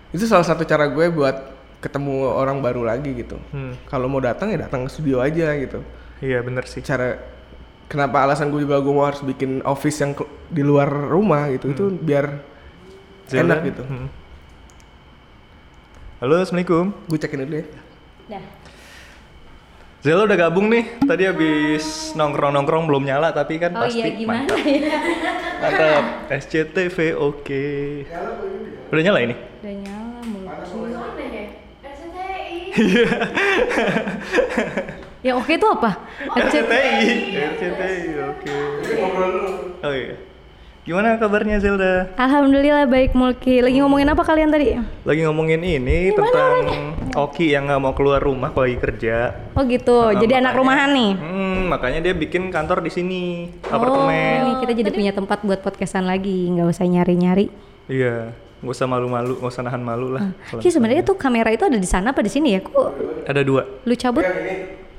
itu 0.08 0.24
salah 0.24 0.44
satu 0.44 0.62
cara 0.62 0.86
gue 0.86 1.06
buat 1.08 1.36
ketemu 1.78 2.12
orang 2.28 2.58
baru 2.58 2.82
lagi 2.84 3.10
gitu 3.12 3.36
Hmm. 3.48 3.74
kalau 3.84 4.06
mau 4.06 4.18
datang 4.18 4.48
ya 4.48 4.62
datang 4.62 4.84
ke 4.84 4.90
studio 4.90 5.18
aja 5.18 5.50
gitu 5.56 5.82
Iya 6.18 6.38
bener 6.40 6.62
sih. 6.64 6.78
cara 6.78 7.18
kenapa 7.84 8.22
alasan 8.22 8.48
gue 8.48 8.60
juga 8.60 8.78
gue 8.78 8.90
mau 8.90 9.02
harus 9.02 9.20
bikin 9.20 9.60
office 9.62 9.98
yang 9.98 10.12
di 10.46 10.62
luar 10.62 10.86
rumah 10.88 11.48
gitu 11.48 11.68
itu 11.68 11.84
biar 11.92 12.38
Zelda. 13.24 13.54
enak 13.54 13.58
gitu 13.66 13.82
Hmm. 13.82 14.08
Halo, 16.22 16.38
assalamualaikum. 16.38 16.94
gue 17.10 17.18
cekin 17.18 17.42
dulu 17.42 17.58
ya 17.58 17.66
Dah. 18.30 18.44
Zelo 20.06 20.22
udah 20.22 20.38
gabung 20.38 20.70
nih. 20.70 21.02
Tadi 21.02 21.26
habis 21.26 22.14
nongkrong-nongkrong 22.14 22.86
belum 22.86 23.02
nyala 23.10 23.34
tapi 23.34 23.58
kan 23.58 23.74
Oh 23.74 23.82
pasti 23.82 24.06
iya 24.06 24.14
gimana 24.14 24.46
mantap. 24.46 24.62
ya? 24.62 24.98
Mantap. 25.58 26.04
SCTV 26.30 27.18
oke. 27.18 27.66
Udah 28.94 29.02
nyala 29.02 29.18
ini? 29.26 29.34
Udah 29.34 29.74
nyala 29.82 30.18
mulut. 30.22 30.46
Yang 35.26 35.36
oke 35.42 35.52
itu 35.58 35.66
apa? 35.74 35.90
RCTI. 36.38 37.02
RCTI 37.50 37.98
oke. 38.30 38.54
Oh 39.82 39.90
iya. 39.90 40.14
Gimana 40.82 41.14
kabarnya 41.14 41.62
Zelda? 41.62 42.10
Alhamdulillah 42.18 42.90
baik 42.90 43.14
Mulki. 43.14 43.62
Lagi 43.62 43.78
ngomongin 43.78 44.10
apa 44.10 44.26
kalian 44.26 44.50
tadi? 44.50 44.74
Lagi 45.06 45.22
ngomongin 45.22 45.62
ini 45.62 46.10
tentang 46.10 46.54
Oki 47.14 47.54
yang 47.54 47.70
nggak 47.70 47.78
mau 47.78 47.94
keluar 47.94 48.18
rumah 48.18 48.50
kalau 48.50 48.66
lagi 48.66 48.82
kerja. 48.82 49.30
Oh 49.54 49.62
gitu. 49.62 50.10
Jadi 50.10 50.34
anak 50.34 50.58
rumahan 50.58 50.90
nih. 50.90 51.10
Hmm, 51.14 51.70
makanya 51.70 52.02
dia 52.02 52.14
bikin 52.18 52.50
kantor 52.50 52.82
di 52.82 52.90
sini, 52.90 53.22
Oh, 53.70 53.78
apartemen. 53.78 54.42
ini 54.42 54.52
kita 54.58 54.72
jadi 54.74 54.90
punya 54.90 55.12
tempat 55.14 55.46
buat 55.46 55.62
podcastan 55.62 56.02
lagi, 56.02 56.50
nggak 56.50 56.66
usah 56.66 56.82
nyari-nyari. 56.82 57.46
Iya, 57.86 58.34
nggak 58.58 58.74
usah 58.74 58.90
malu-malu, 58.90 59.38
nggak 59.38 59.52
usah 59.54 59.62
nahan 59.62 59.86
malu 59.86 60.18
lah. 60.18 60.34
Kalau 60.50 60.58
Ki 60.58 60.66
sebenarnya 60.66 61.06
tuh 61.06 61.14
kamera 61.14 61.54
itu 61.54 61.62
ada 61.62 61.78
di 61.78 61.86
sana 61.86 62.10
apa 62.10 62.26
di 62.26 62.30
sini 62.32 62.58
ya? 62.58 62.60
Kok 62.60 62.88
Ada 63.30 63.46
dua. 63.46 63.62
lu 63.86 63.94
cabut? 63.94 64.26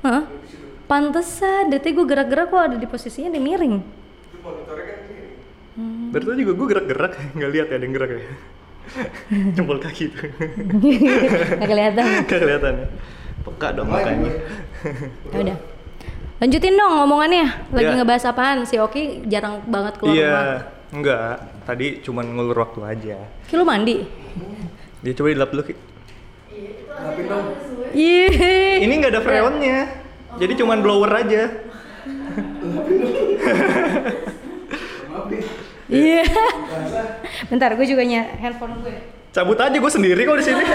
Hah? 0.00 0.24
Pantesan, 0.88 1.68
tadi 1.68 1.92
gue 1.92 2.06
gerak-gerak 2.08 2.48
kok 2.48 2.62
ada 2.62 2.76
di 2.80 2.88
posisinya 2.88 3.28
di 3.28 3.36
miring. 3.36 3.76
Dari 6.14 6.24
tadi 6.24 6.38
juga 6.40 6.54
gue 6.54 6.66
gerak-gerak, 6.70 7.12
nggak 7.36 7.50
lihat 7.50 7.66
ya 7.68 7.76
ada 7.76 7.84
yang 7.84 7.94
gerak 7.94 8.10
ya. 8.14 8.22
Jempol 9.56 9.78
kaki 9.80 10.12
tuh. 10.12 10.28
Nggak 11.56 11.66
kelihatan. 11.66 12.04
Nggak 12.22 12.38
kelihatan 12.38 12.72
ya. 12.76 12.88
Peka 13.40 13.68
dong 13.72 13.88
makanya. 13.88 14.30
Ya 15.32 15.38
udah. 15.40 15.58
Lanjutin 16.36 16.76
dong 16.76 16.92
ngomongannya. 16.94 17.46
Lagi 17.72 17.88
Ya. 17.88 17.96
ngebahas 17.96 18.24
apaan? 18.28 18.58
Si 18.68 18.76
Oki 18.76 19.24
jarang 19.24 19.64
banget 19.64 19.96
keluar 19.96 20.12
Iya, 20.12 20.28
rumah. 20.28 20.60
enggak. 20.92 21.32
Tadi 21.64 21.86
cuman 22.04 22.24
ngulur 22.28 22.58
waktu 22.60 22.80
aja. 22.84 23.16
Ki 23.48 23.56
lu 23.56 23.64
mandi? 23.64 24.04
Dia 25.00 25.12
coba 25.16 25.28
dilap 25.32 25.48
dulu, 25.48 25.62
Ki. 25.64 25.74
Iya. 27.96 28.28
Ini 28.84 28.92
nggak 28.94 29.12
ada 29.16 29.22
freonnya. 29.24 29.78
Jadi 30.36 30.52
cuman 30.60 30.78
blower 30.84 31.12
aja. 31.14 31.42
Iya. 35.88 36.24
Bentar, 37.50 37.76
gue 37.76 37.86
juga 37.86 38.04
nya 38.04 38.24
handphone 38.40 38.80
gue. 38.80 38.96
Cabut 39.34 39.58
aja 39.58 39.74
gue 39.74 39.92
sendiri 39.92 40.22
kok 40.22 40.38
di 40.38 40.46
sini. 40.46 40.64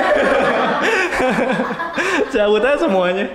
Cabut 2.36 2.62
aja 2.62 2.78
semuanya. 2.84 3.26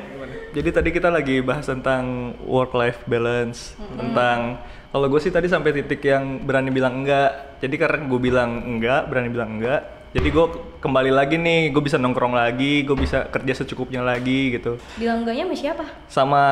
Jadi 0.54 0.70
tadi 0.70 0.90
kita 0.94 1.10
lagi 1.10 1.42
bahas 1.42 1.66
tentang 1.66 2.36
work 2.46 2.78
life 2.78 3.02
balance, 3.10 3.74
tentang 3.98 4.62
kalau 4.94 5.10
gue 5.10 5.18
sih 5.18 5.34
tadi 5.34 5.50
sampai 5.50 5.74
titik 5.74 6.06
yang 6.06 6.46
berani 6.46 6.70
bilang 6.70 7.02
enggak. 7.02 7.58
Jadi 7.58 7.74
karena 7.74 8.06
gue 8.06 8.20
bilang 8.22 8.62
enggak, 8.62 9.10
berani 9.10 9.28
bilang 9.34 9.58
enggak. 9.58 9.82
Jadi 10.14 10.30
gue 10.30 10.46
kembali 10.84 11.08
lagi 11.16 11.40
nih, 11.40 11.72
gue 11.72 11.80
bisa 11.80 11.96
nongkrong 11.96 12.36
lagi, 12.36 12.84
gue 12.84 12.92
bisa 12.92 13.24
kerja 13.32 13.64
secukupnya 13.64 14.04
lagi 14.04 14.60
gitu. 14.60 14.76
Bilang 15.00 15.24
enggaknya 15.24 15.48
sama 15.48 15.56
siapa? 15.56 15.84
Sama 16.12 16.42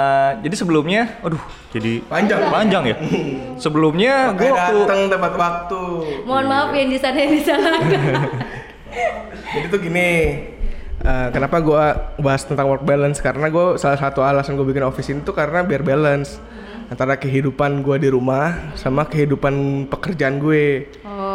jadi 0.41 0.57
sebelumnya, 0.57 1.21
aduh, 1.21 1.43
jadi 1.69 2.01
Panjang. 2.09 2.41
panjang 2.49 2.85
ya. 2.89 2.97
Sebelumnya 3.61 4.33
gue 4.33 4.49
Gue 4.49 4.57
waktu 4.57 4.77
datang 4.89 5.01
tepat 5.13 5.35
waktu. 5.37 5.83
Mohon 6.25 6.47
maaf 6.49 6.71
yang 6.73 6.89
di 6.89 6.97
sana 6.97 7.17
yang 7.21 7.33
di 7.37 7.43
sana. 7.45 7.71
Jadi 9.53 9.67
tuh 9.69 9.81
gini, 9.85 10.09
eh, 11.01 11.29
kenapa 11.29 11.61
gua 11.61 12.13
bahas 12.17 12.45
tentang 12.45 12.73
work 12.73 12.85
balance? 12.85 13.21
Karena 13.21 13.53
gue 13.53 13.77
salah 13.77 14.01
satu 14.01 14.25
alasan 14.25 14.57
gue 14.57 14.65
bikin 14.65 14.85
office 14.85 15.13
ini 15.13 15.21
tuh 15.21 15.37
karena 15.37 15.61
biar 15.61 15.85
balance 15.85 16.41
antara 16.89 17.17
kehidupan 17.17 17.81
gua 17.81 17.97
di 17.97 18.09
rumah 18.09 18.73
sama 18.77 19.05
kehidupan 19.05 19.89
pekerjaan 19.93 20.41
gue. 20.41 20.89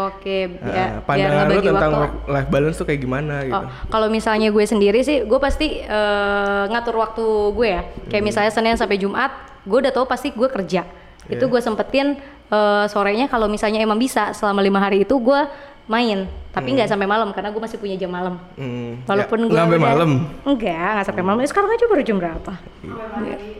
Oke, 0.10 0.38
Nah, 0.48 0.56
biar 0.63 0.74
biar 0.89 1.04
pandangan 1.04 1.36
lu 1.38 1.52
ngebagi 1.52 1.67
tentang 1.70 1.91
waktu. 1.93 2.17
life 2.28 2.50
balance 2.50 2.76
tuh 2.76 2.86
kayak 2.86 3.00
gimana 3.00 3.36
gitu? 3.41 3.56
Oh, 3.56 3.63
kalau 3.88 4.08
misalnya 4.08 4.48
gue 4.48 4.63
sendiri 4.63 5.00
sih, 5.02 5.22
gue 5.22 5.39
pasti 5.39 5.67
eh, 5.80 6.63
ngatur 6.65 6.96
waktu 6.98 7.26
gue 7.52 7.67
ya. 7.70 7.82
Kayak 8.06 8.15
Hmm. 8.15 8.28
misalnya 8.28 8.52
Senin 8.52 8.76
sampai 8.76 8.96
Jumat, 8.96 9.32
gue 9.62 9.78
udah 9.80 9.91
tahu 9.91 10.06
pasti 10.06 10.30
gue 10.30 10.48
kerja. 10.48 10.82
Itu 11.26 11.43
Iya. 11.43 11.50
gue 11.50 11.62
sempetin 11.62 12.08
eh, 12.48 12.86
sorenya 12.88 13.28
kalau 13.28 13.46
misalnya 13.46 13.78
emang 13.78 13.98
bisa 13.98 14.32
selama 14.32 14.60
lima 14.60 14.80
hari 14.80 15.04
itu 15.04 15.15
gue 15.17 15.41
main. 15.88 16.28
Tapi 16.52 16.73
nggak 16.73 16.89
sampai 16.89 17.06
malam 17.06 17.30
karena 17.32 17.54
gue 17.54 17.62
masih 17.62 17.78
punya 17.78 17.93
jam 17.95 18.10
malam. 18.10 18.41
Hmm, 18.58 18.97
Walaupun 19.06 19.45
ya, 19.45 19.47
gue 19.47 19.58
sampai 19.62 19.78
malam, 19.80 20.10
Enggak, 20.41 20.89
nggak 20.97 21.06
sampai 21.06 21.23
malam. 21.23 21.38
Eh, 21.39 21.47
Sekarang 21.47 21.69
aja 21.69 21.86
baru 21.86 22.02
jam 22.02 22.17
berapa? 22.17 22.54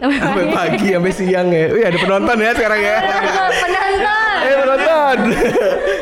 sampai 0.02 0.46
pagi, 0.50 0.88
sampai 0.92 1.14
siang 1.14 1.48
ya. 1.54 1.66
Wih 1.72 1.84
ada 1.86 1.98
penonton 1.98 2.38
ya 2.42 2.52
sekarang 2.58 2.82
ya. 2.82 2.98
Penonton. 3.62 4.10
Eh 4.38 4.54
penonton, 4.56 5.18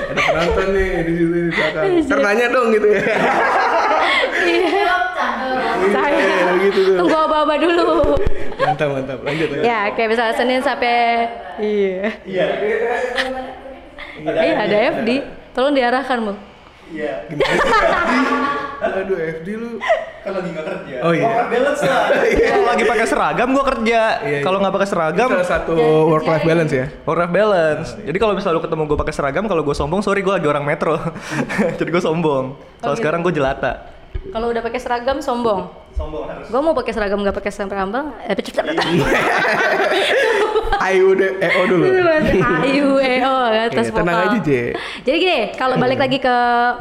ada 0.08 0.22
penonton 0.24 0.68
nih 0.72 0.90
di 1.04 1.14
situ 1.14 1.36
di 1.36 1.52
belakang. 1.52 1.84
Ntar 2.04 2.20
nanya 2.24 2.46
dong 2.50 2.68
gitu 2.72 2.88
ya. 2.88 3.02
Saya. 5.86 6.18
Iya, 6.18 6.52
gitu 6.66 6.80
tuh. 6.82 6.96
Tunggu 7.04 7.18
apa-apa 7.18 7.54
dulu. 7.60 7.86
Mantap 8.56 8.90
mantap, 8.90 9.20
lanjut 9.22 9.48
ya. 9.52 9.62
ya, 9.62 9.80
kayak 9.94 10.10
misalnya 10.10 10.34
Senin 10.34 10.62
sampai 10.64 11.28
iya. 11.62 12.10
Iya. 12.26 12.46
Iya, 14.26 14.54
ada 14.58 14.78
FD. 14.98 15.10
Tolong 15.56 15.72
diarahkan, 15.72 16.18
Bu. 16.20 16.34
Iya. 16.92 17.26
Aduh 18.86 19.18
FD 19.18 19.48
lu. 19.58 19.82
Kan 20.22 20.32
lagi 20.36 20.50
nggak 20.54 20.66
kerja. 20.68 20.96
Oh, 21.02 21.12
iya. 21.16 21.26
Work 21.26 21.50
balance 21.50 21.82
lah. 21.82 22.04
Kalau 22.52 22.66
lagi 22.68 22.84
pakai 22.86 23.06
seragam 23.08 23.48
gua 23.56 23.66
kerja. 23.66 24.00
Iya, 24.22 24.40
Kalau 24.44 24.58
iya. 24.60 24.64
nggak 24.68 24.76
pakai 24.76 24.90
seragam 24.90 25.30
Salah 25.32 25.50
satu 25.50 25.74
work 26.12 26.28
life 26.28 26.46
balance 26.46 26.74
ya. 26.74 26.86
work 27.08 27.20
life 27.24 27.34
balance. 27.34 27.88
Jadi 27.98 28.18
kalau 28.20 28.34
misalnya 28.38 28.58
lu 28.60 28.64
ketemu 28.68 28.84
gue 28.86 28.98
pakai 29.00 29.14
seragam, 29.16 29.44
kalau 29.50 29.62
gue 29.64 29.76
sombong, 29.78 30.02
sorry 30.06 30.22
gue 30.22 30.34
lagi 30.34 30.46
orang 30.46 30.66
metro. 30.68 31.00
Jadi 31.80 31.90
gue 31.90 32.04
sombong. 32.04 32.46
Kalau 32.84 32.94
gitu. 32.94 33.02
sekarang 33.02 33.20
gue 33.26 33.34
jelata. 33.34 33.72
Kalau 34.30 34.50
udah 34.50 34.62
pakai 34.62 34.80
seragam 34.82 35.18
sombong. 35.22 35.70
Sombong 35.96 36.28
harus. 36.28 36.48
Gue 36.52 36.62
mau 36.62 36.76
pakai 36.76 36.94
seragam 36.94 37.20
nggak 37.24 37.36
pakai 37.40 37.52
seragam, 37.54 38.12
eh 38.28 38.36
udah 40.94 41.30
EO 41.42 41.62
dulu. 41.66 41.84
Ayu, 42.62 42.88
EO, 43.02 43.36
atas 43.70 43.90
Iya, 43.90 43.96
tenang 43.96 44.18
vokal. 44.22 44.30
aja, 44.30 44.40
Je. 44.46 44.62
Jadi 45.02 45.18
gini, 45.18 45.40
kalau 45.58 45.76
balik 45.82 45.98
lagi 45.98 46.18
ke 46.22 46.36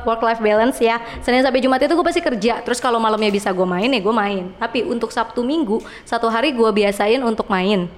work 0.04 0.20
life 0.20 0.42
balance 0.44 0.76
ya, 0.82 1.00
Senin 1.24 1.40
sampai 1.40 1.64
Jumat 1.64 1.80
itu 1.80 1.94
gue 1.96 2.06
pasti 2.06 2.20
kerja. 2.20 2.60
Terus 2.60 2.78
kalau 2.78 3.00
malamnya 3.00 3.32
bisa 3.32 3.48
gue 3.50 3.66
main 3.66 3.88
ya 3.88 4.00
gue 4.00 4.14
main. 4.14 4.52
Tapi 4.60 4.84
untuk 4.84 5.08
Sabtu 5.08 5.40
Minggu, 5.40 5.80
satu 6.04 6.28
hari 6.28 6.52
gue 6.52 6.68
biasain 6.68 7.24
untuk 7.24 7.48
main. 7.48 7.88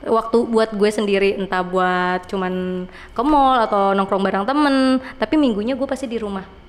Waktu 0.00 0.48
buat 0.48 0.72
gue 0.72 0.90
sendiri, 0.92 1.36
entah 1.36 1.60
buat 1.60 2.24
cuman 2.28 2.84
ke 2.88 3.22
mall 3.24 3.60
atau 3.64 3.92
nongkrong 3.92 4.24
bareng 4.24 4.44
temen. 4.48 5.00
Tapi 5.20 5.34
minggunya 5.36 5.76
gue 5.76 5.88
pasti 5.88 6.08
di 6.08 6.16
rumah 6.16 6.59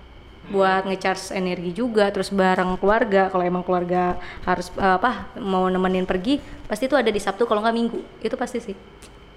buat 0.52 0.84
ngecharge 0.84 1.32
energi 1.32 1.72
juga 1.72 2.12
terus 2.12 2.30
bareng 2.30 2.76
keluarga 2.76 3.28
kalau 3.28 3.42
emang 3.42 3.64
keluarga 3.64 4.16
harus 4.44 4.68
eh, 4.74 4.96
apa 4.96 5.32
mau 5.40 5.66
nemenin 5.66 6.04
pergi 6.04 6.38
pasti 6.66 6.86
itu 6.86 6.94
ada 6.94 7.08
di 7.08 7.18
Sabtu 7.18 7.44
kalau 7.44 7.60
nggak 7.60 7.74
Minggu 7.74 8.00
itu 8.20 8.36
pasti 8.36 8.60
sih 8.62 8.76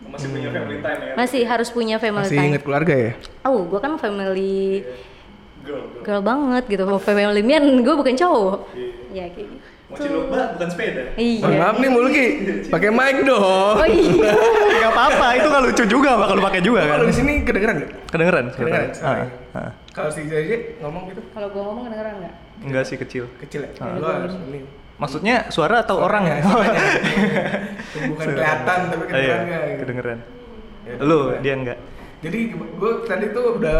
Masih 0.05 0.29
punya 0.29 0.51
family 0.51 0.79
time 0.79 1.01
ya. 1.01 1.13
masih 1.17 1.43
harus 1.45 1.69
punya 1.71 1.97
family 1.97 2.27
Masih 2.27 2.37
time 2.37 2.49
inget 2.51 2.63
keluarga 2.63 2.95
ya? 2.95 3.13
oh 3.43 3.63
gue 3.63 3.79
kan 3.79 3.97
family 3.97 4.85
Girl. 5.65 5.81
girl 6.03 6.21
banget 6.21 6.69
gitu 6.69 6.85
mau 6.85 6.99
family 6.99 7.41
man 7.41 7.65
gue 7.81 7.95
bukan 7.95 8.15
cowok 8.15 8.69
ya 9.11 9.31
kayak 9.31 9.49
gitu 9.49 9.63
Mochi 9.85 10.09
lomba 10.09 10.57
bukan 10.57 10.69
sepeda. 10.69 11.03
iya 11.15 11.45
Maaf 11.45 11.77
nih 11.77 11.87
Mulki, 11.87 12.27
pakai 12.67 12.89
mic 12.89 13.21
dong. 13.23 13.77
oh 13.77 13.85
iya 13.85 14.33
Gak 14.81 14.91
apa-apa, 14.91 15.27
itu 15.37 15.47
nggak 15.47 15.63
lucu 15.63 15.85
juga 15.87 16.11
bakal 16.17 16.41
pakai 16.41 16.61
juga 16.61 16.81
kan. 16.83 16.97
Kalau 16.97 17.07
di 17.07 17.15
sini 17.15 17.33
kedengeran 17.45 17.75
nggak? 17.79 17.91
Kedengeran? 18.09 18.45
Kedengeran. 18.57 18.89
Ah, 19.05 19.17
ah. 19.55 19.71
Kalau 19.95 20.11
si 20.11 20.27
JJ 20.27 20.51
ngomong 20.79 21.07
gitu 21.09 21.23
kalau 21.31 21.49
gue 21.49 21.63
ngomong 21.63 21.83
kedengeran 21.87 22.15
nggak 22.19 22.35
Enggak 22.61 22.85
sih 22.85 22.97
kecil. 22.97 23.25
kecil 23.39 23.61
ya. 23.63 23.71
Ah. 23.79 23.95
Lu 23.95 24.05
harus 24.05 24.35
ini. 24.43 24.67
Maksudnya 24.95 25.47
suara 25.49 25.83
atau 25.83 25.99
orang? 25.99 26.23
Suaranya, 26.27 26.43
suaranya. 26.47 26.87
Bukan 28.11 28.27
kelihatan 28.29 28.79
tapi 28.85 29.03
Ah, 29.05 29.07
iya, 29.07 29.07
kedengeran 29.07 29.41
nggak? 29.41 29.63
gitu. 29.65 29.81
kedengeran. 29.81 30.19
Ya, 30.85 30.95
Lu, 30.97 31.19
kedengeran. 31.21 31.41
dia 31.41 31.55
enggak. 31.55 31.79
Jadi 32.21 32.39
gue 32.55 32.93
tadi 33.05 33.27
tuh 33.31 33.47
udah 33.59 33.79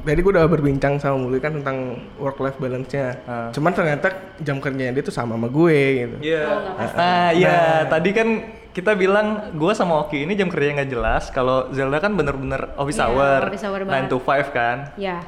tadi 0.00 0.20
gue 0.20 0.32
udah 0.32 0.46
berbincang 0.46 0.94
sama 0.96 1.16
Muli 1.16 1.38
kan 1.38 1.52
tentang 1.54 1.76
work 2.16 2.38
life 2.38 2.56
balance-nya. 2.56 3.06
Ah. 3.24 3.50
Cuman 3.50 3.72
ternyata 3.72 4.08
jam 4.38 4.58
kerjanya 4.58 4.92
dia 4.92 5.02
tuh 5.02 5.10
sama 5.10 5.34
sama 5.34 5.48
gue 5.48 5.78
gitu. 6.00 6.16
Iya. 6.24 6.42
Oh, 6.44 6.58
nggak 6.60 6.74
pasti. 6.76 6.96
Nah, 6.96 7.28
iya. 7.32 7.58
Tadi 7.84 8.10
kan 8.12 8.28
kita 8.70 8.94
bilang 8.94 9.26
gua 9.54 9.74
sama 9.74 9.98
Oki 10.00 10.22
ini 10.22 10.34
jam 10.34 10.46
kerjanya 10.46 10.82
nggak 10.82 10.92
jelas. 10.92 11.24
Kalau 11.28 11.66
Zelda 11.70 11.98
kan 11.98 12.14
bener-bener 12.14 12.74
office 12.74 12.94
Iya, 12.96 13.06
hour, 13.08 13.40
office 13.46 13.64
hour 13.64 13.80
9 13.80 13.86
banget. 13.86 14.06
to 14.06 14.18
5 14.18 14.50
kan. 14.50 14.78
ya 14.94 15.18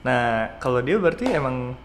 Nah, 0.00 0.56
kalau 0.58 0.80
dia 0.80 0.96
berarti 0.96 1.28
emang 1.28 1.76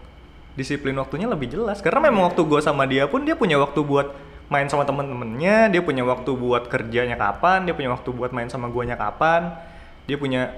disiplin 0.56 0.96
waktunya 0.96 1.28
lebih 1.28 1.52
jelas. 1.52 1.84
Karena 1.84 2.08
memang 2.08 2.32
waktu 2.32 2.40
gua 2.42 2.64
sama 2.64 2.88
dia 2.88 3.04
pun 3.04 3.22
dia 3.22 3.36
punya 3.36 3.60
waktu 3.60 3.80
buat 3.84 4.16
main 4.48 4.70
sama 4.70 4.86
temen-temennya, 4.86 5.68
dia 5.68 5.82
punya 5.82 6.06
waktu 6.06 6.30
buat 6.32 6.70
kerjanya 6.70 7.18
kapan, 7.18 7.66
dia 7.66 7.74
punya 7.76 7.90
waktu 7.92 8.08
buat 8.14 8.30
main 8.32 8.48
sama 8.48 8.70
guanya 8.70 8.94
kapan, 8.94 9.52
dia 10.06 10.16
punya 10.16 10.54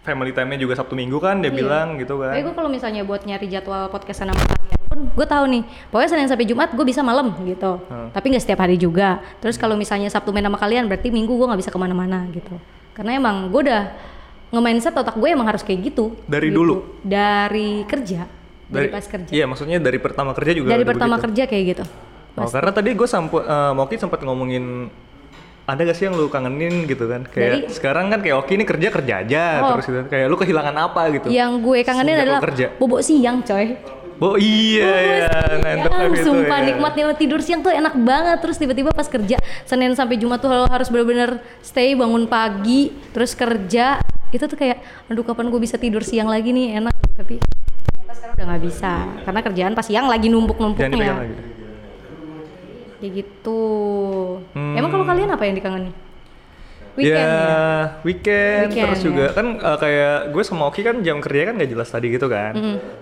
family 0.00 0.32
time-nya 0.32 0.56
juga 0.56 0.72
Sabtu 0.74 0.96
Minggu 0.96 1.20
kan 1.20 1.44
dia 1.44 1.52
Iya. 1.52 1.58
bilang 1.60 2.00
gitu 2.00 2.16
kan. 2.16 2.32
Tapi 2.32 2.42
gue 2.42 2.54
kalau 2.56 2.70
misalnya 2.72 3.04
buat 3.04 3.20
nyari 3.22 3.46
jadwal 3.52 3.92
podcast 3.92 4.24
sama 4.24 4.32
kalian 4.32 4.80
pun 4.88 4.98
gue 5.12 5.26
tahu 5.28 5.44
nih, 5.52 5.62
pokoknya 5.92 6.08
Senin 6.08 6.26
sampai 6.32 6.48
Jumat 6.48 6.72
gue 6.72 6.86
bisa 6.88 7.04
malam 7.04 7.30
gitu. 7.44 7.78
Hmm. 7.86 8.08
Tapi 8.10 8.26
nggak 8.34 8.42
setiap 8.42 8.64
hari 8.64 8.80
juga. 8.80 9.20
Terus 9.44 9.60
kalau 9.60 9.76
misalnya 9.76 10.08
Sabtu 10.08 10.32
main 10.32 10.42
sama 10.42 10.56
kalian, 10.56 10.88
berarti 10.88 11.12
Minggu 11.12 11.36
gue 11.36 11.46
nggak 11.46 11.60
bisa 11.60 11.70
ke 11.70 11.78
mana-mana 11.78 12.24
gitu. 12.32 12.56
Karena 12.96 13.20
emang 13.20 13.52
gue 13.52 13.60
udah 13.68 13.82
nge-mindset 14.50 14.92
otak 14.92 15.14
gue 15.14 15.28
emang 15.28 15.46
harus 15.46 15.62
kayak 15.62 15.80
gitu. 15.86 16.18
Dari 16.26 16.50
gitu. 16.50 16.58
dulu? 16.62 16.74
Dari 17.00 17.86
kerja. 17.86 18.26
Dari, 18.70 18.86
pas 18.86 19.02
kerja. 19.02 19.30
Iya, 19.30 19.50
maksudnya 19.50 19.82
dari 19.82 19.98
pertama 19.98 20.30
kerja 20.30 20.54
juga 20.54 20.70
dari 20.70 20.86
pertama 20.86 21.18
begitu. 21.18 21.26
kerja 21.26 21.42
kayak 21.46 21.64
gitu. 21.74 21.84
Oh, 22.38 22.46
karena 22.46 22.70
tadi 22.70 22.94
gue 22.94 23.04
sampai 23.04 23.42
Moki 23.74 23.98
sempat 23.98 24.22
ngomongin 24.22 24.86
ada 25.66 25.80
gak 25.82 25.94
sih 25.94 26.06
yang 26.06 26.14
lu 26.14 26.26
kangenin 26.26 26.86
gitu 26.86 27.06
kan? 27.06 27.26
Kayak 27.26 27.66
Dari- 27.66 27.66
sekarang 27.70 28.10
kan 28.10 28.22
kayak 28.22 28.36
Oki 28.42 28.52
ini 28.54 28.64
kerja 28.66 28.88
kerja 28.90 29.14
aja 29.22 29.42
Oh. 29.60 29.68
terus 29.74 29.86
gitu. 29.86 29.98
Kayak 30.06 30.26
lu 30.26 30.36
kehilangan 30.38 30.74
apa 30.76 31.02
gitu? 31.14 31.26
Yang 31.30 31.52
gue 31.62 31.78
kangenin 31.82 32.16
adalah 32.16 32.40
kerja. 32.42 32.66
bobok 32.74 33.02
siang 33.02 33.42
coy. 33.42 33.74
Oh 34.20 34.36
iya 34.36 34.92
ya, 35.24 35.32
nine 35.64 35.80
to 35.80 35.88
Ya, 35.88 35.96
five 35.96 36.12
itu 36.12 36.28
sumpah 36.28 36.60
ya. 36.60 36.66
nikmatnya 36.68 37.16
tidur 37.16 37.40
siang 37.40 37.64
tuh 37.64 37.72
enak 37.72 37.96
banget. 37.96 38.38
Terus 38.44 38.60
tiba-tiba 38.60 38.92
pas 38.92 39.08
kerja 39.08 39.40
Senin 39.64 39.96
sampai 39.96 40.20
Jumat 40.20 40.44
tuh 40.44 40.52
harus 40.52 40.92
bener-bener 40.92 41.40
stay 41.64 41.96
bangun 41.96 42.28
pagi 42.28 42.92
terus 43.16 43.32
kerja. 43.32 43.96
Itu 44.28 44.44
tuh 44.44 44.60
kayak 44.60 45.08
aduh 45.08 45.24
kapan 45.24 45.48
gue 45.48 45.60
bisa 45.64 45.80
tidur 45.80 46.04
siang 46.04 46.28
lagi 46.28 46.52
nih? 46.52 46.84
Enak. 46.84 46.92
Tapi 47.16 47.40
ternyata 47.40 48.12
sekarang 48.12 48.34
udah 48.36 48.46
nggak 48.52 48.62
bisa. 48.68 48.92
Karena 49.24 49.40
kerjaan 49.40 49.72
pas 49.72 49.86
siang 49.88 50.04
lagi 50.04 50.28
numpuk-numpuknya. 50.28 51.12
Kayak 53.00 53.12
gitu. 53.24 53.62
Hmm. 54.52 54.76
emang 54.76 54.92
kalau 54.92 55.08
kalian 55.08 55.32
apa 55.32 55.48
yang 55.48 55.56
dikangenin? 55.56 55.96
Weekend. 56.98 57.16
Ya, 57.16 57.24
ya, 57.24 57.80
weekend, 58.04 58.68
Weekend, 58.74 58.84
terus 58.92 59.00
ya. 59.00 59.06
juga 59.08 59.24
kan 59.32 59.46
uh, 59.56 59.78
kayak 59.80 60.34
gue 60.36 60.42
sama 60.44 60.68
Oki 60.68 60.84
kan 60.84 61.00
jam 61.00 61.22
kerja 61.22 61.48
kan 61.48 61.54
gak 61.56 61.70
jelas 61.70 61.88
tadi 61.88 62.12
gitu 62.12 62.28
kan. 62.28 62.52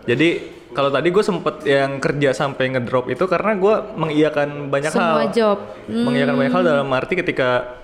Jadi 0.06 0.57
kalau 0.68 0.92
tadi 0.92 1.08
gue 1.08 1.24
sempet 1.24 1.64
yang 1.64 1.96
kerja 1.96 2.36
sampai 2.36 2.68
ngedrop 2.72 3.08
itu 3.08 3.24
karena 3.24 3.56
gue 3.56 3.74
mengiyakan 3.96 4.68
banyak 4.68 4.92
Semua 4.92 5.24
hal. 5.24 5.32
job. 5.32 5.58
Mengiyakan 5.88 6.34
banyak 6.36 6.52
hal 6.52 6.62
dalam 6.64 6.88
arti 6.92 7.14
ketika 7.16 7.78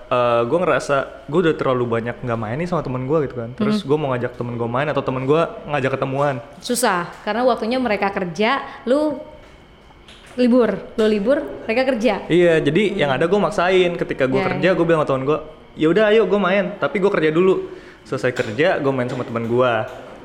gue 0.45 0.59
ngerasa 0.61 1.25
gue 1.27 1.39
udah 1.49 1.55
terlalu 1.57 1.85
banyak 1.99 2.15
nggak 2.21 2.39
main 2.39 2.55
nih 2.61 2.69
sama 2.69 2.85
temen 2.85 3.09
gue 3.09 3.25
gitu 3.25 3.35
kan. 3.41 3.49
Terus 3.57 3.81
gue 3.81 3.97
mau 3.97 4.13
ngajak 4.13 4.37
temen 4.37 4.53
gue 4.55 4.69
main 4.69 4.87
atau 4.87 5.01
temen 5.01 5.25
gue 5.25 5.41
ngajak 5.65 5.91
ketemuan. 5.97 6.35
Susah 6.61 7.09
karena 7.25 7.41
waktunya 7.41 7.81
mereka 7.81 8.13
kerja, 8.13 8.61
lu 8.85 9.17
libur, 10.35 10.75
lu 10.99 11.05
libur, 11.07 11.37
mereka 11.63 11.95
kerja. 11.95 12.27
Iya, 12.27 12.59
jadi 12.59 12.83
yang 12.91 13.11
ada 13.15 13.23
gue 13.23 13.39
maksain 13.39 13.95
ketika 13.95 14.27
gue 14.27 14.39
Ya, 14.39 14.45
kerja 14.51 14.69
gue 14.75 14.85
bilang 14.85 15.01
sama 15.03 15.09
temen 15.09 15.23
gue, 15.23 15.39
ya 15.79 15.87
udah 15.87 16.11
ayo 16.11 16.27
gue 16.27 16.39
main, 16.39 16.75
tapi 16.75 16.99
gue 16.99 17.07
kerja 17.07 17.31
dulu. 17.31 17.71
Selesai 18.05 18.35
kerja 18.35 18.77
gue 18.77 18.91
main 18.93 19.07
sama 19.07 19.23
temen 19.23 19.47
gue. 19.47 19.73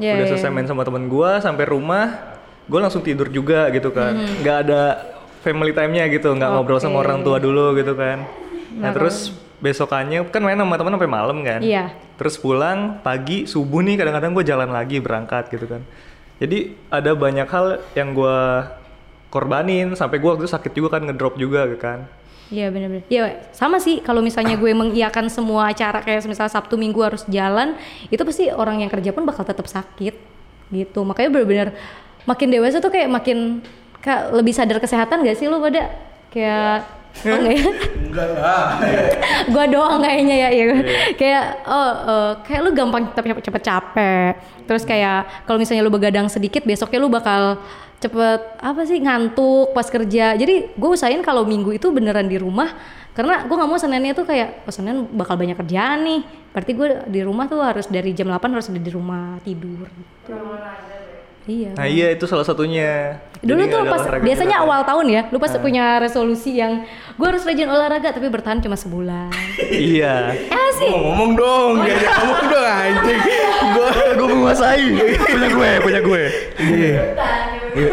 Ya, 0.02 0.18
udah 0.18 0.26
ya, 0.26 0.30
selesai 0.34 0.50
main 0.50 0.66
sama 0.66 0.82
temen 0.82 1.06
gue 1.06 1.30
sampai 1.38 1.64
rumah, 1.64 2.30
gue 2.71 2.81
langsung 2.81 3.03
tidur 3.03 3.27
juga 3.27 3.66
gitu 3.75 3.91
kan. 3.91 4.14
Nggak 4.41 4.57
ada 4.66 4.83
family 5.43 5.75
time-nya 5.75 6.07
gitu, 6.07 6.31
nggak 6.31 6.51
ngobrol 6.55 6.79
sama 6.79 7.03
Hmm. 7.03 7.03
Orang 7.03 7.18
tua 7.27 7.43
dulu 7.43 7.75
gitu 7.75 7.99
kan. 7.99 8.23
Nah 8.79 8.95
terus 8.95 9.35
besokannya 9.61 10.25
kan 10.31 10.41
main 10.41 10.57
sama 10.57 10.79
temen 10.79 10.95
sampai 10.95 11.11
malam 11.11 11.43
kan. 11.43 11.61
Iya. 11.61 11.93
Terus 12.16 12.39
pulang 12.39 13.03
pagi 13.03 13.45
subuh 13.51 13.83
nih 13.83 13.99
kadang-kadang 13.99 14.33
gue 14.33 14.45
jalan 14.47 14.71
lagi 14.71 15.03
berangkat 15.03 15.51
gitu 15.51 15.66
kan. 15.66 15.83
Jadi 16.41 16.73
ada 16.89 17.12
banyak 17.12 17.49
hal 17.51 17.66
yang 17.93 18.16
gue 18.16 18.39
korbanin 19.29 19.93
sampai 19.93 20.16
gue 20.16 20.29
waktu 20.31 20.47
itu 20.47 20.53
sakit 20.53 20.73
juga 20.73 20.97
kan 20.97 21.05
ngedrop 21.05 21.37
juga 21.37 21.68
kan. 21.77 22.09
Iya 22.51 22.66
benar-benar. 22.75 23.07
Iya 23.07 23.47
sama 23.55 23.79
sih 23.79 24.03
kalau 24.03 24.25
misalnya 24.25 24.59
gue 24.59 24.73
mengiyakan 24.75 25.31
semua 25.31 25.71
acara 25.71 26.03
kayak 26.03 26.27
misalnya 26.27 26.51
Sabtu 26.51 26.75
Minggu 26.75 26.99
harus 26.99 27.23
jalan, 27.31 27.79
itu 28.11 28.18
pasti 28.27 28.51
orang 28.51 28.83
yang 28.83 28.91
kerja 28.91 29.14
pun 29.14 29.23
bakal 29.23 29.47
tetap 29.47 29.71
sakit 29.71 30.14
gitu. 30.75 31.01
Makanya 31.07 31.31
benar-benar 31.31 31.68
makin 32.29 32.49
dewasa 32.53 32.83
tuh 32.83 32.93
kayak 32.93 33.09
makin 33.09 33.64
kayak 34.01 34.33
lebih 34.33 34.53
sadar 34.57 34.81
kesehatan 34.81 35.25
gak 35.25 35.37
sih 35.37 35.47
lu 35.47 35.61
pada 35.61 35.93
kayak 36.33 37.01
oh 37.11 37.37
enggak 37.37 37.55
ya? 37.59 37.71
Enggak 38.07 38.29
lah. 38.39 38.66
gua 39.53 39.64
doang 39.66 40.01
kayaknya 40.01 40.37
ya, 40.47 40.49
ya. 40.55 40.64
kayak 41.18 41.45
oh 41.66 41.91
eh, 42.07 42.33
kayak 42.47 42.61
lu 42.64 42.71
gampang 42.73 43.03
cepet 43.12 43.45
cepet 43.45 43.62
capek 43.62 44.33
terus 44.64 44.83
kayak 44.87 45.27
kalau 45.45 45.59
misalnya 45.59 45.83
lu 45.83 45.93
begadang 45.93 46.31
sedikit 46.31 46.62
besoknya 46.62 47.03
lu 47.03 47.11
bakal 47.11 47.59
cepet 48.01 48.41
apa 48.64 48.81
sih 48.89 48.97
ngantuk 48.97 49.77
pas 49.77 49.85
kerja 49.85 50.33
jadi 50.33 50.73
gue 50.73 50.91
usahain 50.91 51.21
kalau 51.21 51.45
minggu 51.45 51.77
itu 51.77 51.93
beneran 51.93 52.25
di 52.25 52.41
rumah 52.41 52.73
karena 53.12 53.45
gue 53.45 53.53
nggak 53.53 53.68
mau 53.68 53.77
seninnya 53.77 54.16
tuh 54.16 54.25
kayak 54.25 54.64
oh, 54.64 54.73
senin 54.73 55.05
bakal 55.12 55.37
banyak 55.37 55.59
kerjaan 55.59 56.01
nih 56.07 56.21
berarti 56.55 56.73
gue 56.73 56.89
di 57.12 57.21
rumah 57.21 57.45
tuh 57.51 57.61
harus 57.61 57.91
dari 57.91 58.16
jam 58.16 58.31
8 58.33 58.41
harus 58.49 58.73
udah 58.73 58.83
di 58.83 58.93
rumah 58.95 59.37
tidur 59.45 59.85
gitu. 59.85 60.33
Iya 61.45 61.70
Nah 61.72 61.86
iya 61.88 62.12
itu 62.12 62.24
salah 62.24 62.45
satunya. 62.45 63.16
Dulu 63.41 63.57
Jadi 63.64 63.72
tuh 63.72 63.80
pas 63.88 64.03
biasanya 64.20 64.61
juga. 64.61 64.66
awal 64.68 64.80
tahun 64.84 65.07
ya, 65.09 65.22
lu 65.32 65.41
pasti 65.41 65.57
punya 65.57 65.97
resolusi 65.97 66.61
yang 66.61 66.84
gue 67.16 67.24
harus 67.26 67.41
rajin 67.41 67.72
olahraga 67.72 68.12
tapi 68.12 68.28
bertahan 68.28 68.61
cuma 68.61 68.76
sebulan. 68.76 69.32
iya. 69.97 70.36
Ya 70.36 70.64
sih. 70.76 70.93
Ngomong, 70.93 71.05
ngomong 71.09 71.30
dong, 71.41 71.70
diajak 71.80 72.12
ngomong 72.20 72.47
dong 72.53 72.66
anjing. 72.84 73.20
Gua 73.72 73.91
gue 74.12 74.26
menguasai. 74.28 74.86
punya 75.32 75.49
gue, 75.49 75.70
punya 75.80 76.01
gue. 76.05 76.22
Iya. 76.61 76.95
Iya. 77.70 77.91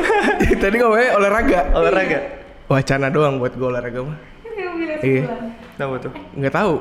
Tadi 0.60 0.76
ngomongnya 0.76 1.10
olahraga. 1.16 1.60
Olahraga. 1.72 2.20
Wacana 2.68 3.08
doang 3.08 3.39
buat 3.39 3.56
gua 3.56 3.68
olahraga 3.72 4.04
mah. 4.04 4.18
Iya. 5.00 5.24
Kenapa 5.78 5.95
tuh? 6.04 6.12
Nggak 6.36 6.54
tahu. 6.54 6.76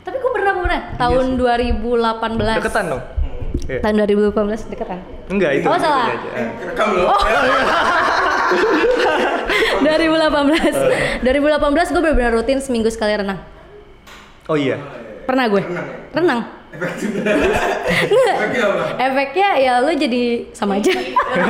Tapi 0.00 0.16
gue 0.18 0.32
pernah 0.34 0.50
gue 0.52 0.64
pernah 0.68 0.82
tahun 0.98 1.24
2018. 1.40 2.58
Deketan 2.60 2.84
dong. 2.90 3.02
Iya. 3.70 3.78
Tahun 3.86 4.02
2018 4.02 4.66
deketan. 4.66 4.98
Enggak 5.30 5.62
itu. 5.62 5.66
Oh, 5.70 5.78
salah. 5.78 6.10
aja. 6.10 6.42
Rekam 6.58 6.88
lo. 6.98 7.14
2018. 9.86 11.22
2018 11.22 11.94
gue 11.94 12.02
benar-benar 12.02 12.32
rutin 12.34 12.58
seminggu 12.58 12.90
sekali 12.90 13.14
renang. 13.14 13.38
Oh 14.50 14.58
iya. 14.58 14.74
Pernah 15.22 15.46
gue. 15.46 15.62
Renang. 16.10 16.59
Efeknya 16.70 18.62
apa? 18.62 18.82
Efeknya 18.96 19.48
ya 19.58 19.72
lu 19.82 19.92
jadi 19.92 20.22
sama 20.54 20.78
aja. 20.78 20.92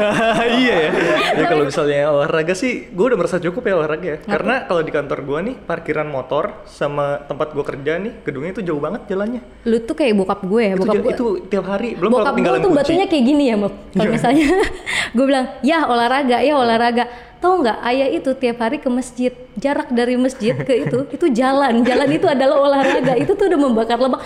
iya 0.64 0.74
ya. 0.88 0.90
Ya 1.36 1.44
kalau 1.46 1.64
misalnya 1.68 2.08
olahraga 2.08 2.54
sih, 2.56 2.88
gue 2.88 3.04
udah 3.04 3.18
merasa 3.20 3.36
cukup 3.36 3.62
ya 3.62 3.74
olahraga 3.76 4.06
ya. 4.06 4.18
Karena 4.24 4.64
kalau 4.64 4.80
di 4.80 4.88
kantor 4.88 5.18
gue 5.22 5.38
nih, 5.52 5.56
parkiran 5.60 6.08
motor 6.08 6.64
sama 6.64 7.20
tempat 7.28 7.52
gue 7.52 7.64
kerja 7.64 7.92
nih, 8.00 8.12
gedungnya 8.24 8.50
itu 8.56 8.62
jauh 8.64 8.80
banget 8.80 9.06
jalannya. 9.06 9.42
lu 9.68 9.76
tuh 9.84 9.92
kayak 9.92 10.16
bokap 10.16 10.40
gue 10.40 10.62
ya, 10.64 10.72
Itu, 10.72 10.80
bokap 10.80 10.94
ja- 10.96 11.02
gue. 11.04 11.12
itu 11.12 11.26
tiap 11.52 11.64
hari. 11.68 11.88
Belum 11.94 12.10
kalau 12.10 12.24
bokap 12.24 12.34
gue 12.34 12.48
tuh 12.48 12.70
kunci. 12.72 12.78
batunya 12.80 13.06
kayak 13.06 13.24
gini 13.24 13.44
ya 13.44 13.54
Mbak 13.60 13.72
kalau 13.92 14.10
misalnya 14.10 14.46
gue 15.16 15.24
bilang 15.26 15.46
ya 15.60 15.78
olahraga 15.84 16.38
ya 16.40 16.54
olahraga 16.56 17.04
tahu 17.40 17.64
nggak 17.64 17.78
ayah 17.88 18.08
itu 18.12 18.30
tiap 18.36 18.60
hari 18.60 18.76
ke 18.78 18.88
masjid 18.88 19.32
jarak 19.56 19.88
dari 19.90 20.14
masjid 20.14 20.52
ke 20.52 20.84
itu 20.84 21.08
itu 21.08 21.26
jalan 21.32 21.80
jalan 21.82 22.08
itu 22.12 22.26
adalah 22.28 22.56
olahraga 22.60 23.16
itu 23.16 23.32
tuh 23.32 23.48
udah 23.48 23.58
membakar 23.58 23.96
lemak 23.96 24.20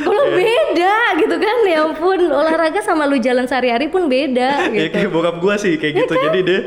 kalau 0.00 0.24
beda 0.32 0.96
gitu 1.20 1.36
kan? 1.36 1.56
Ya 1.68 1.84
ampun 1.84 2.20
olahraga 2.28 2.80
sama 2.80 3.04
lu 3.04 3.20
jalan 3.20 3.44
sehari-hari 3.44 3.92
pun 3.92 4.08
beda 4.08 4.72
Ya 4.72 4.88
gitu. 4.88 4.94
kayak 4.96 5.10
bokap 5.12 5.36
gua 5.38 5.54
sih 5.60 5.76
kayak 5.76 6.06
gitu. 6.06 6.14
Jadi 6.16 6.38
dia 6.40 6.60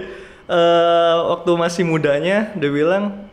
eh, 0.46 1.16
waktu 1.30 1.52
masih 1.58 1.84
mudanya 1.84 2.54
dia 2.54 2.70
bilang 2.70 3.26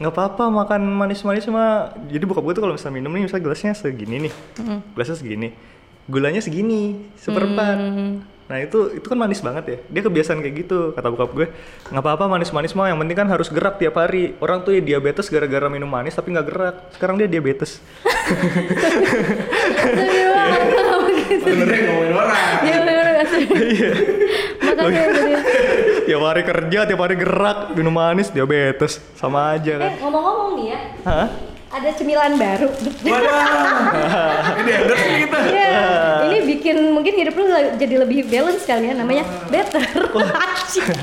nggak 0.00 0.12
apa-apa 0.12 0.48
makan 0.48 0.80
manis-manis 0.84 1.44
mah. 1.48 1.92
Jadi 2.08 2.24
bokap 2.24 2.44
gua 2.44 2.52
tuh 2.52 2.62
kalau 2.64 2.74
misalnya 2.76 2.96
minum 3.00 3.12
nih 3.12 3.22
misalnya 3.28 3.44
gelasnya 3.48 3.72
segini 3.72 4.16
nih, 4.28 4.34
gelasnya 4.96 5.16
segini, 5.16 5.48
gulanya 6.08 6.40
segini, 6.40 6.82
seperempat. 7.16 7.76
Nah 8.50 8.58
itu 8.58 8.98
itu 8.98 9.06
kan 9.06 9.14
manis 9.14 9.38
banget 9.38 9.64
ya. 9.70 9.78
Dia 9.86 10.02
kebiasaan 10.10 10.42
kayak 10.42 10.54
gitu 10.66 10.90
kata 10.90 11.06
bokap 11.06 11.30
gue. 11.38 11.46
Nggak 11.94 12.02
apa-apa 12.02 12.26
manis-manis 12.26 12.74
mah 12.74 12.90
yang 12.90 12.98
penting 12.98 13.14
kan 13.14 13.30
harus 13.30 13.46
gerak 13.46 13.78
tiap 13.78 13.94
hari. 13.94 14.34
Orang 14.42 14.66
tuh 14.66 14.74
ya 14.74 14.82
diabetes 14.82 15.30
gara-gara 15.30 15.70
minum 15.70 15.86
manis 15.86 16.18
tapi 16.18 16.34
nggak 16.34 16.46
gerak. 16.50 16.74
Sekarang 16.98 17.14
dia 17.14 17.30
diabetes. 17.30 17.78
Sebenarnya 21.30 21.78
ngomongin 21.86 22.10
orang. 22.10 22.38
Iya, 22.66 22.78
bener, 22.82 23.04
bener. 23.06 23.26
makanya 24.80 25.12
jadi 25.12 25.34
tiap 26.08 26.22
hari 26.24 26.42
kerja, 26.42 26.78
tiap 26.88 27.00
hari 27.04 27.14
gerak, 27.20 27.58
minum 27.76 27.92
manis, 27.92 28.32
diabetes. 28.32 28.98
Sama 29.14 29.54
aja 29.54 29.76
kan. 29.78 29.90
eh 29.92 29.96
ngomong-ngomong 30.00 30.50
nih 30.58 30.66
ya 30.72 30.78
Hah? 31.06 31.26
Ada 31.70 31.88
cemilan 31.94 32.34
baru 32.34 32.66
Waduh. 33.06 33.30
Ini 34.60 34.70
endorse 34.82 35.06
nih 35.06 35.18
kita. 35.26 35.38
Iya, 35.46 35.70
ini 36.26 36.38
bikin 36.56 36.76
mungkin 36.90 37.14
hidup 37.14 37.34
lu 37.38 37.46
jadi 37.78 37.94
lebih 38.02 38.26
balance 38.26 38.66
kali 38.66 38.90
ya 38.90 38.94
namanya 38.98 39.24
better. 39.48 39.86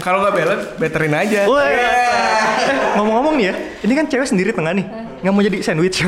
Kalau 0.04 0.24
nggak 0.24 0.36
balance, 0.36 0.66
betterin 0.76 1.16
aja. 1.16 1.48
Wah, 1.48 1.64
eh, 1.72 2.96
ngomong-ngomong 3.00 3.36
nih 3.40 3.46
ya, 3.52 3.54
ini 3.88 3.94
kan 3.96 4.06
cewek 4.12 4.28
sendiri 4.28 4.52
tengah 4.52 4.76
nih, 4.76 4.86
nggak 5.24 5.32
mau 5.32 5.44
jadi 5.44 5.58
sandwich. 5.64 6.04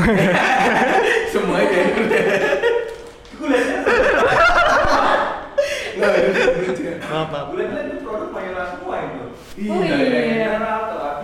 Semuanya. 1.34 1.82
maaf, 7.10 7.28
maaf. 7.32 7.48
oh 9.60 9.82
iya. 9.84 10.48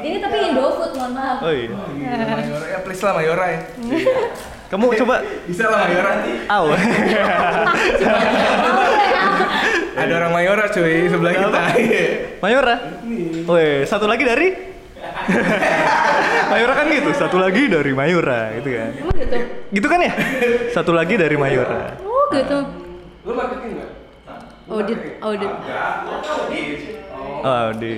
Ini 0.06 0.18
tapi 0.22 0.38
Indofood, 0.52 0.92
mohon 1.00 1.12
maaf. 1.16 1.38
Oh 1.42 1.54
iya. 1.56 1.72
Please 2.96 3.12
lah 3.12 3.20
Mayora 3.20 3.46
ya. 3.52 3.60
Kamu 4.72 4.88
coba, 5.04 5.20
Bisa 5.52 5.68
lah 5.68 5.84
Mayora. 5.84 6.12
aw. 6.48 6.66
Ada 10.00 10.14
orang 10.16 10.32
Mayora 10.32 10.72
cuy 10.72 11.12
sebelah 11.12 11.36
kita. 11.36 11.64
Mayora. 12.40 13.04
Woi, 13.52 13.84
satu 13.84 14.08
lagi 14.08 14.24
dari 14.24 14.48
Mayora 16.48 16.72
kan 16.72 16.88
gitu, 16.88 17.12
satu 17.20 17.36
lagi 17.36 17.68
dari 17.68 17.92
Mayora 17.92 18.56
gitu 18.64 18.72
kan. 18.72 18.92
Emang 18.96 19.18
gitu? 19.20 19.38
Gitu 19.76 19.88
kan 19.92 20.00
ya? 20.00 20.12
Satu 20.72 20.96
lagi 20.96 21.20
dari 21.20 21.36
Mayora. 21.36 22.00
Oh 22.00 22.32
gitu. 22.32 22.64
Lu 23.28 23.36
marketing 23.36 23.76
nggak? 23.76 23.92
Audit, 24.72 25.20
audit. 25.20 25.52
Oh, 25.52 26.48
di 27.80 27.92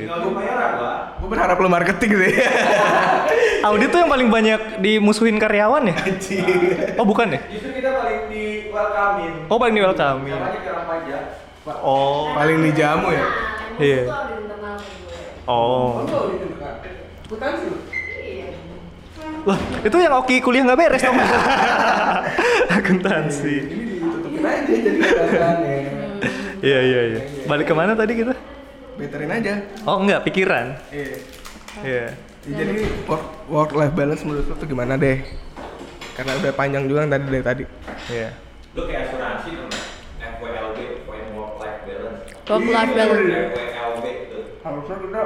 Gue 1.18 1.28
berharap 1.30 1.58
lu 1.58 1.70
marketing 1.70 2.12
sih. 2.14 2.34
audit 3.68 3.90
tuh 3.92 4.00
yang 4.00 4.12
paling 4.12 4.30
banyak 4.32 4.62
dimusuhin 4.80 5.36
karyawan 5.42 5.92
ya? 5.92 5.96
Oh 6.96 7.06
bukan 7.06 7.36
ya? 7.36 7.42
Justru 7.52 7.74
kita 7.76 7.90
paling 7.92 8.32
di 8.32 8.72
welcome-in. 8.72 9.34
Oh 9.52 9.58
paling 9.60 9.76
di 9.76 9.82
welcome. 9.84 10.20
Pajak. 10.28 11.24
Oh, 11.84 12.32
Paling 12.32 12.64
dijamu 12.64 13.12
ya. 13.12 13.26
iya. 13.76 14.04
Oh. 15.44 16.08
Lu. 16.08 17.36
Lah, 19.48 19.60
itu 19.84 19.98
yang 20.00 20.16
Oki 20.20 20.40
kuliah 20.40 20.64
nggak 20.64 20.80
beres 20.80 21.04
dong. 21.04 21.16
Akuntansi. 22.76 23.56
Ini 23.68 23.84
ditutupin 24.00 24.44
aja 24.44 24.64
jadi. 24.64 25.00
Iya 26.64 26.80
iya 26.84 27.02
iya. 27.16 27.22
Balik 27.48 27.68
ke 27.68 27.76
mana 27.76 27.96
tadi 27.96 28.16
kita? 28.16 28.36
Betterin 28.98 29.30
aja. 29.30 29.54
Oh 29.86 30.02
enggak, 30.02 30.26
pikiran. 30.26 30.74
Iya. 30.89 31.16
Iya. 31.86 32.06
Jadi 32.48 32.78
work, 33.06 33.26
work 33.45 33.72
life 33.78 33.93
balance 33.93 34.26
menurut 34.26 34.50
lu 34.50 34.56
tuh 34.58 34.68
gimana 34.68 34.98
deh? 34.98 35.22
Karena 36.18 36.34
udah 36.41 36.52
panjang 36.58 36.89
juga 36.89 37.06
tadi 37.06 37.26
dari 37.30 37.43
tadi. 37.45 37.64
Iya. 38.10 38.30
Lu 38.74 38.82
kayak 38.89 39.14
asuransi 39.14 39.50
dong. 39.54 39.72
FWLB, 40.18 40.80
Point 41.06 41.28
Work 41.38 41.54
Life 41.62 41.80
Balance. 41.86 42.22
Work 42.50 42.66
life 42.74 42.93
balance. 42.98 43.22
FWLB 43.22 44.06
Harusnya 44.66 44.98
kita 45.00 45.24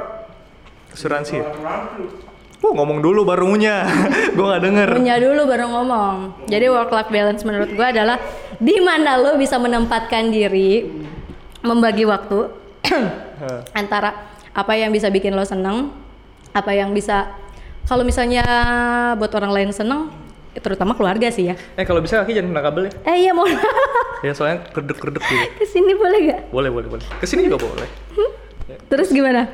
Asuransi 0.92 1.34
ya? 1.40 1.44
Oh, 2.62 2.72
ngomong 2.76 3.02
dulu 3.02 3.24
baru 3.24 3.48
ngunyah. 3.48 3.82
gue 4.36 4.44
nggak 4.44 4.62
denger. 4.62 4.88
Punya 4.94 5.16
dulu 5.18 5.40
baru 5.48 5.66
ngomong. 5.72 6.46
Jadi 6.46 6.66
work 6.68 6.92
life 6.92 7.10
balance 7.10 7.42
menurut 7.42 7.72
gue 7.72 7.86
adalah 7.86 8.20
di 8.60 8.76
mana 8.78 9.18
lo 9.18 9.34
bisa 9.40 9.56
menempatkan 9.58 10.30
diri, 10.30 10.86
membagi 11.64 12.04
waktu 12.06 12.52
antara 13.74 14.32
apa 14.52 14.72
yang 14.76 14.92
bisa 14.92 15.08
bikin 15.08 15.32
lo 15.32 15.44
seneng, 15.44 15.90
apa 16.52 16.72
yang 16.76 16.92
bisa 16.92 17.32
kalau 17.88 18.06
misalnya 18.06 18.44
buat 19.18 19.32
orang 19.34 19.52
lain 19.52 19.70
seneng, 19.74 20.12
terutama 20.60 20.92
keluarga 20.94 21.26
sih 21.32 21.50
ya. 21.50 21.54
Eh 21.74 21.82
kalau 21.82 22.04
bisa 22.04 22.22
kaki 22.22 22.36
jangan 22.36 22.52
kena 22.52 22.62
kabel 22.62 22.82
ya. 22.88 22.92
Eh 23.08 23.16
iya 23.26 23.32
mau 23.32 23.48
Ya 24.22 24.32
soalnya 24.38 24.62
kerdek-kerdek 24.70 25.22
gitu. 25.24 25.46
ke 25.60 25.66
sini 25.66 25.92
boleh 25.98 26.18
gak? 26.30 26.40
Boleh, 26.54 26.70
boleh, 26.70 26.88
boleh. 26.94 27.06
Ke 27.18 27.26
sini 27.26 27.48
juga 27.50 27.66
boleh. 27.66 27.88
Terus 28.86 29.10
gimana? 29.10 29.50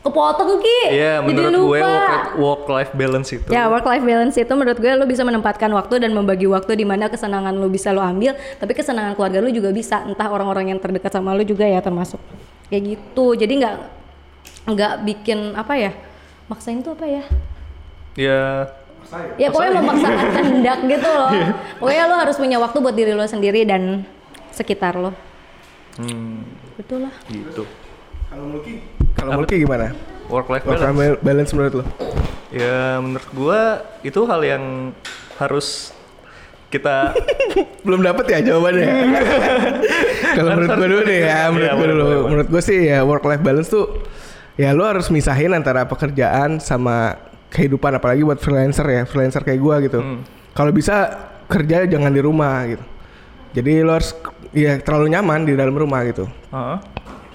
Kepotong 0.00 0.62
Ki. 0.62 0.94
Iya, 0.94 1.18
Jadi 1.18 1.26
menurut 1.34 1.52
gue 1.74 1.80
lupa. 1.82 2.38
work, 2.38 2.62
life 2.70 2.92
balance 2.94 3.28
itu. 3.34 3.50
Ya 3.50 3.66
work 3.66 3.82
life 3.84 4.06
balance 4.06 4.38
itu 4.38 4.52
menurut 4.54 4.78
gue 4.78 4.92
lo 4.94 5.04
bisa 5.04 5.26
menempatkan 5.26 5.66
waktu 5.74 5.98
dan 5.98 6.14
membagi 6.14 6.46
waktu 6.46 6.78
di 6.78 6.86
mana 6.86 7.10
kesenangan 7.10 7.52
lo 7.58 7.66
bisa 7.66 7.90
lo 7.90 7.98
ambil, 7.98 8.38
tapi 8.62 8.72
kesenangan 8.72 9.18
keluarga 9.18 9.42
lo 9.42 9.50
juga 9.50 9.74
bisa, 9.74 10.06
entah 10.06 10.30
orang-orang 10.30 10.70
yang 10.70 10.78
terdekat 10.78 11.10
sama 11.10 11.34
lo 11.34 11.42
juga 11.42 11.66
ya 11.66 11.82
termasuk 11.82 12.22
kayak 12.66 12.82
gitu. 12.88 13.26
Jadi 13.34 13.52
nggak 13.58 13.76
nggak 14.66 14.92
bikin 15.04 15.54
apa 15.54 15.74
ya 15.74 15.92
maksain 16.46 16.80
tuh 16.80 16.94
apa 16.94 17.06
ya? 17.06 17.24
Ya, 18.16 18.42
Ya 19.38 19.54
pokoknya 19.54 19.78
memaksakan 19.78 20.26
kehendak 20.34 20.78
gitu 20.82 21.06
loh. 21.06 21.30
Pokoknya 21.78 22.04
lo 22.10 22.16
harus 22.18 22.34
punya 22.34 22.58
waktu 22.58 22.78
buat 22.80 22.90
diri 22.90 23.14
lo 23.14 23.22
sendiri 23.22 23.62
dan 23.62 24.02
sekitar 24.50 24.98
lo. 24.98 25.14
hmm, 25.94 26.42
Betul 26.74 27.06
lah. 27.06 27.14
gitu. 27.30 27.62
Kalau 28.26 28.44
Mulki, 28.50 28.82
kalau 29.14 29.30
Mulki 29.38 29.62
gimana? 29.62 29.94
Work 30.26 30.50
life 30.50 30.66
Work 30.66 30.82
balance. 30.82 30.98
life 30.98 31.18
balance 31.22 31.50
menurut 31.54 31.74
lo? 31.78 31.84
Ya 32.50 32.98
menurut 32.98 33.28
gua 33.30 33.60
itu 34.02 34.18
hal 34.26 34.42
yang 34.42 34.64
harus 35.38 35.94
kita 36.66 37.14
Belum 37.86 38.02
dapet 38.02 38.26
ya 38.26 38.42
jawabannya. 38.42 38.90
kalau 40.36 40.50
menurut 40.52 40.70
gue 40.76 40.88
dulu 40.92 41.02
nih 41.08 41.18
ya, 41.24 41.40
menurut 41.48 41.64
Iya, 41.64 41.72
gue 41.72 41.80
boleh, 41.80 41.94
dulu. 41.96 42.18
Menurut 42.28 42.48
gue 42.52 42.62
sih 42.62 42.78
ya 42.92 42.98
work 43.02 43.24
life 43.24 43.40
balance 43.40 43.72
tuh 43.72 44.04
ya 44.56 44.72
lo 44.72 44.84
harus 44.84 45.08
misahin 45.12 45.52
antara 45.52 45.84
pekerjaan 45.84 46.60
sama 46.60 47.16
kehidupan 47.52 47.92
apalagi 47.96 48.24
buat 48.24 48.40
freelancer 48.40 48.84
ya, 48.88 49.02
freelancer 49.08 49.40
kayak 49.44 49.60
gua 49.60 49.76
gitu. 49.80 50.00
Hmm. 50.00 50.20
Kalau 50.56 50.72
bisa 50.72 51.28
kerja 51.46 51.86
jangan 51.86 52.10
di 52.10 52.20
rumah 52.20 52.64
gitu. 52.68 52.84
Jadi 53.56 53.72
lo 53.80 53.96
harus 53.96 54.12
ya 54.52 54.76
terlalu 54.80 55.16
nyaman 55.16 55.48
di 55.48 55.52
dalam 55.56 55.72
rumah 55.72 56.04
gitu. 56.04 56.28
Heeh. 56.28 56.78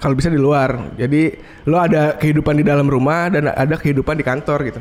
Kalau 0.02 0.14
bisa 0.18 0.30
di 0.30 0.38
luar. 0.38 0.94
Jadi 0.98 1.38
lo 1.66 1.78
ada 1.78 2.18
kehidupan 2.18 2.58
di 2.58 2.64
dalam 2.66 2.86
rumah 2.90 3.30
dan 3.30 3.50
ada 3.54 3.74
kehidupan 3.78 4.18
di 4.18 4.24
kantor 4.26 4.58
gitu. 4.70 4.80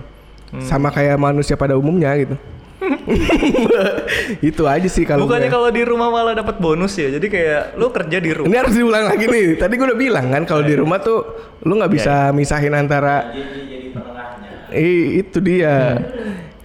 Hmm. 0.51 0.61
Sama 0.65 0.89
kayak 0.89 1.17
manusia 1.17 1.57
pada 1.57 1.77
umumnya 1.77 2.13
gitu. 2.17 2.35
itu 4.49 4.63
aja 4.65 4.89
sih 4.89 5.05
kalau 5.05 5.25
Bukannya 5.25 5.49
gue. 5.49 5.55
kalau 5.55 5.69
di 5.69 5.83
rumah 5.85 6.09
malah 6.09 6.33
dapat 6.33 6.57
bonus 6.57 6.97
ya. 6.97 7.13
Jadi 7.13 7.27
kayak 7.29 7.77
lu 7.77 7.87
kerja 7.93 8.17
di 8.17 8.31
rumah. 8.33 8.47
Ini 8.49 8.57
harus 8.57 8.73
diulang 8.73 9.05
lagi 9.05 9.25
nih. 9.25 9.47
Tadi 9.57 9.73
gue 9.77 9.85
udah 9.85 9.99
bilang 9.99 10.25
kan 10.33 10.43
kalau 10.45 10.63
di 10.65 10.75
rumah 10.75 10.97
tuh 10.99 11.19
lu 11.61 11.77
nggak 11.77 11.91
bisa 11.93 12.33
misahin 12.33 12.73
antara 12.73 13.29
Jadi 13.29 13.61
jadi 13.69 13.87
penengahnya. 13.93 14.49
I, 14.73 14.89
itu 15.21 15.37
dia. 15.39 15.75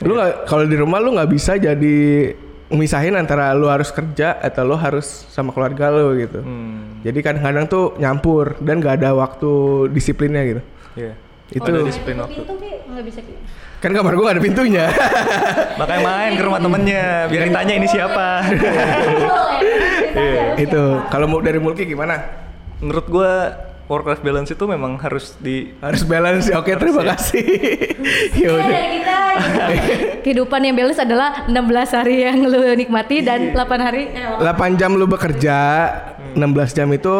Lu 0.00 0.12
nggak 0.16 0.48
kalau 0.48 0.64
di 0.64 0.76
rumah 0.76 0.98
lu 1.00 1.16
nggak 1.16 1.30
bisa 1.30 1.60
jadi 1.60 1.96
misahin 2.66 3.14
antara 3.14 3.54
lu 3.54 3.70
harus 3.70 3.94
kerja 3.94 4.42
atau 4.42 4.66
lu 4.66 4.74
harus 4.74 5.06
sama 5.30 5.52
keluarga 5.54 5.92
lu 5.92 6.16
gitu. 6.18 6.42
Hmm. 6.42 6.98
Jadi 7.06 7.18
kadang-kadang 7.22 7.64
tuh 7.70 7.94
nyampur 8.00 8.58
dan 8.58 8.82
nggak 8.82 9.04
ada 9.04 9.14
waktu 9.14 9.50
disiplinnya 9.92 10.42
gitu. 10.42 10.62
Iya. 10.96 11.14
Itu- 11.46 11.70
ada 11.70 11.86
disiplin 11.86 12.18
waktu. 12.18 12.40
Ki 12.42 12.72
nggak 12.90 13.04
bisa. 13.06 13.20
Kan 13.80 13.90
kamar 13.92 14.16
gua 14.16 14.32
ada 14.32 14.40
pintunya. 14.40 14.88
Makanya 15.80 16.02
main 16.02 16.32
ke 16.34 16.42
rumah 16.42 16.60
temennya 16.60 17.28
biar 17.28 17.42
ditanya 17.52 17.74
ini 17.76 17.86
siapa. 17.88 18.28
Iya. 20.16 20.56
itu. 20.56 20.84
Kalau 21.12 21.26
mau 21.28 21.44
dari 21.44 21.60
Mulki 21.60 21.84
gimana? 21.84 22.16
Menurut 22.80 23.06
gua 23.12 23.32
work 23.86 24.06
life 24.08 24.22
balance 24.22 24.50
itu 24.50 24.64
memang 24.66 24.98
harus 24.98 25.36
di 25.38 25.76
Harus 25.78 26.02
balance. 26.02 26.50
Oke, 26.56 26.74
terima 26.74 27.02
kasih. 27.14 27.46
ya 28.42 28.48
udah. 28.50 28.66
dari 28.66 28.88
kita 28.98 29.18
kehidupan 30.26 30.60
yang 30.64 30.74
balance 30.74 31.00
adalah 31.00 31.46
16 31.46 31.98
hari 31.98 32.16
yang 32.26 32.38
lu 32.48 32.60
nikmati 32.74 33.22
dan 33.22 33.54
8 33.54 33.86
hari 33.86 34.10
eh, 34.10 34.42
8 34.42 34.80
jam 34.80 34.96
lu 34.96 35.06
bekerja, 35.06 35.58
16 36.34 36.76
jam 36.76 36.88
itu 36.90 37.14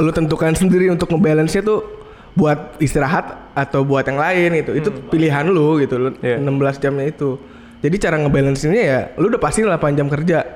lu 0.00 0.10
tentukan 0.14 0.54
sendiri 0.56 0.88
untuk 0.88 1.10
ngebalance-nya 1.12 1.62
tuh 1.64 1.84
buat 2.32 2.80
istirahat 2.80 3.41
atau 3.52 3.80
buat 3.82 4.02
yang 4.02 4.16
lain 4.16 4.50
itu. 4.58 4.72
Itu 4.74 4.88
pilihan 5.06 5.44
lu 5.44 5.78
gitu, 5.78 5.94
lu 5.96 6.08
Iya. 6.18 6.36
16 6.38 6.50
jamnya 6.78 7.06
itu. 7.06 7.36
Jadi 7.78 7.96
cara 7.98 8.14
ngebalance-nya 8.16 8.78
ya 8.78 9.00
lu 9.16 9.26
udah 9.26 9.38
pasti 9.38 9.60
8 9.60 9.74
jam 9.92 10.06
kerja. 10.06 10.46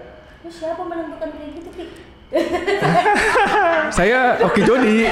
Lu 0.40 0.48
siapa 0.48 0.78
menentukan 0.80 1.28
kayak 1.28 1.50
gitu 1.54 1.70
Ki? 1.72 1.84
Saya 3.92 4.18
Oki 4.40 4.60
Jody. 4.62 5.06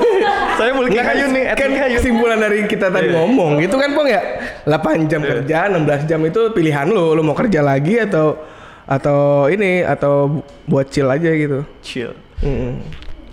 Saya 0.58 0.70
mulai 0.70 0.90
Nggak, 0.90 1.06
kayu 1.06 1.24
nih, 1.28 1.44
kan 1.50 1.70
kayu. 1.70 1.96
kesimpulan 1.96 2.38
dari 2.38 2.64
kita 2.64 2.88
tadi 2.88 3.08
Iya. 3.08 3.16
ngomong 3.16 3.60
itu 3.60 3.72
kan 3.72 3.90
Pong 3.90 4.06
ya 4.06 4.20
8 4.64 5.06
jam 5.06 5.20
kerja 5.20 5.58
16 5.68 6.04
jam 6.04 6.20
itu 6.20 6.40
pilihan 6.50 6.84
lu 6.84 7.12
lu 7.12 7.22
mau 7.22 7.32
kerja 7.32 7.60
lagi 7.60 7.96
atau 7.98 8.36
atau 8.84 9.18
ini 9.46 9.80
atau 9.80 10.12
bu- 10.28 10.44
buat 10.66 10.86
chill 10.86 11.06
aja 11.06 11.30
gitu 11.30 11.62
Chill. 11.80 12.12
Mm-mm. 12.40 12.82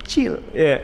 Chill. 0.04 0.40
Ya. 0.52 0.80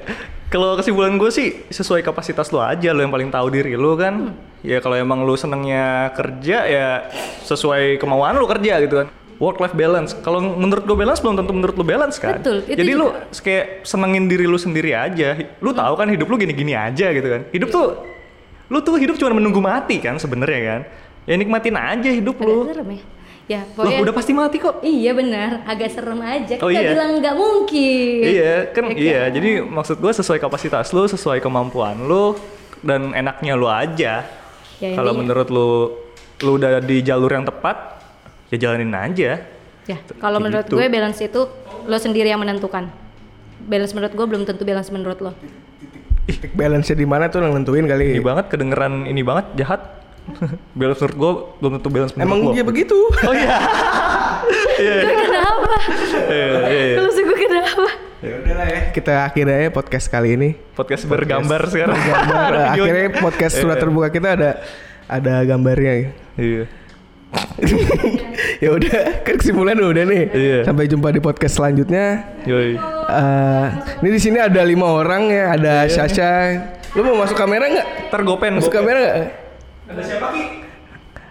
Kalau 0.54 0.78
kesimpulan 0.78 1.18
gue 1.18 1.34
sih 1.34 1.66
sesuai 1.74 2.06
kapasitas 2.06 2.54
lo 2.54 2.62
aja 2.62 2.94
lo 2.94 3.02
yang 3.02 3.10
paling 3.10 3.34
tahu 3.34 3.50
diri 3.50 3.74
lo 3.74 3.98
kan. 3.98 4.38
Ya 4.62 4.78
kalau 4.86 4.94
emang 4.94 5.26
lo 5.26 5.34
senengnya 5.34 6.14
kerja 6.14 6.70
ya 6.70 7.10
sesuai 7.42 7.98
kemauan 7.98 8.38
lo 8.38 8.46
kerja 8.46 8.78
gitu 8.86 9.02
kan. 9.02 9.10
Work 9.42 9.58
life 9.58 9.74
balance. 9.74 10.14
Kalau 10.22 10.46
menurut 10.46 10.86
gue 10.86 10.94
balance 10.94 11.26
belum 11.26 11.42
tentu 11.42 11.58
menurut 11.58 11.74
lo 11.74 11.82
balance 11.82 12.22
kan. 12.22 12.38
Betul, 12.38 12.70
itu 12.70 12.78
Jadi 12.86 12.92
lo 12.94 13.18
kayak 13.34 13.82
senengin 13.82 14.30
diri 14.30 14.46
lo 14.46 14.62
sendiri 14.62 14.94
aja. 14.94 15.34
Lo 15.58 15.74
tahu 15.74 15.98
kan 15.98 16.06
hidup 16.14 16.30
lo 16.30 16.38
gini-gini 16.38 16.78
aja 16.78 17.10
gitu 17.10 17.26
kan. 17.34 17.50
Hidup 17.50 17.74
tuh 17.74 17.98
lo 18.70 18.78
tuh 18.86 19.02
hidup 19.02 19.18
cuma 19.18 19.34
menunggu 19.34 19.58
mati 19.58 19.98
kan 19.98 20.22
sebenarnya 20.22 20.62
kan. 20.70 20.82
Ya 21.26 21.34
nikmatin 21.34 21.74
aja 21.74 22.14
hidup 22.14 22.38
lo. 22.46 22.70
serem 22.70 22.94
ya? 22.94 23.02
Ya, 23.44 23.68
Lo 23.68 23.84
pokoknya 23.84 24.00
udah 24.08 24.14
pasti 24.16 24.32
mati 24.32 24.56
kok. 24.56 24.80
Iya 24.80 25.12
benar, 25.12 25.68
agak 25.68 25.92
serem 25.92 26.20
aja. 26.24 26.56
Oh, 26.64 26.72
Kita 26.72 26.80
iya? 26.80 26.92
bilang 26.96 27.12
nggak 27.20 27.36
mungkin. 27.36 28.22
Iya, 28.24 28.54
kan 28.72 28.84
Ya 28.88 28.96
iya. 28.96 29.22
Jadi 29.28 29.60
maksud 29.60 30.00
gue 30.00 30.12
sesuai 30.16 30.40
kapasitas 30.40 30.96
lu, 30.96 31.04
sesuai 31.12 31.44
kemampuan 31.44 32.08
lu 32.08 32.40
dan 32.80 33.12
enaknya 33.12 33.60
lu 33.60 33.68
aja. 33.68 34.24
Ya, 34.80 34.90
Kalau 34.96 35.12
menurut 35.12 35.48
lu 35.52 35.92
lu 36.40 36.52
udah 36.56 36.80
di 36.80 37.04
jalur 37.04 37.32
yang 37.32 37.44
tepat, 37.44 38.00
ya 38.48 38.58
jalanin 38.60 38.96
aja. 38.96 39.44
Ya, 39.84 39.98
kalau 40.16 40.40
Kayak 40.40 40.46
menurut 40.48 40.66
gitu. 40.72 40.76
gue 40.80 40.86
balance 40.88 41.20
itu 41.20 41.42
lo 41.84 41.98
sendiri 42.00 42.32
yang 42.32 42.40
menentukan. 42.40 42.88
Balance 43.64 43.92
menurut 43.92 44.14
gue 44.16 44.26
belum 44.28 44.44
tentu 44.48 44.64
balance 44.64 44.88
menurut 44.88 45.20
lo. 45.20 45.32
titik 46.24 46.56
balance-nya 46.56 46.96
di 46.96 47.04
mana 47.04 47.28
tuh 47.28 47.44
yang 47.44 47.52
nentuin 47.52 47.84
kali 47.84 48.16
Ini 48.16 48.24
banget 48.24 48.48
kedengeran 48.48 49.04
ini 49.04 49.20
banget 49.28 49.46
jahat. 49.60 50.03
balance 50.78 51.00
menurut 51.00 51.16
gue 51.16 51.32
belum 51.58 51.72
tentu 51.78 51.90
balance 51.90 52.14
menurut 52.14 52.26
emang 52.26 52.40
lu. 52.42 52.52
dia 52.52 52.64
begitu 52.64 52.98
Oh 53.28 53.34
iya. 53.34 53.58
Iya. 54.76 54.96
Gue 55.02 55.16
kenapa? 55.22 55.72
Iya, 56.26 56.48
iya. 56.66 56.96
Lu 56.98 57.10
sih 57.10 57.24
gue 57.24 57.38
kenapa? 57.38 57.88
ya 58.20 58.34
udah 58.38 58.54
lah 58.56 58.68
ya 58.70 58.82
kita 58.90 59.14
akhirnya 59.26 59.68
podcast 59.70 60.08
kali 60.08 60.30
ini 60.34 60.50
Podcast 60.72 61.04
bergambar 61.06 61.68
sekarang. 61.68 61.92
Gambar, 61.94 62.52
Ada 62.56 62.64
videonya. 62.70 62.72
akhirnya 62.96 63.10
podcast 63.20 63.54
surat 63.58 63.76
Iya. 63.76 63.84
terbuka 63.84 64.08
kita 64.10 64.30
ada 64.32 64.50
ada 65.06 65.34
gambarnya 65.44 65.94
Iya. 66.34 66.64
ya 68.60 68.70
udah 68.72 68.96
kan 69.22 69.36
kesimpulan 69.36 69.76
udah 69.76 70.06
nih 70.06 70.24
Iya. 70.30 70.60
sampai 70.64 70.86
jumpa 70.86 71.10
di 71.10 71.20
podcast 71.20 71.58
selanjutnya 71.58 72.24
Yoi. 72.46 72.80
Eh, 73.04 73.66
ini 74.00 74.10
di 74.10 74.22
sini 74.22 74.38
ada 74.38 74.62
lima 74.62 74.88
orang 74.88 75.28
ya 75.28 75.44
ada 75.52 75.84
Sasha 75.88 76.32
lu 76.94 77.04
mau 77.04 77.20
masuk 77.20 77.36
kamera 77.36 77.66
nggak 77.68 77.88
Ntar 78.08 78.22
gopen. 78.22 78.52
masuk 78.56 78.70
gopen. 78.70 78.80
kamera 78.80 78.98
nggak 79.02 79.18
Ada 79.94 80.04
siapa 80.04 80.28
Ki? 80.34 80.44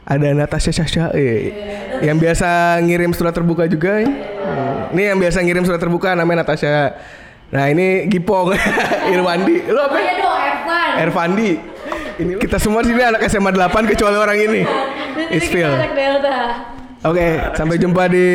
ada 0.02 0.28
Natasha 0.34 0.74
Sasha 0.74 1.14
eh, 1.14 1.54
yang 2.02 2.18
biasa 2.18 2.74
ngirim 2.82 3.14
surat 3.14 3.30
terbuka 3.30 3.70
juga 3.70 4.02
ya. 4.02 4.10
Hmm. 4.10 4.92
ini 4.98 5.02
yang 5.14 5.18
biasa 5.22 5.38
ngirim 5.46 5.62
surat 5.62 5.78
terbuka 5.78 6.18
namanya 6.18 6.42
Natasha 6.42 6.98
nah 7.54 7.70
ini 7.70 8.10
Gipong 8.10 8.50
Irwandi 9.14 9.62
lu 9.70 9.78
apa 9.78 9.96
Iya 10.02 10.12
dong, 10.18 10.40
Evan. 10.42 10.90
Ervandi 11.06 11.50
ini 12.18 12.32
kita 12.36 12.58
semua 12.58 12.82
di 12.82 12.90
sini 12.90 13.02
anak 13.02 13.22
SMA 13.30 13.54
8 13.54 13.90
kecuali 13.94 14.16
orang 14.18 14.38
ini 14.42 14.62
anak 15.80 15.94
Delta. 15.96 16.38
Oke, 17.02 17.34
sampai 17.58 17.82
jumpa 17.82 18.06
di 18.06 18.26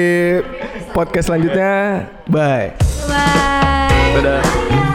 podcast 0.92 1.32
selanjutnya. 1.32 2.04
Bye. 2.28 2.76
Bye. 3.08 4.20
Dadah. 4.20 4.87